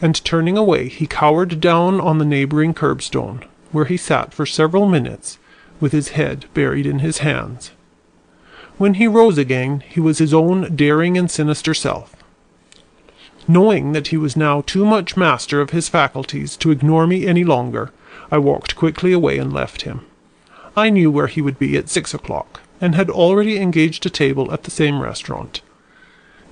and 0.00 0.24
turning 0.24 0.56
away 0.56 0.88
he 0.88 1.06
cowered 1.06 1.60
down 1.60 2.00
on 2.00 2.18
the 2.18 2.24
neighbouring 2.24 2.74
curbstone, 2.74 3.44
where 3.72 3.84
he 3.84 3.96
sat 3.96 4.32
for 4.32 4.46
several 4.46 4.86
minutes 4.88 5.38
with 5.80 5.92
his 5.92 6.10
head 6.10 6.46
buried 6.54 6.86
in 6.86 7.00
his 7.00 7.18
hands. 7.18 7.72
When 8.78 8.94
he 8.94 9.06
rose 9.06 9.38
again 9.38 9.82
he 9.88 10.00
was 10.00 10.18
his 10.18 10.32
own 10.32 10.74
daring 10.74 11.18
and 11.18 11.30
sinister 11.30 11.74
self. 11.74 12.16
Knowing 13.46 13.92
that 13.92 14.08
he 14.08 14.16
was 14.16 14.36
now 14.36 14.60
too 14.62 14.84
much 14.84 15.16
master 15.16 15.60
of 15.60 15.70
his 15.70 15.88
faculties 15.88 16.56
to 16.56 16.70
ignore 16.70 17.06
me 17.06 17.26
any 17.26 17.44
longer, 17.44 17.90
I 18.30 18.38
walked 18.38 18.76
quickly 18.76 19.12
away 19.12 19.38
and 19.38 19.52
left 19.52 19.82
him. 19.82 20.06
I 20.76 20.88
knew 20.88 21.10
where 21.10 21.26
he 21.26 21.42
would 21.42 21.58
be 21.58 21.76
at 21.76 21.88
six 21.88 22.14
o'clock, 22.14 22.60
and 22.80 22.94
had 22.94 23.10
already 23.10 23.58
engaged 23.58 24.06
a 24.06 24.10
table 24.10 24.52
at 24.52 24.62
the 24.62 24.70
same 24.70 25.00
restaurant. 25.00 25.62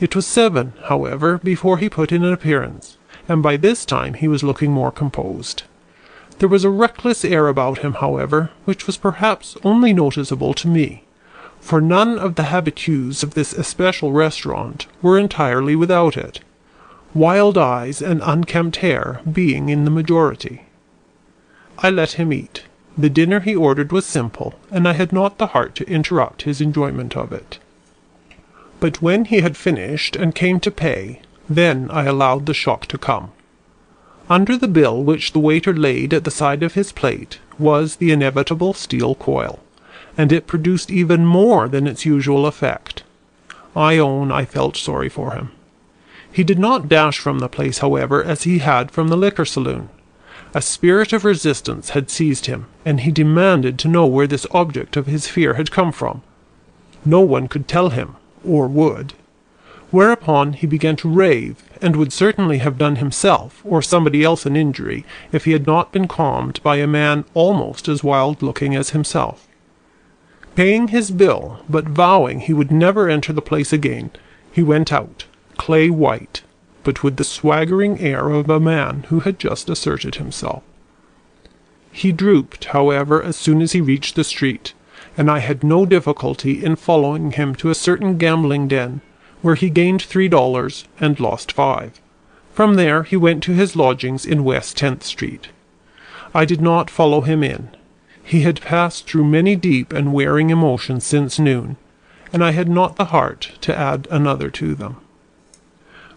It 0.01 0.17
was 0.17 0.27
seven, 0.27 0.73
however, 0.85 1.39
before 1.39 1.79
he 1.79 1.89
put 1.89 2.13
in 2.13 2.25
an 2.25 2.33
appearance, 2.33 2.99
and 3.29 3.43
by 3.43 3.57
this 3.57 3.85
time 3.85 4.15
he 4.15 4.27
was 4.27 4.43
looking 4.43 4.73
more 4.73 4.91
composed. 4.91 5.63
There 6.39 6.49
was 6.49 6.65
a 6.65 6.71
reckless 6.71 7.25
air 7.25 7.49
about 7.49 7.79
him, 7.79 7.95
however, 7.95 8.51
which 8.65 8.87
was 8.87 8.97
perhaps 8.97 9.57
only 9.65 9.93
noticeable 9.93 10.55
to 10.55 10.69
me, 10.69 11.05
for 11.61 11.81
none 11.81 12.19
of 12.19 12.37
the 12.37 12.45
habitués 12.45 13.23
of 13.23 13.35
this 13.35 13.53
especial 13.53 14.13
restaurant 14.13 14.87
were 15.03 15.19
entirely 15.19 15.77
without 15.77 16.17
it, 16.17 16.41
wild 17.13 17.59
eyes 17.59 18.01
and 18.01 18.23
unkempt 18.25 18.77
hair 18.77 19.21
being 19.31 19.69
in 19.69 19.85
the 19.85 19.91
majority. 19.91 20.63
I 21.79 21.91
let 21.91 22.13
him 22.13 22.33
eat. 22.33 22.65
The 22.97 23.11
dinner 23.11 23.41
he 23.41 23.55
ordered 23.55 23.93
was 23.93 24.07
simple, 24.07 24.55
and 24.71 24.89
I 24.89 24.93
had 24.93 25.13
not 25.13 25.39
the 25.39 25.49
heart 25.49 25.75
to 25.77 25.89
interrupt 25.89 26.43
his 26.43 26.61
enjoyment 26.61 27.17
of 27.17 27.33
it. 27.33 27.59
But 28.81 29.03
when 29.03 29.25
he 29.27 29.41
had 29.41 29.57
finished 29.57 30.17
and 30.17 30.35
came 30.35 30.61
to 30.61 30.71
pay, 30.71 31.21
then 31.49 31.91
I 31.91 32.05
allowed 32.05 32.47
the 32.47 32.55
shock 32.55 32.87
to 32.87 32.99
come. 32.99 33.33
Under 34.31 34.57
the 34.57 34.69
bill 34.69 35.03
which 35.03 35.33
the 35.33 35.39
waiter 35.39 35.73
laid 35.73 36.13
at 36.13 36.25
the 36.25 36.31
side 36.31 36.63
of 36.63 36.75
his 36.75 36.93
plate 36.93 37.39
was 37.59 37.97
the 37.97 38.13
inevitable 38.13 38.75
steel 38.75 39.15
coil, 39.15 39.59
and 40.17 40.33
it 40.33 40.47
produced 40.47 40.91
even 40.91 41.25
more 41.25 41.69
than 41.69 41.87
its 41.87 42.05
usual 42.05 42.47
effect. 42.47 43.03
I 43.75 43.97
own 43.97 44.31
I 44.31 44.45
felt 44.45 44.77
sorry 44.77 45.09
for 45.09 45.33
him. 45.33 45.51
He 46.31 46.45
did 46.45 46.59
not 46.59 46.89
dash 46.89 47.19
from 47.19 47.39
the 47.39 47.49
place, 47.49 47.79
however, 47.79 48.23
as 48.23 48.43
he 48.43 48.59
had 48.59 48.91
from 48.91 49.09
the 49.09 49.17
liquor 49.17 49.45
saloon. 49.45 49.89
A 50.55 50.63
spirit 50.63 51.13
of 51.13 51.25
resistance 51.25 51.91
had 51.91 52.11
seized 52.11 52.47
him, 52.47 52.67
and 52.85 53.01
he 53.01 53.11
demanded 53.11 53.79
to 53.79 53.89
know 53.89 54.07
where 54.07 54.27
this 54.27 54.47
object 54.51 54.97
of 54.97 55.07
his 55.07 55.27
fear 55.27 55.55
had 55.55 55.71
come 55.71 55.93
from. 55.93 56.23
No 57.05 57.21
one 57.21 57.49
could 57.49 57.69
tell 57.69 57.91
him, 57.91 58.17
or 58.45 58.67
would. 58.67 59.15
Whereupon 59.91 60.53
he 60.53 60.67
began 60.67 60.97
to 60.97 61.09
rave, 61.09 61.65
and 61.81 61.97
would 61.97 62.13
certainly 62.13 62.59
have 62.59 62.77
done 62.77 62.97
himself 62.97 63.63
or 63.65 63.81
somebody 63.81 64.23
else 64.23 64.45
an 64.45 64.55
injury 64.55 65.05
if 65.33 65.47
he 65.47 65.53
had 65.53 65.67
not 65.67 65.93
been 65.93 66.07
calmed 66.07 66.63
by 66.63 66.77
a 66.77 66.87
man 66.87 67.25
almost 67.33 67.89
as 67.89 68.05
wild 68.05 68.43
looking 68.43 68.75
as 68.75 68.91
himself. 68.91 69.49
Paying 70.55 70.89
his 70.89 71.11
bill, 71.11 71.61
but 71.69 71.89
vowing 71.89 72.41
he 72.41 72.53
would 72.53 72.71
never 72.71 73.09
enter 73.09 73.33
the 73.33 73.41
place 73.41 73.73
again, 73.73 74.11
he 74.53 74.63
went 74.63 74.93
out, 74.93 75.25
clay 75.57 75.89
white, 75.89 76.43
but 76.85 77.03
with 77.03 77.17
the 77.17 77.25
swaggering 77.25 77.99
air 78.01 78.29
of 78.29 78.51
a 78.51 78.61
man 78.61 79.05
who 79.09 79.21
had 79.21 79.39
just 79.39 79.71
asserted 79.71 80.17
himself. 80.17 80.63
He 81.93 82.13
drooped, 82.13 82.67
however, 82.67 83.23
as 83.23 83.37
soon 83.37 83.63
as 83.63 83.73
he 83.73 83.81
reached 83.81 84.17
the 84.17 84.25
street, 84.25 84.75
and 85.17 85.31
I 85.31 85.39
had 85.39 85.65
no 85.65 85.87
difficulty 85.87 86.63
in 86.63 86.77
following 86.77 87.33
him 87.33 87.55
to 87.57 87.71
a 87.71 87.75
certain 87.75 88.19
gambling 88.19 88.69
den, 88.69 89.01
where 89.43 89.55
he 89.55 89.71
gained 89.71 90.03
three 90.03 90.29
dollars 90.29 90.85
and 91.01 91.21
lost 91.21 91.53
five. 91.53 92.01
From 92.53 92.75
there 92.75 93.05
he 93.05 93.17
went 93.17 93.43
to 93.45 93.53
his 93.53 93.77
lodgings 93.77 94.27
in 94.27 94.45
West 94.45 94.77
Tenth 94.77 95.05
Street. 95.05 95.49
I 96.35 96.45
did 96.45 96.61
not 96.61 96.91
follow 96.91 97.21
him 97.21 97.43
in. 97.43 97.71
He 98.23 98.43
had 98.43 98.61
passed 98.61 99.07
through 99.07 99.25
many 99.25 99.57
deep 99.57 99.93
and 99.93 100.13
wearing 100.13 100.51
emotions 100.51 101.05
since 101.05 101.39
noon, 101.39 101.77
and 102.33 102.45
I 102.45 102.51
had 102.51 102.69
not 102.69 102.97
the 102.97 103.07
heart 103.07 103.53
to 103.63 103.79
add 103.79 104.07
another 104.11 104.51
to 104.51 104.75
them. 104.75 104.97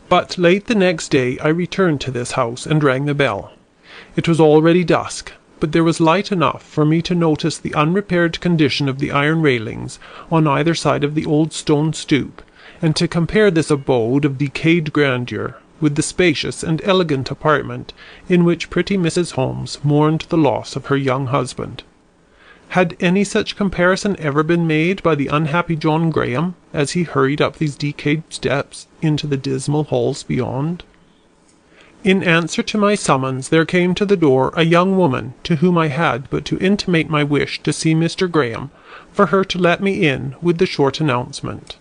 But 0.09 0.37
late 0.37 0.67
the 0.67 0.75
next 0.75 1.09
day 1.09 1.37
I 1.39 1.47
returned 1.47 2.01
to 2.01 2.11
this 2.11 2.31
house 2.31 2.65
and 2.65 2.83
rang 2.83 3.05
the 3.05 3.13
bell. 3.13 3.53
It 4.15 4.27
was 4.27 4.41
already 4.41 4.83
dusk, 4.83 5.31
but 5.61 5.71
there 5.71 5.85
was 5.85 6.01
light 6.01 6.31
enough 6.31 6.63
for 6.63 6.83
me 6.83 7.01
to 7.03 7.15
notice 7.15 7.57
the 7.57 7.73
unrepaired 7.75 8.41
condition 8.41 8.89
of 8.89 8.99
the 8.99 9.11
iron 9.11 9.41
railings 9.41 9.99
on 10.29 10.47
either 10.47 10.75
side 10.75 11.03
of 11.03 11.15
the 11.15 11.25
old 11.25 11.53
stone 11.53 11.93
stoop, 11.93 12.41
and 12.81 12.95
to 12.95 13.07
compare 13.07 13.51
this 13.51 13.69
abode 13.69 14.25
of 14.25 14.37
decayed 14.37 14.91
grandeur 14.91 15.57
with 15.79 15.95
the 15.95 16.01
spacious 16.01 16.63
and 16.63 16.81
elegant 16.83 17.31
apartment 17.31 17.93
in 18.29 18.43
which 18.43 18.69
pretty 18.69 18.97
Mrs. 18.97 19.33
Holmes 19.33 19.79
mourned 19.83 20.25
the 20.29 20.37
loss 20.37 20.75
of 20.75 20.85
her 20.85 20.97
young 20.97 21.27
husband. 21.27 21.83
Had 22.69 22.95
any 22.99 23.23
such 23.23 23.57
comparison 23.57 24.15
ever 24.17 24.43
been 24.43 24.65
made 24.65 25.03
by 25.03 25.15
the 25.15 25.27
unhappy 25.27 25.75
John 25.75 26.09
Graham, 26.09 26.55
as 26.73 26.91
he 26.91 27.03
hurried 27.03 27.41
up 27.41 27.57
these 27.57 27.75
decayed 27.75 28.23
steps 28.29 28.87
into 29.01 29.27
the 29.27 29.37
dismal 29.37 29.83
halls 29.85 30.23
beyond? 30.23 30.83
In 32.03 32.23
answer 32.23 32.63
to 32.63 32.77
my 32.77 32.95
summons 32.95 33.49
there 33.49 33.65
came 33.65 33.93
to 33.95 34.05
the 34.05 34.15
door 34.15 34.53
a 34.55 34.63
young 34.63 34.97
woman 34.97 35.33
to 35.43 35.57
whom 35.57 35.77
I 35.77 35.87
had 35.89 36.29
but 36.29 36.45
to 36.45 36.57
intimate 36.59 37.09
my 37.09 37.23
wish 37.23 37.61
to 37.63 37.73
see 37.73 37.93
Mr. 37.93 38.31
Graham, 38.31 38.71
for 39.11 39.27
her 39.27 39.43
to 39.43 39.59
let 39.59 39.81
me 39.81 40.07
in 40.07 40.35
with 40.41 40.57
the 40.57 40.65
short 40.65 40.99
announcement. 41.01 41.75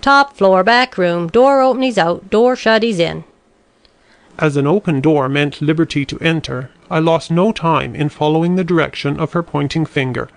Top 0.00 0.36
floor, 0.36 0.62
back 0.62 0.98
room. 0.98 1.28
Door 1.28 1.62
open, 1.62 1.82
he's 1.82 1.98
out. 1.98 2.30
Door 2.30 2.56
shut, 2.56 2.82
he's 2.82 2.98
in. 2.98 3.24
As 4.38 4.56
an 4.56 4.66
open 4.66 5.00
door 5.00 5.28
meant 5.28 5.62
liberty 5.62 6.04
to 6.06 6.18
enter, 6.18 6.70
I 6.90 6.98
lost 6.98 7.30
no 7.30 7.52
time 7.52 7.94
in 7.94 8.08
following 8.08 8.56
the 8.56 8.64
direction 8.64 9.18
of 9.18 9.32
her 9.32 9.42
pointing 9.42 9.86
finger, 9.86 10.28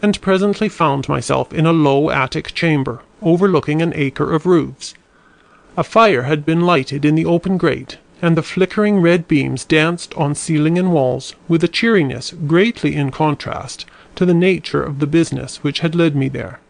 and 0.00 0.20
presently 0.20 0.68
found 0.68 1.08
myself 1.08 1.52
in 1.52 1.66
a 1.66 1.72
low 1.72 2.10
attic 2.10 2.54
chamber, 2.54 3.02
overlooking 3.20 3.82
an 3.82 3.92
acre 3.94 4.32
of 4.32 4.46
roofs. 4.46 4.94
A 5.76 5.84
fire 5.84 6.22
had 6.22 6.46
been 6.46 6.62
lighted 6.62 7.04
in 7.04 7.14
the 7.14 7.26
open 7.26 7.58
grate, 7.58 7.98
and 8.22 8.36
the 8.36 8.42
flickering 8.42 9.00
red 9.00 9.28
beams 9.28 9.66
danced 9.66 10.14
on 10.14 10.34
ceiling 10.34 10.78
and 10.78 10.90
walls 10.90 11.34
with 11.46 11.62
a 11.62 11.68
cheeriness 11.68 12.32
greatly 12.46 12.96
in 12.96 13.10
contrast 13.10 13.84
to 14.14 14.24
the 14.24 14.34
nature 14.34 14.82
of 14.82 14.98
the 14.98 15.06
business 15.06 15.62
which 15.62 15.80
had 15.80 15.94
led 15.94 16.16
me 16.16 16.28
there. 16.28 16.60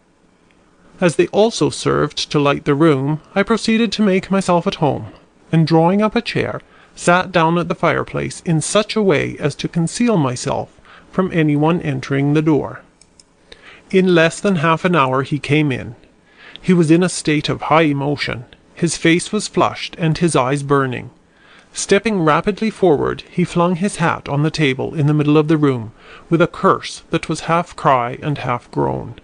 As 1.00 1.16
they 1.16 1.26
also 1.28 1.68
served 1.68 2.30
to 2.30 2.38
light 2.38 2.64
the 2.64 2.74
room, 2.74 3.20
I 3.34 3.42
proceeded 3.42 3.92
to 3.92 4.02
make 4.02 4.30
myself 4.30 4.66
at 4.66 4.76
home 4.76 5.08
and 5.52 5.66
drawing 5.66 6.00
up 6.00 6.16
a 6.16 6.22
chair, 6.22 6.60
sat 6.94 7.30
down 7.30 7.58
at 7.58 7.68
the 7.68 7.74
fireplace 7.74 8.40
in 8.46 8.60
such 8.60 8.96
a 8.96 9.02
way 9.02 9.36
as 9.38 9.54
to 9.56 9.68
conceal 9.68 10.16
myself 10.16 10.70
from 11.10 11.30
any 11.32 11.54
one 11.54 11.82
entering 11.82 12.32
the 12.32 12.42
door. 12.42 12.80
In 13.90 14.14
less 14.14 14.40
than 14.40 14.56
half 14.56 14.84
an 14.84 14.96
hour 14.96 15.22
he 15.22 15.38
came 15.38 15.70
in. 15.70 15.96
He 16.60 16.72
was 16.72 16.90
in 16.90 17.02
a 17.02 17.08
state 17.08 17.48
of 17.48 17.62
high 17.62 17.82
emotion. 17.82 18.46
His 18.74 18.96
face 18.96 19.30
was 19.32 19.48
flushed 19.48 19.94
and 19.98 20.18
his 20.18 20.34
eyes 20.34 20.62
burning. 20.62 21.10
Stepping 21.72 22.22
rapidly 22.22 22.70
forward, 22.70 23.22
he 23.30 23.44
flung 23.44 23.76
his 23.76 23.96
hat 23.96 24.28
on 24.30 24.42
the 24.42 24.50
table 24.50 24.94
in 24.94 25.06
the 25.06 25.14
middle 25.14 25.36
of 25.36 25.48
the 25.48 25.58
room, 25.58 25.92
with 26.30 26.40
a 26.40 26.46
curse 26.46 27.02
that 27.10 27.28
was 27.28 27.40
half 27.40 27.76
cry 27.76 28.18
and 28.22 28.38
half 28.38 28.70
groan. 28.70 29.20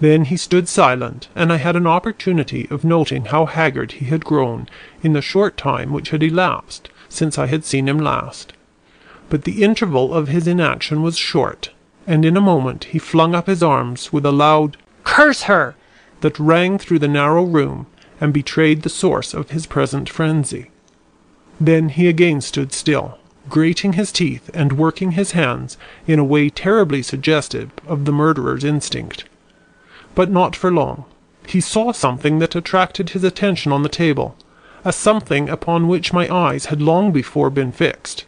Then 0.00 0.24
he 0.24 0.36
stood 0.36 0.68
silent, 0.68 1.28
and 1.34 1.52
I 1.52 1.56
had 1.56 1.76
an 1.76 1.86
opportunity 1.86 2.66
of 2.70 2.84
noting 2.84 3.26
how 3.26 3.46
haggard 3.46 3.92
he 3.92 4.06
had 4.06 4.24
grown 4.24 4.68
in 5.02 5.12
the 5.12 5.22
short 5.22 5.56
time 5.56 5.92
which 5.92 6.10
had 6.10 6.22
elapsed 6.22 6.88
since 7.08 7.38
I 7.38 7.46
had 7.46 7.64
seen 7.64 7.88
him 7.88 7.98
last. 7.98 8.52
But 9.28 9.44
the 9.44 9.62
interval 9.62 10.14
of 10.14 10.28
his 10.28 10.46
inaction 10.46 11.02
was 11.02 11.18
short, 11.18 11.70
and 12.06 12.24
in 12.24 12.36
a 12.36 12.40
moment 12.40 12.84
he 12.84 12.98
flung 12.98 13.34
up 13.34 13.46
his 13.46 13.62
arms 13.62 14.12
with 14.12 14.24
a 14.24 14.32
loud 14.32 14.76
Curse 15.04 15.42
her! 15.42 15.74
that 16.22 16.38
rang 16.38 16.78
through 16.78 17.00
the 17.00 17.08
narrow 17.08 17.44
room 17.44 17.86
and 18.20 18.32
betrayed 18.32 18.82
the 18.82 18.88
source 18.88 19.34
of 19.34 19.50
his 19.50 19.66
present 19.66 20.08
frenzy. 20.08 20.70
Then 21.60 21.90
he 21.90 22.08
again 22.08 22.40
stood 22.40 22.72
still, 22.72 23.18
grating 23.48 23.94
his 23.94 24.12
teeth 24.12 24.48
and 24.54 24.72
working 24.72 25.12
his 25.12 25.32
hands 25.32 25.76
in 26.06 26.18
a 26.18 26.24
way 26.24 26.48
terribly 26.48 27.02
suggestive 27.02 27.70
of 27.86 28.04
the 28.04 28.12
murderer's 28.12 28.64
instinct. 28.64 29.24
But 30.14 30.30
not 30.30 30.54
for 30.54 30.70
long. 30.70 31.04
He 31.46 31.60
saw 31.60 31.92
something 31.92 32.38
that 32.38 32.54
attracted 32.54 33.10
his 33.10 33.24
attention 33.24 33.72
on 33.72 33.82
the 33.82 33.88
table, 33.88 34.36
a 34.84 34.92
something 34.92 35.48
upon 35.48 35.88
which 35.88 36.12
my 36.12 36.28
eyes 36.32 36.66
had 36.66 36.82
long 36.82 37.12
before 37.12 37.50
been 37.50 37.72
fixed, 37.72 38.24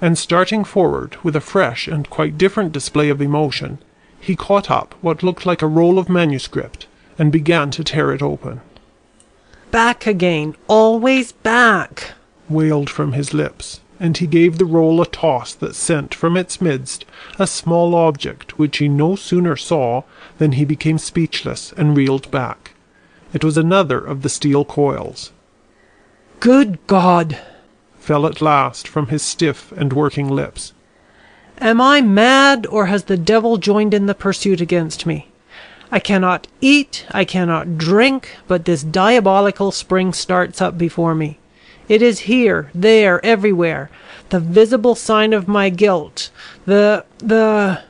and 0.00 0.16
starting 0.16 0.64
forward 0.64 1.16
with 1.22 1.36
a 1.36 1.40
fresh 1.40 1.88
and 1.88 2.10
quite 2.10 2.38
different 2.38 2.72
display 2.72 3.08
of 3.08 3.20
emotion, 3.20 3.78
he 4.20 4.36
caught 4.36 4.70
up 4.70 4.94
what 5.00 5.22
looked 5.22 5.46
like 5.46 5.62
a 5.62 5.66
roll 5.66 5.98
of 5.98 6.08
manuscript 6.08 6.86
and 7.18 7.32
began 7.32 7.70
to 7.70 7.84
tear 7.84 8.12
it 8.12 8.22
open. 8.22 8.60
Back 9.70 10.06
again, 10.06 10.56
always 10.66 11.32
back! 11.32 12.12
wailed 12.48 12.88
from 12.88 13.12
his 13.12 13.34
lips 13.34 13.80
and 14.00 14.16
he 14.16 14.26
gave 14.26 14.58
the 14.58 14.64
roll 14.64 15.00
a 15.00 15.06
toss 15.06 15.54
that 15.54 15.74
sent 15.74 16.14
from 16.14 16.36
its 16.36 16.60
midst 16.60 17.04
a 17.38 17.46
small 17.46 17.94
object 17.94 18.58
which 18.58 18.78
he 18.78 18.88
no 18.88 19.16
sooner 19.16 19.56
saw 19.56 20.02
than 20.38 20.52
he 20.52 20.64
became 20.64 20.98
speechless 20.98 21.72
and 21.76 21.96
reeled 21.96 22.30
back. 22.30 22.74
It 23.32 23.44
was 23.44 23.56
another 23.56 23.98
of 23.98 24.22
the 24.22 24.28
steel 24.28 24.64
coils. 24.64 25.32
Good 26.40 26.78
God! 26.86 27.38
fell 27.98 28.26
at 28.26 28.40
last 28.40 28.88
from 28.88 29.08
his 29.08 29.22
stiff 29.22 29.72
and 29.72 29.92
working 29.92 30.28
lips. 30.28 30.72
Am 31.60 31.80
I 31.80 32.00
mad, 32.00 32.66
or 32.70 32.86
has 32.86 33.04
the 33.04 33.16
devil 33.16 33.56
joined 33.56 33.92
in 33.92 34.06
the 34.06 34.14
pursuit 34.14 34.60
against 34.60 35.04
me? 35.04 35.28
I 35.90 35.98
cannot 35.98 36.46
eat, 36.60 37.04
I 37.10 37.24
cannot 37.24 37.76
drink, 37.76 38.36
but 38.46 38.64
this 38.64 38.82
diabolical 38.82 39.72
spring 39.72 40.12
starts 40.12 40.62
up 40.62 40.78
before 40.78 41.14
me. 41.14 41.38
It 41.88 42.02
is 42.02 42.20
here, 42.20 42.70
there, 42.74 43.24
everywhere, 43.24 43.88
the 44.28 44.40
visible 44.40 44.94
sign 44.94 45.32
of 45.32 45.48
my 45.48 45.70
guilt, 45.70 46.30
the 46.66 47.06
the 47.16 47.80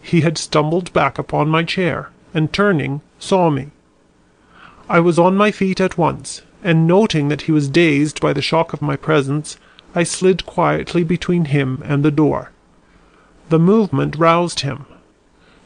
He 0.00 0.20
had 0.20 0.38
stumbled 0.38 0.92
back 0.92 1.18
upon 1.18 1.48
my 1.48 1.64
chair, 1.64 2.10
and 2.32 2.52
turning, 2.52 3.00
saw 3.18 3.50
me. 3.50 3.72
I 4.88 5.00
was 5.00 5.18
on 5.18 5.36
my 5.36 5.50
feet 5.50 5.80
at 5.80 5.98
once, 5.98 6.42
and 6.62 6.86
noting 6.86 7.26
that 7.26 7.42
he 7.42 7.52
was 7.52 7.68
dazed 7.68 8.20
by 8.20 8.32
the 8.32 8.40
shock 8.40 8.72
of 8.72 8.80
my 8.80 8.94
presence, 8.94 9.58
I 9.96 10.04
slid 10.04 10.46
quietly 10.46 11.02
between 11.02 11.46
him 11.46 11.82
and 11.84 12.04
the 12.04 12.12
door. 12.12 12.52
The 13.48 13.58
movement 13.58 14.14
roused 14.16 14.60
him. 14.60 14.86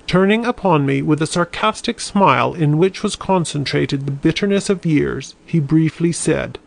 Turning 0.07 0.47
upon 0.47 0.87
me 0.87 1.03
with 1.03 1.21
a 1.21 1.27
sarcastic 1.27 2.01
smile 2.01 2.55
in 2.55 2.79
which 2.79 3.03
was 3.03 3.15
concentrated 3.15 4.07
the 4.07 4.13
bitterness 4.13 4.71
of 4.71 4.87
years, 4.87 5.35
he 5.45 5.61
briefly 5.61 6.13
said 6.13 6.59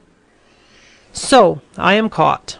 so, 1.13 1.61
I 1.77 1.93
am 1.95 2.09
caught. 2.09 2.57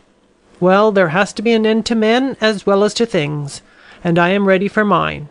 Well, 0.60 0.92
there 0.92 1.10
has 1.10 1.34
to 1.34 1.42
be 1.42 1.54
an 1.54 1.66
end 1.66 1.86
to 1.88 1.96
men 1.96 2.38
as 2.40 2.66
well 2.66 2.84
as 2.84 2.94
to 2.96 3.06
things, 3.06 3.62
and 4.04 4.20
I 4.20 4.30
am 4.30 4.48
ready 4.48 4.68
for 4.68 4.86
mine. 4.86 5.30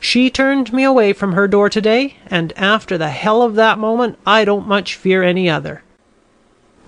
She 0.00 0.30
turned 0.30 0.72
me 0.72 0.82
away 0.82 1.12
from 1.12 1.34
her 1.34 1.46
door 1.46 1.68
to 1.68 1.80
day, 1.80 2.16
and 2.26 2.52
after 2.56 2.96
the 2.96 3.10
hell 3.10 3.42
of 3.42 3.54
that 3.56 3.78
moment 3.78 4.18
I 4.26 4.44
don't 4.44 4.66
much 4.66 4.96
fear 4.96 5.22
any 5.22 5.48
other. 5.48 5.82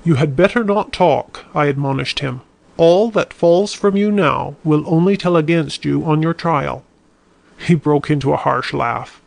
You 0.02 0.14
had 0.14 0.34
better 0.34 0.64
not 0.64 0.92
talk, 0.92 1.44
I 1.54 1.66
admonished 1.66 2.20
him. 2.20 2.40
All 2.76 3.10
that 3.10 3.32
falls 3.32 3.74
from 3.74 3.96
you 3.96 4.10
now 4.10 4.56
will 4.64 4.82
only 4.86 5.16
tell 5.16 5.36
against 5.36 5.84
you 5.84 6.02
on 6.04 6.22
your 6.22 6.34
trial. 6.34 6.84
He 7.58 7.74
broke 7.74 8.10
into 8.10 8.32
a 8.32 8.38
harsh 8.38 8.72
laugh. 8.72 9.20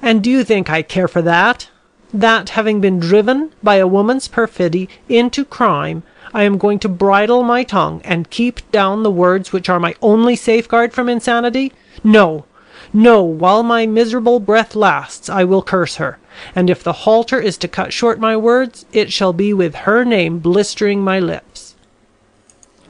And 0.00 0.24
do 0.24 0.30
you 0.30 0.42
think 0.42 0.70
I 0.70 0.82
care 0.82 1.06
for 1.06 1.22
that? 1.22 1.68
That, 2.12 2.50
having 2.50 2.80
been 2.80 2.98
driven 2.98 3.52
by 3.62 3.76
a 3.76 3.86
woman's 3.86 4.28
perfidy 4.28 4.88
into 5.08 5.44
crime, 5.44 6.02
I 6.32 6.44
am 6.44 6.58
going 6.58 6.78
to 6.80 6.88
bridle 6.88 7.42
my 7.42 7.64
tongue 7.64 8.00
and 8.04 8.30
keep 8.30 8.70
down 8.70 9.02
the 9.02 9.10
words 9.10 9.52
which 9.52 9.68
are 9.68 9.80
my 9.80 9.94
only 10.02 10.36
safeguard 10.36 10.92
from 10.92 11.08
insanity? 11.08 11.72
No, 12.04 12.44
no, 12.92 13.22
while 13.22 13.62
my 13.62 13.86
miserable 13.86 14.40
breath 14.40 14.74
lasts, 14.74 15.28
I 15.28 15.44
will 15.44 15.62
curse 15.62 15.96
her, 15.96 16.18
and 16.54 16.70
if 16.70 16.82
the 16.82 17.04
halter 17.04 17.38
is 17.38 17.58
to 17.58 17.68
cut 17.68 17.92
short 17.92 18.18
my 18.18 18.36
words, 18.36 18.86
it 18.92 19.12
shall 19.12 19.32
be 19.32 19.52
with 19.52 19.74
her 19.74 20.04
name 20.04 20.38
blistering 20.38 21.02
my 21.02 21.18
lips. 21.18 21.74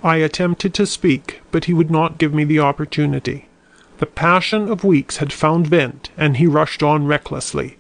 I 0.03 0.17
attempted 0.17 0.75
to 0.75 0.87
speak, 0.87 1.41
but 1.51 1.65
he 1.65 1.75
would 1.75 1.91
not 1.91 2.19
give 2.19 2.33
me 2.33 2.45
the 2.45 2.61
opportunity. 2.61 3.49
The 3.99 4.07
passion 4.07 4.71
of 4.71 4.85
weeks 4.85 5.17
had 5.17 5.33
found 5.33 5.67
vent, 5.67 6.11
and 6.17 6.37
he 6.37 6.47
rushed 6.47 6.85
on 6.85 7.07
recklessly. 7.07 7.78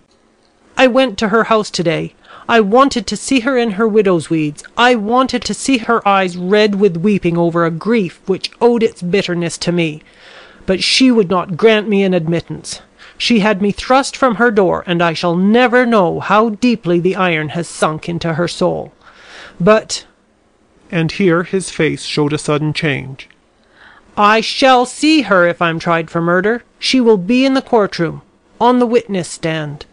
I 0.80 0.86
went 0.86 1.18
to 1.18 1.30
her 1.30 1.44
house 1.44 1.72
to 1.72 1.82
day. 1.82 2.14
I 2.48 2.60
wanted 2.60 3.04
to 3.08 3.16
see 3.16 3.40
her 3.40 3.58
in 3.58 3.72
her 3.72 3.88
widow's 3.88 4.30
weeds. 4.30 4.62
I 4.76 4.94
wanted 4.94 5.42
to 5.42 5.52
see 5.52 5.78
her 5.78 6.06
eyes 6.06 6.36
red 6.36 6.76
with 6.76 6.98
weeping 6.98 7.36
over 7.36 7.66
a 7.66 7.70
grief 7.70 8.20
which 8.26 8.52
owed 8.60 8.84
its 8.84 9.02
bitterness 9.02 9.58
to 9.58 9.72
me. 9.72 10.02
But 10.66 10.82
she 10.82 11.10
would 11.10 11.28
not 11.28 11.56
grant 11.56 11.88
me 11.88 12.04
an 12.04 12.14
admittance. 12.14 12.80
She 13.18 13.40
had 13.40 13.60
me 13.60 13.72
thrust 13.72 14.16
from 14.16 14.36
her 14.36 14.52
door, 14.52 14.84
and 14.86 15.02
I 15.02 15.14
shall 15.14 15.34
never 15.34 15.84
know 15.84 16.20
how 16.20 16.50
deeply 16.50 17.00
the 17.00 17.16
iron 17.16 17.48
has 17.50 17.66
sunk 17.66 18.08
into 18.08 18.34
her 18.34 18.46
soul. 18.46 18.92
But 19.58 20.06
And 20.92 21.10
here 21.10 21.42
his 21.42 21.70
face 21.70 22.04
showed 22.04 22.32
a 22.32 22.38
sudden 22.38 22.72
change. 22.72 23.28
I 24.16 24.40
shall 24.40 24.86
see 24.86 25.22
her 25.22 25.44
if 25.44 25.60
I'm 25.60 25.80
tried 25.80 26.08
for 26.08 26.22
murder. 26.22 26.62
She 26.78 27.00
will 27.00 27.18
be 27.18 27.44
in 27.44 27.54
the 27.54 27.62
court 27.62 27.98
room, 27.98 28.22
on 28.60 28.78
the 28.78 28.86
witness 28.86 29.28
stand. 29.28 29.84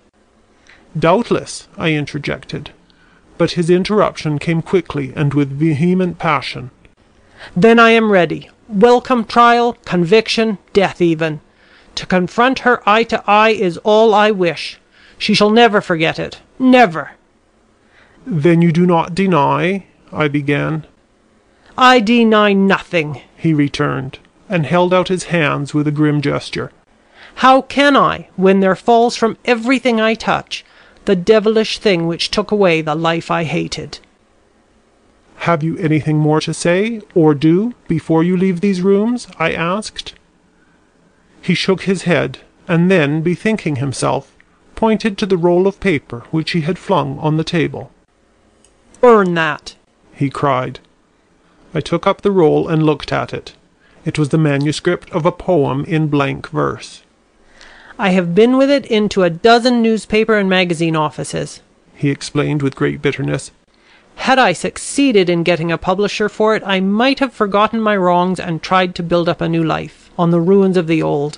Doubtless, 0.97 1.67
I 1.77 1.91
interjected. 1.91 2.71
But 3.37 3.51
his 3.51 3.69
interruption 3.69 4.39
came 4.39 4.61
quickly 4.61 5.11
and 5.15 5.33
with 5.33 5.51
vehement 5.51 6.19
passion. 6.19 6.71
Then 7.55 7.79
I 7.79 7.91
am 7.91 8.11
ready. 8.11 8.49
Welcome 8.69 9.25
trial, 9.25 9.73
conviction, 9.85 10.57
death 10.71 11.01
even. 11.01 11.41
To 11.95 12.05
confront 12.05 12.59
her 12.59 12.81
eye 12.87 13.03
to 13.03 13.23
eye 13.27 13.49
is 13.49 13.77
all 13.79 14.13
I 14.13 14.31
wish. 14.31 14.79
She 15.17 15.33
shall 15.33 15.49
never 15.49 15.81
forget 15.81 16.17
it. 16.17 16.39
Never. 16.57 17.11
Then 18.25 18.61
you 18.61 18.71
do 18.71 18.85
not 18.85 19.13
deny 19.13 19.85
I 20.11 20.27
began. 20.29 20.87
I 21.77 21.99
deny 21.99 22.53
nothing. 22.53 23.21
He 23.35 23.53
returned, 23.53 24.19
and 24.47 24.65
held 24.65 24.93
out 24.93 25.09
his 25.09 25.25
hands 25.25 25.73
with 25.73 25.87
a 25.87 25.91
grim 25.91 26.21
gesture. 26.21 26.71
How 27.35 27.61
can 27.61 27.97
I, 27.97 28.29
when 28.37 28.61
there 28.61 28.75
falls 28.75 29.17
from 29.17 29.37
everything 29.43 29.99
I 29.99 30.13
touch 30.13 30.64
the 31.05 31.15
devilish 31.15 31.79
thing 31.79 32.07
which 32.07 32.31
took 32.31 32.51
away 32.51 32.81
the 32.81 32.95
life 32.95 33.29
I 33.31 33.43
hated? 33.43 33.99
Have 35.37 35.63
you 35.63 35.77
anything 35.77 36.17
more 36.17 36.41
to 36.41 36.53
say, 36.53 37.01
or 37.13 37.35
do, 37.35 37.73
before 37.87 38.23
you 38.23 38.35
leave 38.35 38.61
these 38.61 38.81
rooms? 38.81 39.27
I 39.37 39.51
asked. 39.53 40.15
He 41.41 41.53
shook 41.53 41.83
his 41.83 42.03
head, 42.03 42.39
and 42.67 42.89
then, 42.89 43.21
bethinking 43.21 43.75
himself, 43.75 44.35
pointed 44.75 45.17
to 45.17 45.25
the 45.25 45.37
roll 45.37 45.67
of 45.67 45.79
paper 45.79 46.23
which 46.31 46.51
he 46.51 46.61
had 46.61 46.79
flung 46.79 47.19
on 47.19 47.37
the 47.37 47.43
table. 47.43 47.91
Burn 49.01 49.35
that. 49.35 49.75
he 50.15 50.29
cried. 50.29 50.79
I 51.73 51.81
took 51.81 52.07
up 52.07 52.21
the 52.21 52.31
roll 52.31 52.67
and 52.67 52.83
looked 52.83 53.11
at 53.11 53.33
it. 53.33 53.53
It 54.05 54.17
was 54.17 54.29
the 54.29 54.37
manuscript 54.37 55.11
of 55.11 55.25
a 55.25 55.31
poem 55.31 55.83
in 55.85 56.07
blank 56.07 56.49
verse. 56.49 57.03
I 57.97 58.09
have 58.09 58.35
been 58.35 58.57
with 58.57 58.69
it 58.69 58.85
into 58.87 59.23
a 59.23 59.29
dozen 59.29 59.81
newspaper 59.81 60.37
and 60.37 60.49
magazine 60.49 60.97
offices. 60.97 61.61
He 61.95 62.09
explained 62.09 62.61
with 62.61 62.75
great 62.75 63.01
bitterness. 63.01 63.51
Had 64.17 64.37
I 64.37 64.51
succeeded 64.51 65.29
in 65.29 65.43
getting 65.43 65.71
a 65.71 65.77
publisher 65.77 66.27
for 66.27 66.55
it, 66.55 66.63
I 66.65 66.81
might 66.81 67.19
have 67.19 67.33
forgotten 67.33 67.79
my 67.79 67.95
wrongs 67.95 68.39
and 68.39 68.61
tried 68.61 68.95
to 68.95 69.03
build 69.03 69.29
up 69.29 69.39
a 69.39 69.47
new 69.47 69.63
life 69.63 70.09
on 70.17 70.31
the 70.31 70.41
ruins 70.41 70.75
of 70.75 70.87
the 70.87 71.01
old. 71.01 71.37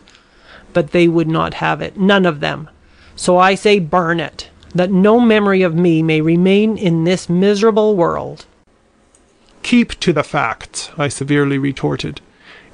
But 0.73 0.91
they 0.91 1.07
would 1.07 1.27
not 1.27 1.55
have 1.55 1.81
it, 1.81 1.97
none 1.97 2.25
of 2.25 2.39
them. 2.39 2.69
So 3.15 3.37
I 3.37 3.53
say 3.55 3.79
burn 3.79 4.19
it, 4.19 4.49
that 4.73 4.91
no 4.91 5.19
memory 5.19 5.61
of 5.61 5.75
me 5.75 6.01
may 6.01 6.21
remain 6.21 6.77
in 6.77 7.03
this 7.03 7.29
miserable 7.29 7.95
world. 7.95 8.45
Keep 9.61 9.99
to 9.99 10.13
the 10.13 10.23
facts, 10.23 10.89
I 10.97 11.07
severely 11.07 11.57
retorted. 11.57 12.21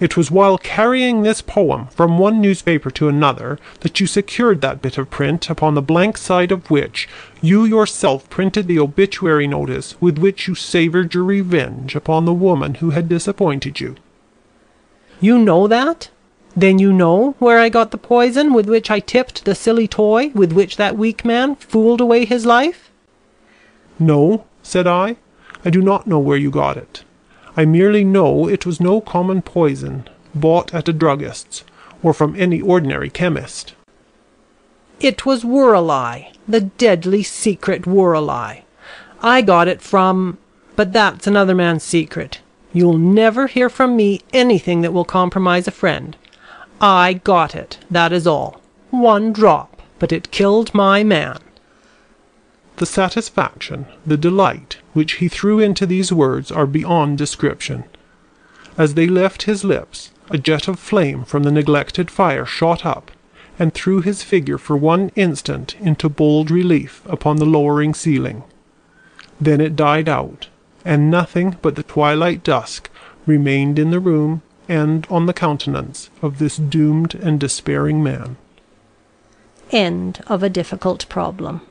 It 0.03 0.17
was 0.17 0.29
while 0.29 0.57
carrying 0.57 1.21
this 1.23 1.41
poem 1.41 1.87
from 1.87 2.17
one 2.17 2.41
newspaper 2.41 2.91
to 2.91 3.07
another 3.07 3.57
that 3.79 4.01
you 4.01 4.05
secured 4.05 4.59
that 4.59 4.81
bit 4.81 4.97
of 4.97 5.09
print 5.09 5.49
upon 5.49 5.75
the 5.75 5.81
blank 5.81 6.17
side 6.17 6.51
of 6.51 6.69
which 6.69 7.07
you 7.41 7.63
yourself 7.63 8.29
printed 8.29 8.67
the 8.67 8.79
obituary 8.79 9.47
notice 9.47 9.95
with 10.01 10.17
which 10.17 10.45
you 10.45 10.55
savoured 10.55 11.13
your 11.13 11.23
revenge 11.23 11.95
upon 11.95 12.25
the 12.25 12.33
woman 12.33 12.75
who 12.75 12.89
had 12.89 13.07
disappointed 13.07 13.79
you. 13.79 13.95
You 15.21 15.39
know 15.39 15.69
that? 15.69 16.09
Then 16.53 16.79
you 16.79 16.91
know 16.91 17.37
where 17.39 17.59
I 17.59 17.69
got 17.69 17.91
the 17.91 17.97
poison 17.97 18.51
with 18.51 18.67
which 18.67 18.91
I 18.91 18.99
tipped 18.99 19.45
the 19.45 19.55
silly 19.55 19.87
toy 19.87 20.31
with 20.35 20.51
which 20.51 20.75
that 20.75 20.97
weak 20.97 21.23
man 21.23 21.55
fooled 21.55 22.01
away 22.01 22.25
his 22.25 22.45
life? 22.45 22.91
No, 23.97 24.43
said 24.61 24.85
I, 24.85 25.15
I 25.63 25.69
do 25.69 25.81
not 25.81 26.07
know 26.07 26.19
where 26.19 26.35
you 26.35 26.51
got 26.51 26.75
it. 26.75 27.05
I 27.55 27.65
merely 27.65 28.03
know 28.03 28.47
it 28.47 28.65
was 28.65 28.79
no 28.79 29.01
common 29.01 29.41
poison 29.41 30.07
bought 30.33 30.73
at 30.73 30.89
a 30.89 30.93
druggist's, 30.93 31.63
or 32.01 32.13
from 32.13 32.35
any 32.35 32.59
ordinary 32.61 33.09
chemist. 33.09 33.75
It 34.99 35.25
was 35.25 35.43
Woorali, 35.43 36.33
the 36.47 36.61
deadly 36.61 37.23
secret 37.23 37.83
Woorali. 37.83 38.63
I 39.21 39.41
got 39.41 39.67
it 39.67 39.81
from 39.81 40.37
but 40.75 40.93
that's 40.93 41.27
another 41.27 41.55
man's 41.55 41.83
secret. 41.83 42.41
You'll 42.71 42.97
never 42.97 43.47
hear 43.47 43.69
from 43.69 43.95
me 43.95 44.21
anything 44.33 44.81
that 44.81 44.93
will 44.93 45.05
compromise 45.05 45.67
a 45.67 45.71
friend. 45.71 46.17
I 46.81 47.13
got 47.13 47.55
it, 47.55 47.77
that 47.91 48.11
is 48.11 48.25
all. 48.25 48.59
One 48.89 49.31
drop, 49.31 49.81
but 49.99 50.11
it 50.11 50.31
killed 50.31 50.73
my 50.73 51.03
man. 51.03 51.37
The 52.83 52.87
satisfaction, 52.87 53.85
the 54.05 54.17
delight, 54.17 54.75
which 54.91 55.13
he 55.13 55.29
threw 55.29 55.57
into 55.57 55.85
these 55.85 56.11
words 56.11 56.51
are 56.51 56.67
beyond 56.67 57.17
description. 57.17 57.85
As 58.77 58.95
they 58.95 59.07
left 59.07 59.43
his 59.43 59.63
lips, 59.63 60.11
a 60.29 60.37
jet 60.37 60.67
of 60.67 60.79
flame 60.79 61.23
from 61.23 61.43
the 61.43 61.51
neglected 61.51 62.11
fire 62.11 62.45
shot 62.45 62.85
up, 62.85 63.09
and 63.57 63.73
threw 63.73 64.01
his 64.01 64.21
figure 64.21 64.57
for 64.57 64.75
one 64.75 65.11
instant 65.15 65.77
into 65.79 66.09
bold 66.09 66.51
relief 66.51 67.01
upon 67.05 67.37
the 67.37 67.45
lowering 67.45 67.93
ceiling. 67.93 68.43
Then 69.39 69.61
it 69.61 69.77
died 69.77 70.09
out, 70.09 70.49
and 70.83 71.09
nothing 71.09 71.55
but 71.61 71.75
the 71.75 71.83
twilight 71.83 72.43
dusk 72.43 72.89
remained 73.25 73.79
in 73.79 73.91
the 73.91 74.01
room 74.01 74.41
and 74.67 75.07
on 75.09 75.25
the 75.25 75.33
countenance 75.33 76.09
of 76.21 76.37
this 76.37 76.57
doomed 76.57 77.15
and 77.15 77.39
despairing 77.39 78.03
man. 78.03 78.35
End 79.71 80.21
of 80.27 80.43
a 80.43 80.49
difficult 80.49 81.07
problem. 81.07 81.61